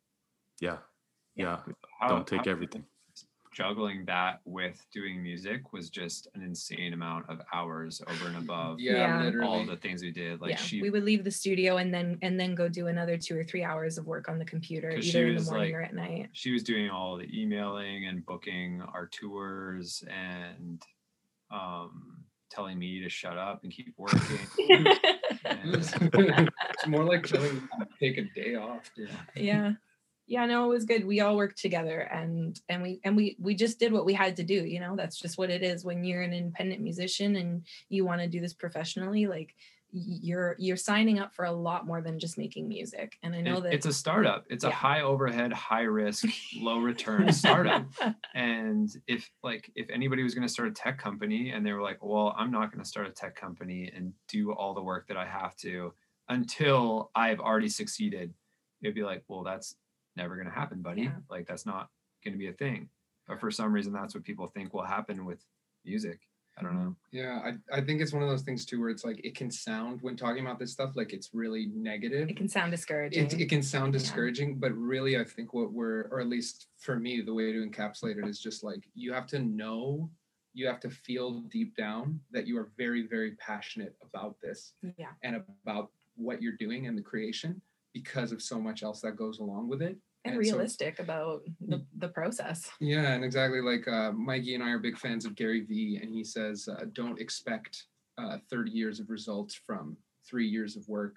Yeah. 0.60 0.78
Yeah. 1.34 1.60
How- 2.00 2.08
Don't 2.08 2.26
take 2.26 2.44
how- 2.46 2.50
everything. 2.52 2.84
Juggling 3.52 4.04
that 4.04 4.40
with 4.44 4.84
doing 4.92 5.22
music 5.22 5.72
was 5.72 5.88
just 5.88 6.28
an 6.34 6.42
insane 6.42 6.92
amount 6.92 7.24
of 7.30 7.40
hours 7.54 8.02
over 8.06 8.26
and 8.28 8.36
above 8.36 8.78
yeah, 8.80 8.92
Yeah. 8.92 9.22
literally. 9.24 9.46
all 9.48 9.64
the 9.64 9.78
things 9.78 10.02
we 10.02 10.10
did. 10.10 10.42
Like 10.42 10.50
yeah 10.50 10.56
she, 10.58 10.82
we 10.82 10.90
would 10.90 11.04
leave 11.04 11.24
the 11.24 11.30
studio 11.30 11.78
and 11.78 11.92
then 11.92 12.18
and 12.20 12.38
then 12.38 12.54
go 12.54 12.68
do 12.68 12.88
another 12.88 13.16
two 13.16 13.34
or 13.38 13.42
three 13.42 13.64
hours 13.64 13.96
of 13.96 14.06
work 14.06 14.28
on 14.28 14.38
the 14.38 14.44
computer 14.44 14.92
'Cause 14.92 15.06
she 15.06 15.16
either 15.16 15.28
in 15.28 15.34
the 15.36 15.40
was, 15.40 15.48
morning 15.50 15.72
like- 15.72 15.80
or 15.80 15.82
at 15.82 15.94
night 15.94 16.28
she 16.34 16.52
was 16.52 16.62
doing 16.62 16.90
all 16.90 17.16
the 17.16 17.28
emailing 17.34 18.04
and 18.06 18.26
booking 18.26 18.82
our 18.82 19.06
tours 19.06 20.04
and 20.06 20.82
um, 21.50 22.25
telling 22.50 22.78
me 22.78 23.00
to 23.00 23.08
shut 23.08 23.36
up 23.36 23.62
and 23.62 23.72
keep 23.72 23.94
working. 23.96 24.38
it's 25.48 26.86
more 26.86 27.04
like 27.04 27.26
telling 27.26 27.68
take 28.00 28.18
a 28.18 28.24
day 28.34 28.54
off. 28.54 28.90
yeah. 28.96 29.06
yeah 29.34 29.72
yeah 30.26 30.44
no 30.44 30.64
it 30.64 30.68
was 30.74 30.84
good 30.84 31.06
we 31.06 31.20
all 31.20 31.36
worked 31.36 31.58
together 31.58 32.00
and 32.00 32.60
and 32.68 32.82
we 32.82 33.00
and 33.04 33.16
we 33.16 33.36
we 33.38 33.54
just 33.54 33.78
did 33.78 33.92
what 33.92 34.04
we 34.04 34.12
had 34.12 34.36
to 34.36 34.42
do 34.42 34.54
you 34.54 34.80
know 34.80 34.96
that's 34.96 35.18
just 35.18 35.38
what 35.38 35.50
it 35.50 35.62
is 35.62 35.84
when 35.84 36.04
you're 36.04 36.22
an 36.22 36.32
independent 36.32 36.80
musician 36.80 37.36
and 37.36 37.64
you 37.88 38.04
want 38.04 38.20
to 38.20 38.26
do 38.26 38.40
this 38.40 38.54
professionally 38.54 39.26
like 39.26 39.54
you're 39.98 40.54
you're 40.58 40.76
signing 40.76 41.18
up 41.18 41.34
for 41.34 41.46
a 41.46 41.52
lot 41.52 41.86
more 41.86 42.02
than 42.02 42.18
just 42.18 42.36
making 42.36 42.68
music 42.68 43.16
and 43.22 43.34
i 43.34 43.40
know 43.40 43.56
It- 43.58 43.62
that 43.62 43.74
it's 43.74 43.86
a 43.86 43.92
startup. 43.92 44.44
It's 44.50 44.64
a 44.64 44.70
high 44.70 45.00
overhead, 45.00 45.52
high 45.52 45.82
risk, 45.82 46.26
low 46.60 46.78
return 46.78 47.32
startup. 47.32 47.86
And 48.34 48.90
if 49.06 49.30
like 49.42 49.70
if 49.74 49.88
anybody 49.90 50.22
was 50.22 50.34
going 50.34 50.46
to 50.46 50.52
start 50.52 50.68
a 50.68 50.72
tech 50.72 50.98
company 50.98 51.50
and 51.50 51.64
they 51.64 51.72
were 51.72 51.80
like, 51.80 52.04
well, 52.04 52.34
I'm 52.38 52.50
not 52.50 52.70
going 52.70 52.82
to 52.84 52.88
start 52.88 53.06
a 53.06 53.10
tech 53.10 53.34
company 53.34 53.90
and 53.94 54.12
do 54.28 54.52
all 54.52 54.74
the 54.74 54.82
work 54.82 55.08
that 55.08 55.16
I 55.16 55.24
have 55.26 55.56
to 55.58 55.94
until 56.28 57.10
I've 57.14 57.40
already 57.40 57.68
succeeded, 57.68 58.34
it'd 58.82 58.94
be 58.94 59.02
like, 59.04 59.24
well, 59.28 59.42
that's 59.44 59.76
never 60.16 60.34
going 60.34 60.48
to 60.48 60.52
happen, 60.52 60.82
buddy. 60.82 61.02
Yeah. 61.04 61.12
Like 61.30 61.46
that's 61.46 61.64
not 61.64 61.88
going 62.24 62.32
to 62.34 62.38
be 62.38 62.48
a 62.48 62.52
thing. 62.52 62.88
But 63.26 63.40
for 63.40 63.50
some 63.50 63.72
reason, 63.72 63.92
that's 63.92 64.14
what 64.14 64.24
people 64.24 64.46
think 64.46 64.74
will 64.74 64.84
happen 64.84 65.24
with 65.24 65.42
music. 65.84 66.20
I 66.58 66.62
don't 66.62 66.74
know. 66.74 66.96
Yeah, 67.12 67.40
I, 67.44 67.78
I 67.78 67.80
think 67.82 68.00
it's 68.00 68.12
one 68.12 68.22
of 68.22 68.28
those 68.30 68.42
things 68.42 68.64
too 68.64 68.80
where 68.80 68.88
it's 68.88 69.04
like 69.04 69.20
it 69.24 69.34
can 69.34 69.50
sound 69.50 70.00
when 70.00 70.16
talking 70.16 70.44
about 70.44 70.58
this 70.58 70.72
stuff 70.72 70.92
like 70.96 71.12
it's 71.12 71.30
really 71.34 71.66
negative. 71.74 72.30
it 72.30 72.36
can 72.36 72.48
sound 72.48 72.70
discouraging 72.70 73.26
it, 73.26 73.40
it 73.40 73.48
can 73.50 73.62
sound 73.62 73.92
Yeah. 73.94 74.00
discouraging, 74.00 74.56
but 74.58 74.72
really, 74.72 75.18
I 75.18 75.24
think 75.24 75.52
what 75.52 75.72
we're, 75.72 76.08
or 76.10 76.20
at 76.20 76.28
least 76.28 76.68
for 76.78 76.96
me, 76.98 77.20
the 77.20 77.34
way 77.34 77.52
to 77.52 77.66
encapsulate 77.66 78.16
it 78.16 78.26
is 78.26 78.40
just 78.40 78.64
like 78.64 78.88
you 78.94 79.12
have 79.12 79.26
to 79.28 79.38
know, 79.38 80.08
you 80.54 80.66
have 80.66 80.80
to 80.80 80.90
feel 80.90 81.40
deep 81.50 81.76
down 81.76 82.20
that 82.30 82.46
you 82.46 82.56
are 82.58 82.70
very, 82.78 83.06
very 83.06 83.32
passionate 83.32 83.94
about 84.02 84.40
this 84.40 84.72
yeah 84.98 85.08
and 85.22 85.36
about 85.62 85.90
what 86.16 86.40
you're 86.40 86.56
doing 86.56 86.86
and 86.86 86.96
the 86.96 87.02
creation 87.02 87.60
because 87.92 88.32
of 88.32 88.40
so 88.40 88.58
much 88.58 88.82
else 88.82 89.00
that 89.02 89.16
goes 89.16 89.38
along 89.40 89.68
with 89.68 89.82
it. 89.82 89.96
And 90.28 90.36
And 90.36 90.46
so- 90.46 90.52
realistic 90.56 90.98
about 90.98 91.42
the, 91.60 91.84
the 91.98 92.08
process 92.08 92.70
Yeah, 92.80 93.12
and 93.14 93.24
exactly 93.24 93.60
like 93.60 93.86
uh, 93.88 94.12
Mikey 94.12 94.54
and 94.54 94.62
I 94.62 94.70
are 94.70 94.78
big 94.78 94.98
fans 94.98 95.24
of 95.24 95.34
Gary 95.34 95.60
Vee, 95.64 95.98
and 96.02 96.10
he 96.12 96.24
says, 96.24 96.68
uh, 96.68 96.84
don't 96.92 97.20
expect 97.20 97.84
uh, 98.18 98.38
30 98.50 98.70
years 98.70 99.00
of 99.00 99.10
results 99.10 99.54
from 99.66 99.96
three 100.28 100.46
years 100.48 100.76
of 100.76 100.88
work 100.88 101.14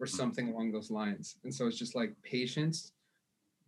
or 0.00 0.06
something 0.06 0.48
along 0.52 0.72
those 0.72 0.90
lines. 0.90 1.36
And 1.44 1.54
so 1.54 1.66
it's 1.66 1.78
just 1.78 1.94
like 1.94 2.14
patience, 2.22 2.92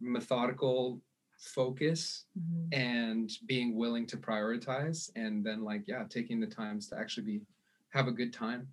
methodical 0.01 1.01
focus, 1.39 2.25
Mhm. 2.39 2.69
and 2.73 3.31
being 3.47 3.77
willing 3.77 4.07
to 4.07 4.17
prioritize, 4.17 5.11
and 5.17 5.45
then 5.45 5.63
like 5.65 5.87
yeah, 5.87 6.05
taking 6.09 6.41
the 6.41 6.47
times 6.47 6.89
to 6.89 6.99
actually 6.99 7.27
be 7.27 7.41
have 7.91 8.09
a 8.09 8.13
good 8.13 8.33
time. 8.33 8.69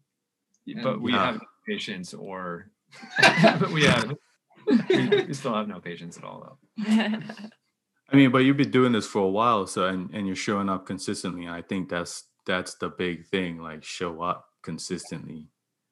but 0.82 1.01
we 1.01 1.11
Yeah. 1.11 1.26
have 1.34 1.41
patience 1.68 2.14
or 2.14 2.70
but 3.59 3.72
we 3.72 3.84
have 3.84 4.16
we, 4.66 5.07
we 5.28 5.34
still 5.34 5.53
have 5.53 5.68
no 5.68 5.80
patience 5.80 6.18
at 6.18 6.24
all 6.24 6.57
though. 6.78 6.84
I 8.11 8.16
mean, 8.16 8.32
but 8.32 8.39
you've 8.39 8.57
been 8.57 8.72
doing 8.72 8.91
this 8.91 9.07
for 9.07 9.20
a 9.24 9.30
while, 9.30 9.66
so 9.66 9.88
and, 9.88 10.09
and 10.14 10.28
you're 10.28 10.36
showing 10.36 10.70
up 10.70 10.86
consistently. 10.86 11.47
I 11.47 11.61
think 11.61 11.89
that's 11.89 12.26
that's 12.45 12.76
the 12.76 12.89
big 12.89 13.26
thing. 13.28 13.59
Like 13.61 13.84
show 13.84 14.22
up 14.22 14.45
consistently. 14.61 15.47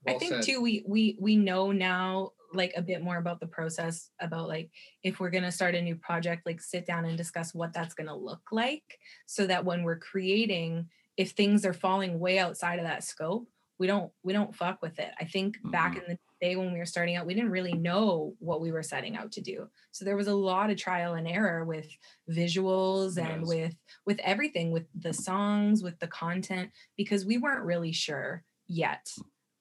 I 0.07 0.13
think 0.13 0.35
said. 0.35 0.43
too 0.43 0.61
we 0.61 0.83
we 0.87 1.17
we 1.19 1.35
know 1.35 1.71
now 1.71 2.31
like 2.53 2.73
a 2.75 2.81
bit 2.81 3.01
more 3.01 3.17
about 3.17 3.39
the 3.39 3.47
process 3.47 4.09
about 4.19 4.47
like 4.47 4.69
if 5.03 5.19
we're 5.19 5.29
going 5.29 5.43
to 5.43 5.51
start 5.51 5.75
a 5.75 5.81
new 5.81 5.95
project 5.95 6.45
like 6.45 6.59
sit 6.59 6.85
down 6.85 7.05
and 7.05 7.17
discuss 7.17 7.53
what 7.53 7.71
that's 7.73 7.93
going 7.93 8.07
to 8.07 8.15
look 8.15 8.41
like 8.51 8.99
so 9.25 9.47
that 9.47 9.63
when 9.63 9.83
we're 9.83 9.97
creating 9.97 10.85
if 11.17 11.31
things 11.31 11.65
are 11.65 11.73
falling 11.73 12.19
way 12.19 12.39
outside 12.39 12.77
of 12.79 12.85
that 12.85 13.03
scope 13.03 13.47
we 13.79 13.87
don't 13.87 14.11
we 14.23 14.33
don't 14.33 14.53
fuck 14.55 14.81
with 14.81 14.99
it 14.99 15.11
i 15.19 15.23
think 15.23 15.55
back 15.65 15.95
Mhm. 15.95 16.03
in 16.03 16.03
the 16.09 16.19
day 16.41 16.55
when 16.55 16.73
we 16.73 16.79
were 16.79 16.85
starting 16.85 17.15
out 17.15 17.25
we 17.25 17.33
didn't 17.35 17.51
really 17.51 17.73
know 17.73 18.33
what 18.39 18.59
we 18.61 18.71
were 18.71 18.83
setting 18.83 19.15
out 19.15 19.31
to 19.31 19.41
do 19.41 19.67
so 19.91 20.03
there 20.03 20.15
was 20.17 20.27
a 20.27 20.33
lot 20.35 20.69
of 20.71 20.77
trial 20.77 21.13
and 21.13 21.27
error 21.27 21.63
with 21.63 21.87
visuals 22.29 23.17
and 23.17 23.41
Yes. 23.41 23.47
with 23.47 23.75
with 24.05 24.19
everything 24.23 24.71
with 24.71 24.85
the 24.99 25.13
songs 25.13 25.83
with 25.83 25.97
the 25.99 26.07
content 26.07 26.71
because 26.97 27.25
we 27.25 27.37
weren't 27.37 27.63
really 27.63 27.91
sure 27.91 28.43
yet 28.67 29.07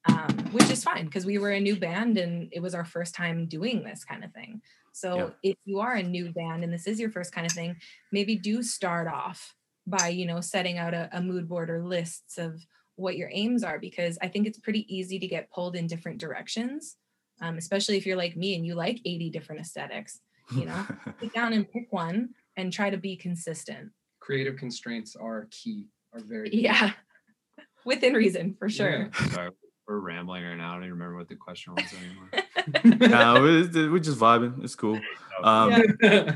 um, 0.09 0.29
which 0.51 0.69
is 0.71 0.83
fine 0.83 1.05
because 1.05 1.27
we 1.27 1.37
were 1.37 1.51
a 1.51 1.59
new 1.59 1.75
band 1.75 2.17
and 2.17 2.49
it 2.51 2.59
was 2.59 2.73
our 2.73 2.85
first 2.85 3.13
time 3.13 3.45
doing 3.47 3.83
this 3.83 4.03
kind 4.03 4.23
of 4.23 4.33
thing 4.33 4.61
so 4.93 5.15
Yeah. 5.43 5.51
if 5.51 5.57
you 5.65 5.79
are 5.79 5.93
a 5.93 6.03
new 6.03 6.31
band 6.33 6.63
and 6.63 6.73
this 6.73 6.87
is 6.87 6.99
your 6.99 7.11
first 7.11 7.31
kind 7.31 7.45
of 7.45 7.53
thing 7.53 7.75
maybe 8.11 8.35
do 8.35 8.63
start 8.63 9.07
off 9.07 9.55
by 9.85 10.07
you 10.09 10.25
know 10.25 10.41
setting 10.41 10.77
out 10.79 10.93
a, 10.95 11.09
a 11.13 11.21
mood 11.21 11.47
board 11.47 11.69
or 11.69 11.83
lists 11.85 12.37
of 12.39 12.59
what 13.01 13.17
your 13.17 13.29
aims 13.31 13.63
are 13.63 13.79
because 13.79 14.17
i 14.21 14.27
think 14.27 14.47
it's 14.47 14.59
pretty 14.59 14.85
easy 14.93 15.19
to 15.19 15.27
get 15.27 15.49
pulled 15.51 15.75
in 15.75 15.87
different 15.87 16.17
directions 16.17 16.97
um, 17.41 17.57
especially 17.57 17.97
if 17.97 18.05
you're 18.05 18.17
like 18.17 18.37
me 18.37 18.55
and 18.55 18.65
you 18.65 18.75
like 18.75 18.99
80 19.03 19.29
different 19.29 19.61
aesthetics 19.61 20.19
you 20.53 20.65
know 20.65 20.85
sit 21.19 21.33
down 21.33 21.53
and 21.53 21.69
pick 21.69 21.87
one 21.91 22.29
and 22.57 22.71
try 22.71 22.89
to 22.89 22.97
be 22.97 23.15
consistent 23.15 23.91
Creative 24.19 24.55
constraints 24.55 25.15
are 25.15 25.47
key. 25.49 25.87
Are 26.13 26.19
very 26.19 26.49
key. 26.51 26.61
yeah 26.61 26.91
within 27.85 28.13
reason 28.13 28.55
for 28.57 28.69
sure 28.69 29.09
Sorry, 29.31 29.49
we're 29.87 29.99
rambling 29.99 30.43
right 30.43 30.55
now. 30.55 30.71
I 30.71 30.75
don't 30.75 30.83
even 30.83 30.93
remember 30.93 31.17
what 31.17 31.27
the 31.27 31.35
question 31.35 31.73
was 31.75 31.91
anymore. 31.93 33.09
no, 33.09 33.41
we're, 33.41 33.91
we're 33.91 33.99
just 33.99 34.19
vibing. 34.19 34.63
It's 34.63 34.75
cool. 34.75 35.01
Um, 35.43 35.83
Yeah. 36.01 36.35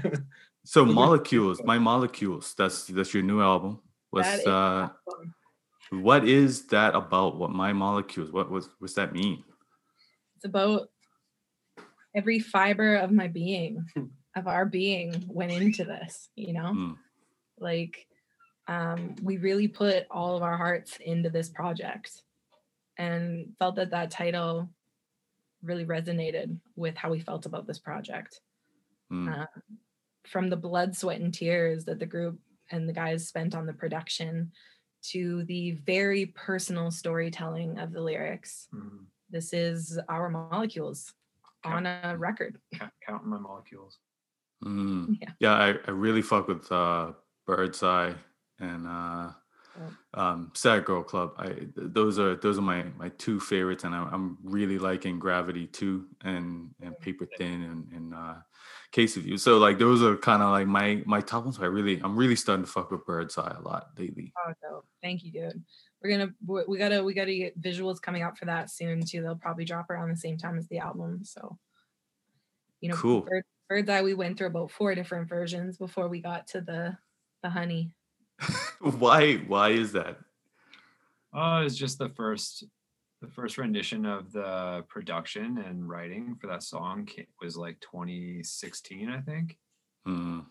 So 0.66 0.84
molecules, 0.84 1.62
my 1.64 1.78
molecules. 1.78 2.56
That's 2.58 2.86
that's 2.88 3.14
your 3.14 3.22
new 3.22 3.40
album. 3.40 3.80
What's 4.10 4.28
That 4.28 4.40
is 4.40 4.48
uh, 4.48 4.90
awesome. 5.08 5.36
What 5.92 6.28
is 6.28 6.68
that 6.68 6.96
about? 6.96 7.38
What 7.38 7.52
my 7.52 7.74
molecules? 7.74 8.32
What 8.32 8.50
was 8.50 8.70
what's 8.80 8.94
that 8.96 9.14
mean? 9.14 9.44
it's 10.36 10.46
about 10.46 10.90
every 12.16 12.40
fiber 12.40 12.96
of 12.96 13.12
my 13.12 13.28
being 13.28 13.86
of 14.36 14.48
our 14.48 14.66
being 14.66 15.24
went 15.30 15.52
into 15.52 15.84
this 15.86 16.30
you 16.36 16.52
know 16.54 16.74
Mm. 16.74 16.98
like 17.58 18.06
um 18.68 19.16
we 19.22 19.38
really 19.38 19.68
put 19.70 20.06
all 20.12 20.36
of 20.36 20.44
our 20.44 20.58
hearts 20.58 20.98
into 21.00 21.30
this 21.30 21.48
project 21.50 22.22
and 22.98 23.54
felt 23.60 23.76
that 23.78 23.92
that 23.92 24.12
title 24.12 24.70
really 25.64 25.86
resonated 25.86 26.58
with 26.76 26.96
how 26.98 27.10
we 27.10 27.20
felt 27.20 27.46
about 27.46 27.66
this 27.68 27.80
project 27.80 28.42
Mm. 29.12 29.42
Uh, 29.42 29.46
from 30.26 30.50
the 30.50 30.58
blood 30.58 30.96
sweat 30.96 31.22
and 31.22 31.34
tears 31.34 31.86
that 31.86 32.00
the 32.00 32.06
group 32.08 32.40
and 32.72 32.90
the 32.90 32.94
guys 32.94 33.28
spent 33.28 33.54
on 33.54 33.66
the 33.68 33.74
production 33.74 34.52
to 35.12 35.44
the 35.46 35.72
very 35.86 36.28
personal 36.28 36.92
storytelling 36.92 37.80
of 37.80 37.92
the 37.92 38.02
lyrics 38.02 38.68
Mhm. 38.74 39.06
this 39.30 39.54
is 39.54 40.00
our 40.10 40.30
molecules 40.30 41.14
on 41.64 41.86
a 41.88 42.16
record. 42.18 42.60
Count, 42.76 42.92
counting 43.06 43.30
my 43.30 43.40
molecules. 43.40 43.98
Mm. 44.64 45.18
Yeah. 45.22 45.32
Yeah, 45.40 45.54
I, 45.54 45.68
I 45.88 45.92
really 45.92 46.22
fuck 46.22 46.48
with 46.48 46.72
uh, 46.72 47.14
Bird's 47.48 47.82
Eye 47.84 48.14
and 48.60 48.86
uh, 48.88 49.32
um, 50.14 50.52
Sad 50.54 50.86
Girls 50.86 51.08
Club. 51.08 51.34
I 51.38 51.54
those 51.76 52.20
are 52.20 52.36
those 52.36 52.58
are 52.58 52.62
my 52.62 52.84
my 52.98 53.10
two 53.18 53.40
favorites, 53.40 53.84
and 53.84 53.94
I, 53.94 54.08
I'm 54.12 54.38
really 54.44 54.78
liking 54.78 55.20
Gravity 55.20 55.68
too, 55.68 56.06
and 56.24 56.70
and 56.82 57.00
Paper 57.00 57.28
Thin 57.38 57.64
and 57.64 57.92
and 57.94 58.14
uh, 58.14 58.36
Case 58.92 59.18
of 59.18 59.26
You. 59.26 59.38
So 59.38 59.58
like 59.58 59.78
those 59.78 60.02
are 60.02 60.16
kind 60.16 60.42
of 60.42 60.52
like 60.52 60.68
my 60.68 61.04
my 61.06 61.22
top 61.22 61.44
ones. 61.44 61.60
I 61.60 61.66
really 61.66 62.00
I'm 62.04 62.16
really 62.16 62.36
starting 62.36 62.66
to 62.66 62.72
fuck 62.72 62.92
with 62.92 63.06
Bird's 63.06 63.38
Eye 63.38 63.56
a 63.58 63.62
lot 63.62 63.90
lately. 63.98 64.32
Oh, 64.38 64.54
dope. 64.62 64.86
Thank 65.02 65.24
you, 65.24 65.32
dude. 65.32 65.64
We're 66.02 66.18
gonna 66.18 66.32
we 66.46 66.64
we 66.68 66.78
gotta 66.78 67.04
we 67.04 67.14
gotta 67.14 67.36
get 67.36 67.60
visuals 67.60 68.02
coming 68.02 68.22
out 68.22 68.38
for 68.38 68.46
that 68.46 68.70
soon 68.70 69.04
too. 69.06 69.22
They'll 69.22 69.36
probably 69.36 69.66
drop 69.66 69.90
around 69.90 70.10
the 70.10 70.18
same 70.18 70.38
time 70.38 70.58
as 70.58 70.68
the 70.68 70.80
album. 70.80 71.22
So, 71.24 71.58
you 72.80 72.90
know, 72.90 72.96
Cool. 72.96 73.22
Bird, 73.22 73.44
Bird's 73.68 73.90
Eye, 73.90 74.04
we 74.04 74.14
went 74.14 74.38
through 74.38 74.48
about 74.48 74.72
four 74.72 74.94
different 74.94 75.28
versions 75.28 75.78
before 75.78 76.08
we 76.08 76.22
got 76.22 76.48
to 76.50 76.62
the 76.62 76.98
the 77.44 77.50
honey. 77.50 77.92
why 78.80 79.36
why 79.36 79.70
is 79.70 79.92
that? 79.94 80.18
Oh, 81.34 81.58
it's 81.66 81.76
just 81.76 81.98
the 81.98 82.10
first, 82.10 82.64
the 83.22 83.28
first 83.28 83.58
rendition 83.58 84.06
of 84.06 84.32
the 84.32 84.86
production 84.88 85.58
and 85.58 85.88
writing 85.90 86.36
for 86.40 86.48
that 86.48 86.64
song 86.64 87.08
was 87.42 87.58
like 87.58 87.80
2016, 87.82 89.10
I 89.10 89.20
think, 89.22 89.58
Mm. 90.08 90.46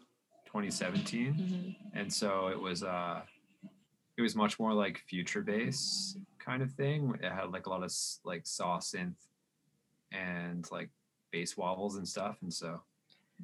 2017, 0.46 1.34
Mhm. 1.34 1.76
and 1.94 2.12
so 2.12 2.48
it 2.48 2.60
was 2.60 2.82
uh, 2.82 3.22
it 4.16 4.22
was 4.22 4.36
much 4.36 4.58
more 4.60 4.72
like 4.74 4.98
future 5.08 5.42
bass 5.42 6.16
kind 6.38 6.62
of 6.62 6.70
thing. 6.72 7.14
It 7.22 7.32
had 7.32 7.50
like 7.50 7.66
a 7.66 7.70
lot 7.70 7.82
of 7.82 7.92
like 8.24 8.46
saw 8.46 8.78
synth 8.78 9.16
and 10.12 10.70
like 10.70 10.90
bass 11.32 11.56
wobbles 11.56 11.96
and 11.96 12.06
stuff, 12.06 12.36
and 12.42 12.52
so 12.52 12.82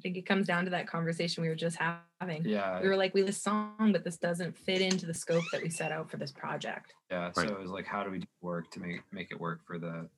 I 0.01 0.03
think 0.03 0.17
it 0.17 0.25
comes 0.25 0.47
down 0.47 0.63
to 0.65 0.71
that 0.71 0.87
conversation 0.87 1.43
we 1.43 1.49
were 1.49 1.53
just 1.53 1.77
having. 1.77 2.43
yeah, 2.43 2.81
We 2.81 2.87
were 2.87 2.95
like, 2.97 3.13
we 3.13 3.21
this 3.21 3.37
song, 3.39 3.91
but 3.91 4.03
this 4.03 4.17
doesn't 4.17 4.57
fit 4.57 4.81
into 4.81 5.05
the 5.05 5.13
scope 5.13 5.43
that 5.51 5.61
we 5.61 5.69
set 5.69 5.91
out 5.91 6.09
for 6.09 6.17
this 6.17 6.31
project. 6.31 6.95
yeah. 7.11 7.31
So 7.33 7.43
Right. 7.43 7.51
it 7.51 7.59
was 7.59 7.69
like, 7.69 7.85
how 7.85 8.03
do 8.03 8.09
we 8.09 8.17
do 8.17 8.27
work 8.41 8.71
to 8.71 8.79
make 8.79 9.01
make 9.11 9.29
it 9.29 9.39
work 9.39 9.59
for 9.67 9.77
the 9.77 10.09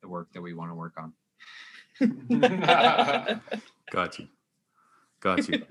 the 0.00 0.06
work 0.06 0.32
that 0.32 0.40
we 0.40 0.54
want 0.54 0.70
to 0.70 0.76
work 0.76 0.92
on? 0.96 1.12
Got 3.90 4.20
you. 4.20 4.28
Got 5.18 5.48
you. 5.48 5.64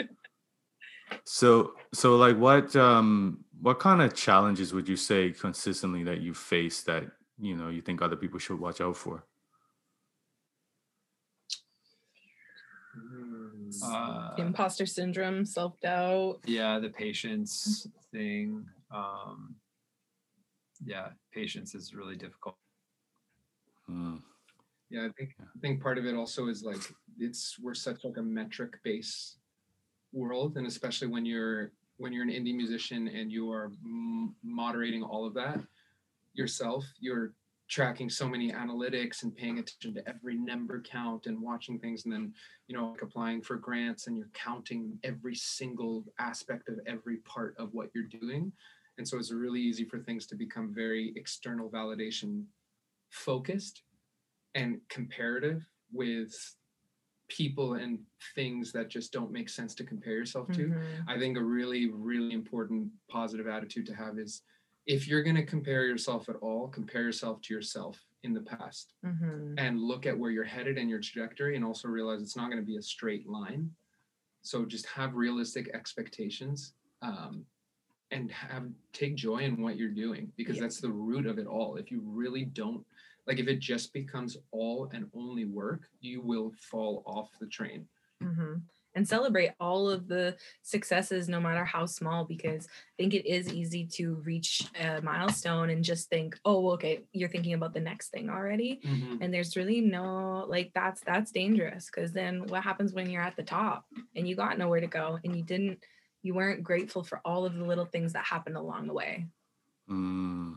so 1.24 1.76
so 1.94 2.18
like 2.18 2.36
what 2.38 2.76
um 2.76 3.46
what 3.62 3.80
kind 3.80 4.02
of 4.02 4.14
challenges 4.14 4.74
would 4.74 4.90
you 4.90 4.98
say 4.98 5.32
consistently 5.32 6.04
that 6.04 6.20
you 6.20 6.34
face 6.34 6.84
that 6.84 7.06
you 7.40 7.56
know 7.56 7.70
you 7.70 7.82
think 7.82 8.02
other 8.02 8.18
people 8.18 8.38
should 8.38 8.60
watch 8.60 8.82
out 8.82 8.98
for? 8.98 9.24
Uh, 13.84 14.34
Imposter 14.38 14.86
syndrome, 14.86 15.46
self 15.46 15.80
doubt. 15.82 16.40
yeah 16.46 16.80
the 16.80 16.90
patience 16.90 17.88
thing 18.12 18.66
um 18.94 19.56
yeah 20.86 21.10
patience 21.34 21.74
is 21.76 21.94
really 21.94 22.16
difficult. 22.16 22.56
Mm, 23.90 24.22
Yeah, 24.90 25.06
I 25.06 25.10
think 25.18 25.36
I 25.42 25.60
think 25.62 25.82
part 25.82 25.98
of 25.98 26.06
it 26.06 26.16
also 26.16 26.48
is 26.48 26.64
like 26.64 26.82
it's 27.20 27.58
we're 27.60 27.74
such 27.74 28.04
like 28.04 28.18
a 28.18 28.22
metric 28.22 28.80
base 28.84 29.38
world, 30.14 30.58
and 30.58 30.66
especially 30.68 31.08
when 31.08 31.26
you're 31.26 31.72
when 31.98 32.12
you're 32.14 32.24
an 32.24 32.30
indie 32.30 32.56
musician 32.56 33.08
and 33.08 33.32
you 33.32 33.50
are 33.52 33.72
m- 33.84 34.36
moderating 34.44 35.02
all 35.04 35.26
of 35.26 35.34
that 35.36 35.60
yourself, 36.34 36.84
you're 37.00 37.34
tracking 37.68 38.10
so 38.10 38.28
many 38.28 38.52
analytics 38.52 39.24
and 39.24 39.36
paying 39.36 39.58
attention 39.60 39.94
to 39.96 40.08
every 40.08 40.36
number 40.36 40.82
count 40.82 41.26
and 41.26 41.42
watching 41.42 41.80
things, 41.80 42.06
and 42.06 42.14
then 42.14 42.34
you 42.68 42.76
know 42.76 42.90
like 42.92 43.02
applying 43.02 43.42
for 43.42 43.56
grants 43.58 44.08
and 44.08 44.18
you're 44.18 44.30
counting 44.34 45.00
every 45.04 45.36
single 45.36 46.06
aspect 46.20 46.70
of 46.70 46.80
every 46.86 47.18
part 47.18 47.56
of 47.58 47.74
what 47.74 47.90
you're 47.94 48.04
doing, 48.04 48.52
and 48.98 49.08
so 49.08 49.18
it's 49.18 49.32
really 49.32 49.62
easy 49.62 49.86
for 49.86 50.00
things 50.00 50.28
to 50.28 50.36
become 50.36 50.74
very 50.74 51.14
external 51.16 51.70
validation 51.70 52.46
focused 53.10 53.84
and 54.56 54.80
comparative 54.90 55.64
with 55.92 56.34
people 57.28 57.74
and 57.74 58.00
things 58.36 58.72
that 58.72 58.88
just 58.88 59.12
don't 59.12 59.32
make 59.32 59.50
sense 59.50 59.74
to 59.74 59.84
compare 59.84 60.14
yourself 60.14 60.52
to. 60.52 60.68
Mhm. 60.70 61.04
I 61.08 61.18
think 61.18 61.38
a 61.38 61.44
really, 61.44 61.90
really 61.90 62.34
important 62.34 62.92
positive 63.10 63.48
attitude 63.48 63.86
to 63.88 63.96
have 63.96 64.20
is 64.20 64.44
if 64.86 65.08
you're 65.08 65.24
going 65.24 65.36
to 65.36 65.46
compare 65.46 65.86
yourself 65.86 66.30
at 66.30 66.36
all, 66.38 66.68
compare 66.68 67.02
yourself 67.02 67.42
to 67.42 67.54
yourself 67.54 68.00
in 68.24 68.34
the 68.34 68.42
past 68.42 68.94
Mhm. 69.04 69.56
and 69.58 69.80
look 69.82 70.06
at 70.06 70.18
where 70.18 70.32
you're 70.32 70.44
headed 70.44 70.78
and 70.78 70.90
your 70.90 71.00
trajectory 71.00 71.56
and 71.56 71.66
also 71.66 71.88
realize 71.88 72.22
it's 72.22 72.36
not 72.36 72.50
going 72.50 72.62
to 72.62 72.66
be 72.66 72.78
a 72.78 72.82
straight 72.82 73.28
line. 73.28 73.76
So 74.44 74.66
just 74.66 74.86
have 74.88 75.16
realistic 75.16 75.70
expectations 75.74 76.76
um, 77.02 77.46
and 78.12 78.32
have 78.32 78.72
take 78.94 79.16
joy 79.16 79.40
in 79.40 79.62
what 79.62 79.78
you're 79.78 79.90
doing 79.90 80.32
because 80.36 80.58
Yeah. 80.58 80.64
that's 80.64 80.80
the 80.80 80.92
root 80.92 81.26
of 81.26 81.40
it 81.40 81.48
all. 81.48 81.78
If 81.78 81.92
you 81.92 82.02
really 82.02 82.46
don't 82.46 82.86
like 83.28 83.40
if 83.40 83.48
it 83.48 83.60
just 83.60 83.92
becomes 83.92 84.38
all 84.52 84.88
and 84.94 85.10
only 85.16 85.46
work, 85.46 85.90
you 86.00 86.22
will 86.22 86.52
fall 86.54 87.02
off 87.08 87.32
the 87.40 87.48
train. 87.48 87.90
Mhm. 88.22 88.62
And 88.96 89.08
celebrate 89.08 89.52
all 89.60 89.90
of 89.90 90.08
the 90.08 90.38
successes, 90.62 91.28
no 91.28 91.40
matter 91.42 91.66
how 91.66 91.86
small, 91.86 92.24
because 92.24 92.66
I 92.68 92.96
think 92.98 93.14
it 93.14 93.26
is 93.30 93.54
easy 93.54 93.86
to 93.88 94.16
reach 94.24 94.68
a 94.80 95.02
milestone 95.02 95.70
and 95.70 95.84
just 95.84 96.10
think, 96.10 96.40
oh, 96.46 96.72
okay, 96.72 97.04
you're 97.12 97.28
thinking 97.30 97.54
about 97.54 97.74
the 97.74 97.82
next 97.82 98.08
thing 98.10 98.30
already. 98.30 98.80
And 99.22 99.34
there's 99.34 99.58
really 99.58 99.82
no 99.82 100.46
like 100.48 100.72
that's 100.74 101.02
that's 101.02 101.32
dangerous 101.32 101.88
because 101.88 102.14
then 102.14 102.48
what 102.48 102.64
happens 102.64 102.94
when 102.94 103.10
you're 103.10 103.22
at 103.22 103.36
the 103.36 103.44
top 103.44 103.86
and 104.16 104.28
you 104.28 104.36
got 104.36 104.58
nowhere 104.58 104.80
to 104.80 104.88
go 104.88 105.20
and 105.24 105.36
you 105.36 105.44
didn't 105.44 105.80
you 106.24 106.34
weren't 106.34 106.64
grateful 106.64 107.04
for 107.04 107.20
all 107.26 107.46
of 107.46 107.54
the 107.56 107.64
little 107.66 107.86
things 107.86 108.14
that 108.14 108.24
happened 108.26 108.58
along 108.58 108.88
the 108.88 108.94
way. 108.94 109.26
mm, 109.90 110.56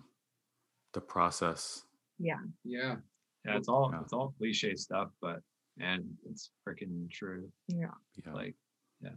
the 0.94 1.00
process. 1.00 1.82
Yeah. 2.20 2.38
yeah 2.64 2.96
it's 3.44 3.68
all 3.68 3.90
Yeah. 3.92 4.00
it's 4.02 4.12
all 4.12 4.34
cliche 4.38 4.74
stuff 4.76 5.10
but 5.20 5.40
man 5.78 6.04
it's 6.28 6.50
freaking 6.66 7.10
true 7.10 7.50
Yeah. 7.68 7.86
Yeah. 8.24 8.32
like 8.32 8.54
yeah. 9.00 9.10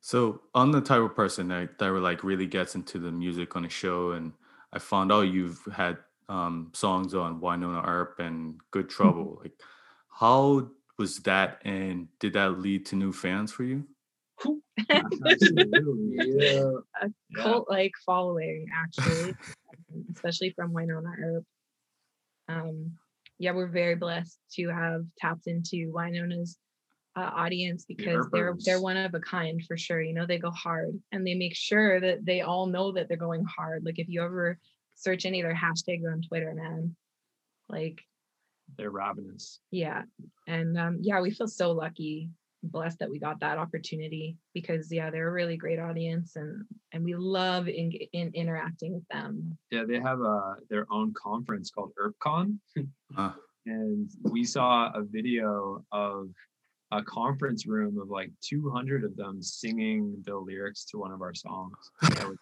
So 0.00 0.40
I'm 0.54 0.72
the 0.72 0.80
type 0.80 1.02
of 1.02 1.14
person 1.14 1.48
that 1.48 1.78
that 1.78 1.92
like 1.92 2.24
really 2.24 2.46
gets 2.46 2.74
into 2.74 2.98
the 2.98 3.12
music 3.12 3.54
on 3.54 3.66
a 3.66 3.68
show, 3.68 4.12
and 4.12 4.32
I 4.72 4.78
found 4.78 5.12
out 5.12 5.22
you've 5.22 5.60
had 5.74 5.98
um, 6.28 6.70
songs 6.74 7.14
on 7.14 7.40
Wynonna 7.40 7.86
Earp 7.86 8.18
and 8.18 8.58
Good 8.70 8.88
Trouble. 8.96 9.38
Like, 9.42 9.52
how 10.08 10.70
was 10.98 11.18
that, 11.20 11.60
and 11.66 12.08
did 12.18 12.32
that 12.32 12.60
lead 12.60 12.86
to 12.86 12.96
new 12.96 13.12
fans 13.12 13.52
for 13.52 13.64
you? 13.64 13.86
Absolutely. 14.90 16.16
Yeah. 16.16 16.72
a 17.02 17.10
cult 17.36 17.68
like 17.68 17.92
following 18.06 18.66
actually 18.74 19.34
especially 20.14 20.50
from 20.50 20.72
Wynonna 20.72 21.12
Earp. 21.22 21.44
Um, 22.48 22.92
yeah, 23.40 23.52
we're 23.52 23.66
very 23.66 23.96
blessed 23.96 24.38
to 24.56 24.68
have 24.68 25.02
tapped 25.18 25.46
into 25.46 25.90
Wynonna's 25.92 26.58
uh, 27.16 27.30
audience 27.34 27.84
because 27.88 28.28
they're 28.32 28.54
they're 28.64 28.80
one 28.82 28.96
of 28.98 29.14
a 29.14 29.20
kind 29.20 29.60
for 29.66 29.76
sure. 29.76 30.00
You 30.00 30.14
know, 30.14 30.26
they 30.26 30.38
go 30.38 30.50
hard 30.50 30.90
and 31.10 31.26
they 31.26 31.34
make 31.34 31.56
sure 31.56 31.98
that 32.00 32.24
they 32.24 32.42
all 32.42 32.66
know 32.66 32.92
that 32.92 33.08
they're 33.08 33.16
going 33.16 33.44
hard. 33.44 33.82
Like 33.84 33.98
if 33.98 34.08
you 34.08 34.22
ever 34.22 34.58
search 34.94 35.24
any 35.24 35.40
of 35.40 35.44
their 35.46 35.56
hashtags 35.56 36.04
on 36.06 36.20
Twitter, 36.20 36.52
man, 36.54 36.94
like 37.68 37.98
They're 38.76 38.90
ravenous. 38.90 39.58
yeah 39.70 40.02
and 40.46 40.78
um 40.78 40.98
yeah 41.00 41.20
we 41.20 41.30
feel 41.30 41.48
so 41.48 41.72
lucky 41.72 42.28
blessed 42.62 42.98
that 42.98 43.10
we 43.10 43.18
got 43.18 43.40
that 43.40 43.58
opportunity 43.58 44.36
because 44.54 44.92
yeah 44.92 45.10
they're 45.10 45.28
a 45.28 45.32
really 45.32 45.56
great 45.56 45.78
audience 45.78 46.36
and 46.36 46.64
and 46.92 47.02
we 47.04 47.14
love 47.14 47.68
in, 47.68 47.90
in 48.12 48.30
interacting 48.34 48.92
with 48.94 49.06
them 49.08 49.56
Yeah, 49.70 49.84
they 49.84 50.00
have 50.00 50.20
a 50.20 50.56
their 50.68 50.86
own 50.90 51.12
conference 51.14 51.70
called 51.70 51.92
EarpCon, 52.00 52.58
Uh, 53.16 53.32
and 53.66 54.10
we 54.24 54.44
saw 54.44 54.90
a 54.94 55.02
video 55.02 55.84
of 55.92 56.28
a 56.92 57.02
conference 57.02 57.66
room 57.66 57.98
of 57.98 58.08
like 58.08 58.32
200 58.42 59.04
of 59.04 59.16
them 59.16 59.40
singing 59.42 60.20
the 60.26 60.36
lyrics 60.36 60.84
to 60.86 60.98
one 60.98 61.12
of 61.12 61.22
our 61.22 61.34
songs. 61.34 61.76
That 62.02 62.28
was, 62.28 62.38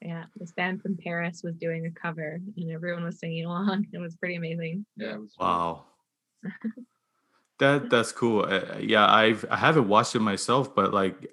yeah 0.00 0.24
this 0.34 0.52
band 0.52 0.82
from 0.82 0.96
paris 0.96 1.42
was 1.44 1.54
doing 1.56 1.86
a 1.86 1.90
cover 1.90 2.40
and 2.56 2.70
everyone 2.72 3.04
was 3.04 3.20
singing 3.20 3.44
along 3.44 3.86
it 3.92 3.98
was 3.98 4.16
pretty 4.16 4.34
amazing 4.34 4.84
Yeah. 4.96 5.14
It 5.14 5.20
was 5.20 5.34
wow. 5.38 5.84
that 7.62 7.90
that's 7.90 8.10
cool. 8.10 8.44
Uh, 8.44 8.78
yeah, 8.80 9.06
I've 9.06 9.44
I 9.50 9.56
haven't 9.56 9.86
watched 9.88 10.16
it 10.16 10.20
myself, 10.20 10.74
but 10.74 10.92
like 10.92 11.32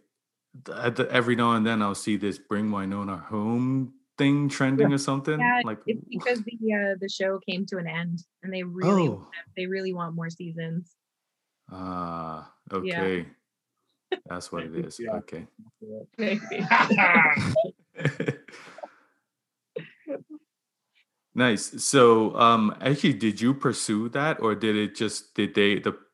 th- 0.64 0.96
th- 0.96 1.10
every 1.10 1.36
now 1.36 1.54
and 1.54 1.66
then 1.66 1.82
I'll 1.82 1.96
see 1.96 2.18
this 2.18 2.38
"Bring 2.38 2.70
Wynonna 2.70 3.20
Home" 3.26 3.94
thing 4.18 4.48
trending 4.50 4.92
or 4.94 4.98
something. 4.98 5.40
yeah 5.40 5.62
like, 5.64 5.80
it's 5.88 6.04
because 6.12 6.44
the 6.44 6.58
uh 6.76 6.96
the 7.00 7.08
show 7.10 7.40
came 7.48 7.66
to 7.66 7.78
an 7.78 7.88
end 7.88 8.20
and 8.44 8.54
they 8.54 8.64
really 8.64 9.08
oh, 9.08 9.26
they 9.56 9.66
really 9.66 9.94
want 9.94 10.14
more 10.14 10.30
seasons 10.30 10.94
ah, 11.72 12.52
Yeah. 12.70 12.78
okay, 12.78 13.26
that's 14.28 14.52
what 14.52 14.64
it 14.64 14.76
is. 14.76 15.00
Yeah. 15.00 15.22
Okay. 15.24 15.48
nice. 21.34 21.82
So, 21.84 22.36
um, 22.36 22.76
actually, 22.82 23.14
did 23.14 23.40
you 23.40 23.54
pursue 23.54 24.10
that, 24.10 24.42
or 24.42 24.54
did 24.54 24.76
it 24.76 24.96
just 24.96 25.34
did 25.34 25.56
they 25.56 25.80
the 25.80 25.94
pe- 25.94 26.09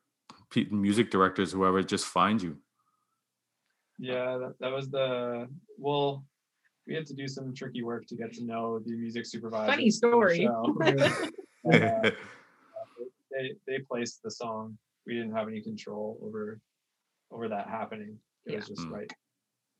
music 0.70 1.10
directors 1.10 1.52
whoever 1.52 1.82
just 1.82 2.06
find 2.06 2.40
you? 2.42 2.56
yeah, 3.98 4.36
that, 4.38 4.54
that 4.60 4.72
was 4.72 4.88
the 4.90 5.48
well. 5.78 6.24
We 6.86 6.94
had 6.94 7.06
to 7.06 7.14
do 7.14 7.26
some 7.26 7.52
tricky 7.52 7.82
work 7.82 8.06
to 8.06 8.14
get 8.14 8.32
to 8.34 8.44
know 8.44 8.78
the 8.78 8.92
music 8.92 9.26
supervisor. 9.26 9.72
Funny 9.72 9.90
story. 9.90 10.46
uh, 10.46 10.70
they 13.30 13.54
they 13.66 13.78
placed 13.90 14.22
the 14.22 14.30
song. 14.30 14.78
We 15.06 15.14
didn't 15.14 15.34
have 15.34 15.48
any 15.48 15.60
control 15.60 16.18
over 16.22 16.60
over 17.32 17.48
that 17.48 17.68
happening. 17.68 18.18
It 18.46 18.56
was 18.56 18.68
just 18.68 18.82
Mm. 18.82 18.92
right. 18.92 19.12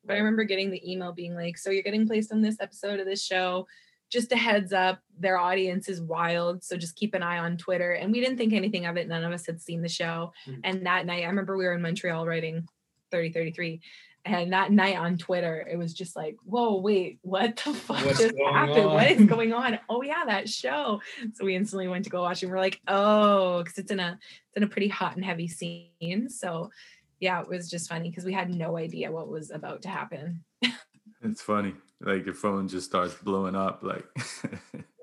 But 0.03 0.13
I 0.15 0.17
remember 0.17 0.43
getting 0.43 0.69
the 0.69 0.89
email 0.89 1.11
being 1.11 1.33
like, 1.33 1.57
so 1.57 1.69
you're 1.69 1.83
getting 1.83 2.07
placed 2.07 2.31
on 2.31 2.41
this 2.41 2.57
episode 2.59 2.99
of 2.99 3.05
this 3.05 3.23
show. 3.23 3.67
Just 4.09 4.31
a 4.31 4.37
heads 4.37 4.73
up, 4.73 4.99
their 5.19 5.37
audience 5.37 5.89
is 5.89 6.01
wild. 6.01 6.63
So 6.63 6.77
just 6.77 6.95
keep 6.95 7.13
an 7.13 7.23
eye 7.23 7.39
on 7.39 7.57
Twitter. 7.57 7.93
And 7.93 8.11
we 8.11 8.21
didn't 8.21 8.37
think 8.37 8.53
anything 8.53 8.85
of 8.85 8.97
it. 8.97 9.07
None 9.07 9.23
of 9.23 9.33
us 9.33 9.45
had 9.45 9.61
seen 9.61 9.81
the 9.81 9.89
show. 9.89 10.33
Mhm. 10.47 10.61
And 10.63 10.85
that 10.85 11.05
night, 11.05 11.23
I 11.23 11.27
remember 11.27 11.57
we 11.57 11.65
were 11.65 11.73
in 11.73 11.81
Montreal 11.81 12.25
writing 12.25 12.67
3033. 13.11 13.81
And 14.25 14.51
that 14.51 14.71
night 14.71 14.97
on 14.97 15.17
Twitter, 15.17 15.65
it 15.71 15.77
was 15.77 15.93
just 15.93 16.15
like, 16.15 16.35
whoa, 16.43 16.79
wait, 16.81 17.19
what 17.21 17.55
the 17.55 17.73
fuck 17.73 18.05
What's 18.05 18.19
just 18.19 18.35
going 18.35 18.53
happened? 18.53 18.85
What 18.85 19.11
is 19.11 19.25
going 19.25 19.53
on? 19.53 19.79
Oh 19.87 20.01
yeah, 20.01 20.25
that 20.25 20.49
show. 20.49 21.01
So 21.33 21.45
we 21.45 21.55
instantly 21.55 21.87
went 21.87 22.03
to 22.03 22.09
go 22.09 22.23
watch. 22.23 22.43
And 22.43 22.51
we're 22.51 22.59
like, 22.59 22.81
oh, 22.89 23.63
because 23.63 23.77
it's 23.77 23.91
in 23.91 24.01
a 24.01 24.19
it's 24.49 24.57
in 24.57 24.63
a 24.63 24.67
pretty 24.67 24.89
hot 24.89 25.15
and 25.15 25.23
heavy 25.23 25.47
scene. 25.47 26.29
So 26.29 26.71
yeah, 27.21 27.41
it 27.41 27.47
was 27.47 27.69
just 27.69 27.87
funny 27.89 28.09
because 28.09 28.25
we 28.25 28.33
had 28.33 28.53
no 28.53 28.77
idea 28.77 29.11
what 29.11 29.29
was 29.29 29.49
about 29.49 29.81
to 29.83 29.89
happen. 29.89 30.43
It's 31.23 31.41
funny. 31.41 31.73
Like 32.01 32.25
your 32.25 32.35
phone 32.35 32.67
just 32.67 32.87
starts 32.87 33.13
blowing 33.15 33.55
up. 33.55 33.81
Like 33.83 34.05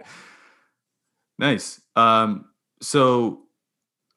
nice. 1.39 1.81
Um, 1.97 2.47
so 2.81 3.41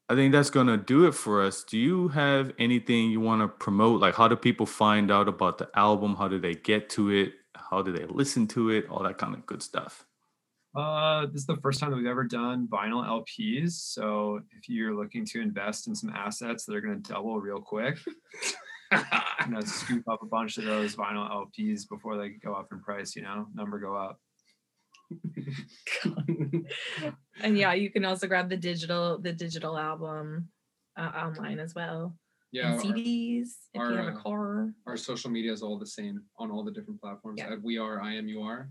I 0.10 0.16
think 0.16 0.32
that's 0.32 0.50
gonna 0.50 0.78
do 0.78 1.06
it 1.08 1.14
for 1.14 1.44
us. 1.44 1.64
Do 1.64 1.78
you 1.78 2.10
have 2.10 2.54
anything 2.60 3.12
you 3.12 3.20
want 3.20 3.42
to 3.42 3.48
promote? 3.48 4.02
Like 4.02 4.16
how 4.16 4.28
do 4.28 4.36
people 4.36 4.66
find 4.66 5.12
out 5.12 5.28
about 5.28 5.58
the 5.58 5.70
album? 5.76 6.16
How 6.16 6.28
do 6.28 6.40
they 6.40 6.56
get 6.56 6.90
to 6.92 7.10
it? 7.10 7.34
How 7.56 7.82
do 7.82 7.92
they 7.92 8.06
listen 8.06 8.48
to 8.50 8.70
it? 8.70 8.88
All 8.90 9.04
that 9.04 9.18
kind 9.18 9.34
of 9.34 9.46
good 9.46 9.64
stuff. 9.64 10.06
Uh, 10.78 11.26
this 11.26 11.42
is 11.42 11.48
the 11.48 11.58
first 11.58 11.80
time 11.80 11.90
that 11.90 11.98
we've 11.98 12.06
ever 12.06 12.24
done 12.24 12.68
vinyl 12.68 13.04
LPs. 13.04 13.72
So 13.72 14.42
if 14.56 14.70
you're 14.70 14.96
looking 14.96 15.26
to 15.26 15.42
invest 15.42 15.88
in 15.88 15.96
some 15.96 16.12
assets 16.12 16.66
that 16.66 16.76
are 16.76 16.82
going 16.82 17.02
to 17.02 17.14
double 17.14 17.40
real 17.40 17.60
quick, 17.60 17.98
you 19.46 19.52
know, 19.52 19.62
scoop 19.62 20.08
up 20.10 20.22
a 20.22 20.26
bunch 20.26 20.58
of 20.58 20.66
those 20.66 20.96
vinyl 20.96 21.30
LPs 21.30 21.88
before 21.90 22.18
they 22.18 22.30
go 22.30 22.54
up 22.54 22.68
in 22.72 22.80
price. 22.82 23.16
You 23.16 23.24
know, 23.24 23.48
number 23.54 23.80
go 23.80 23.96
up. 23.96 24.20
and 27.42 27.58
yeah 27.58 27.72
you 27.72 27.90
can 27.90 28.04
also 28.04 28.28
grab 28.28 28.50
the 28.50 28.58
digital 28.58 29.18
the 29.18 29.32
digital 29.32 29.78
album 29.78 30.50
uh, 30.98 31.12
online 31.16 31.60
as 31.60 31.74
well 31.74 32.14
yeah. 32.52 32.74
and 32.74 32.76
our- 32.76 32.94
cds 32.94 33.48
if 33.74 33.80
our, 33.80 33.92
you 33.92 33.96
have 33.96 34.08
a 34.08 34.18
uh, 34.18 34.22
car 34.22 34.74
our 34.86 34.98
social 34.98 35.30
media 35.30 35.54
is 35.54 35.62
all 35.62 35.80
the 35.80 35.88
same 35.88 36.22
on 36.40 36.52
all 36.52 36.62
the 36.62 36.72
different 36.72 37.00
platforms. 37.00 37.40
Yeah. 37.40 37.54
Uh, 37.54 37.58
We 37.64 37.78
are 37.78 38.00
IMUR 38.00 38.68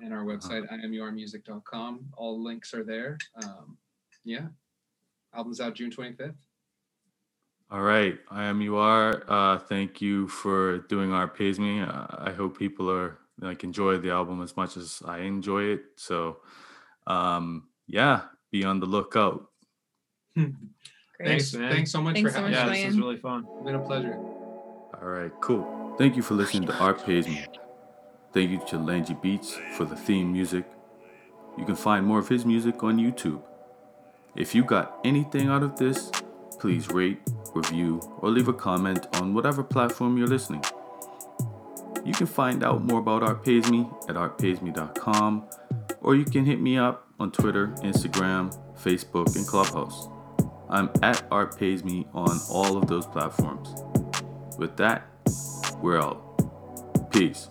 and 0.00 0.12
our 0.12 0.24
website 0.24 0.68
imurmusic.com. 0.70 2.06
All 2.16 2.42
links 2.42 2.74
are 2.74 2.84
there. 2.84 3.18
Um, 3.42 3.78
yeah. 4.24 4.46
Album's 5.34 5.60
out 5.60 5.74
June 5.74 5.90
25th. 5.90 6.34
All 7.72 7.80
right, 7.80 8.18
I 8.30 8.44
am 8.44 8.60
you 8.60 8.76
are. 8.76 9.24
Uh, 9.26 9.58
thank 9.58 10.02
you 10.02 10.28
for 10.28 10.80
doing 10.90 11.10
Art 11.10 11.34
Pays 11.34 11.58
Me. 11.58 11.80
Uh, 11.80 12.04
I 12.18 12.30
hope 12.30 12.58
people 12.58 12.90
are 12.90 13.16
like 13.40 13.64
enjoy 13.64 13.96
the 13.96 14.10
album 14.10 14.42
as 14.42 14.54
much 14.58 14.76
as 14.76 15.00
I 15.06 15.20
enjoy 15.20 15.62
it. 15.62 15.80
So, 15.96 16.40
um, 17.06 17.68
yeah, 17.86 18.24
be 18.50 18.62
on 18.62 18.78
the 18.78 18.84
lookout. 18.84 19.46
Great. 20.36 20.52
Thanks, 21.24 21.54
man. 21.54 21.72
Thanks 21.72 21.90
so 21.90 22.02
much 22.02 22.16
Thanks 22.16 22.28
for 22.28 22.34
so 22.34 22.42
having 22.42 22.52
much, 22.52 22.66
yeah, 22.66 22.74
this 22.74 22.86
was 22.88 22.98
really 22.98 23.16
fun. 23.16 23.46
It's 23.56 23.64
been 23.64 23.76
a 23.76 23.80
pleasure. 23.80 24.16
All 24.16 25.08
right, 25.08 25.32
cool. 25.40 25.94
Thank 25.96 26.14
you 26.14 26.20
for 26.22 26.34
listening 26.34 26.66
to 26.68 26.76
Art 26.76 27.02
Pays 27.06 27.26
Me. 27.26 27.42
Thank 28.34 28.50
you 28.50 28.60
to 28.68 28.78
Langy 28.78 29.16
Beats 29.22 29.58
for 29.78 29.86
the 29.86 29.96
theme 29.96 30.30
music. 30.30 30.66
You 31.56 31.64
can 31.64 31.76
find 31.76 32.04
more 32.04 32.18
of 32.18 32.28
his 32.28 32.44
music 32.44 32.82
on 32.82 32.98
YouTube. 32.98 33.42
If 34.36 34.54
you 34.54 34.62
got 34.62 34.98
anything 35.04 35.48
out 35.48 35.62
of 35.62 35.76
this, 35.76 36.10
please 36.58 36.88
rate, 36.88 37.18
review, 37.54 38.00
or 38.18 38.30
leave 38.30 38.48
a 38.48 38.52
comment 38.52 39.06
on 39.16 39.34
whatever 39.34 39.62
platform 39.62 40.16
you're 40.16 40.26
listening. 40.26 40.62
You 42.04 42.12
can 42.12 42.26
find 42.26 42.64
out 42.64 42.82
more 42.84 43.00
about 43.00 43.22
Art 43.22 43.44
Pays 43.44 43.70
Me 43.70 43.88
at 44.08 44.16
artpaysme.com, 44.16 45.48
or 46.00 46.16
you 46.16 46.24
can 46.24 46.44
hit 46.44 46.60
me 46.60 46.76
up 46.76 47.06
on 47.20 47.30
Twitter, 47.30 47.68
Instagram, 47.78 48.56
Facebook, 48.76 49.36
and 49.36 49.46
Clubhouse. 49.46 50.08
I'm 50.68 50.90
at 51.02 51.22
Art 51.30 51.58
Pays 51.58 51.84
Me 51.84 52.06
on 52.12 52.40
all 52.50 52.76
of 52.76 52.88
those 52.88 53.06
platforms. 53.06 53.74
With 54.58 54.76
that, 54.78 55.06
we're 55.80 56.00
out. 56.00 57.10
Peace. 57.10 57.48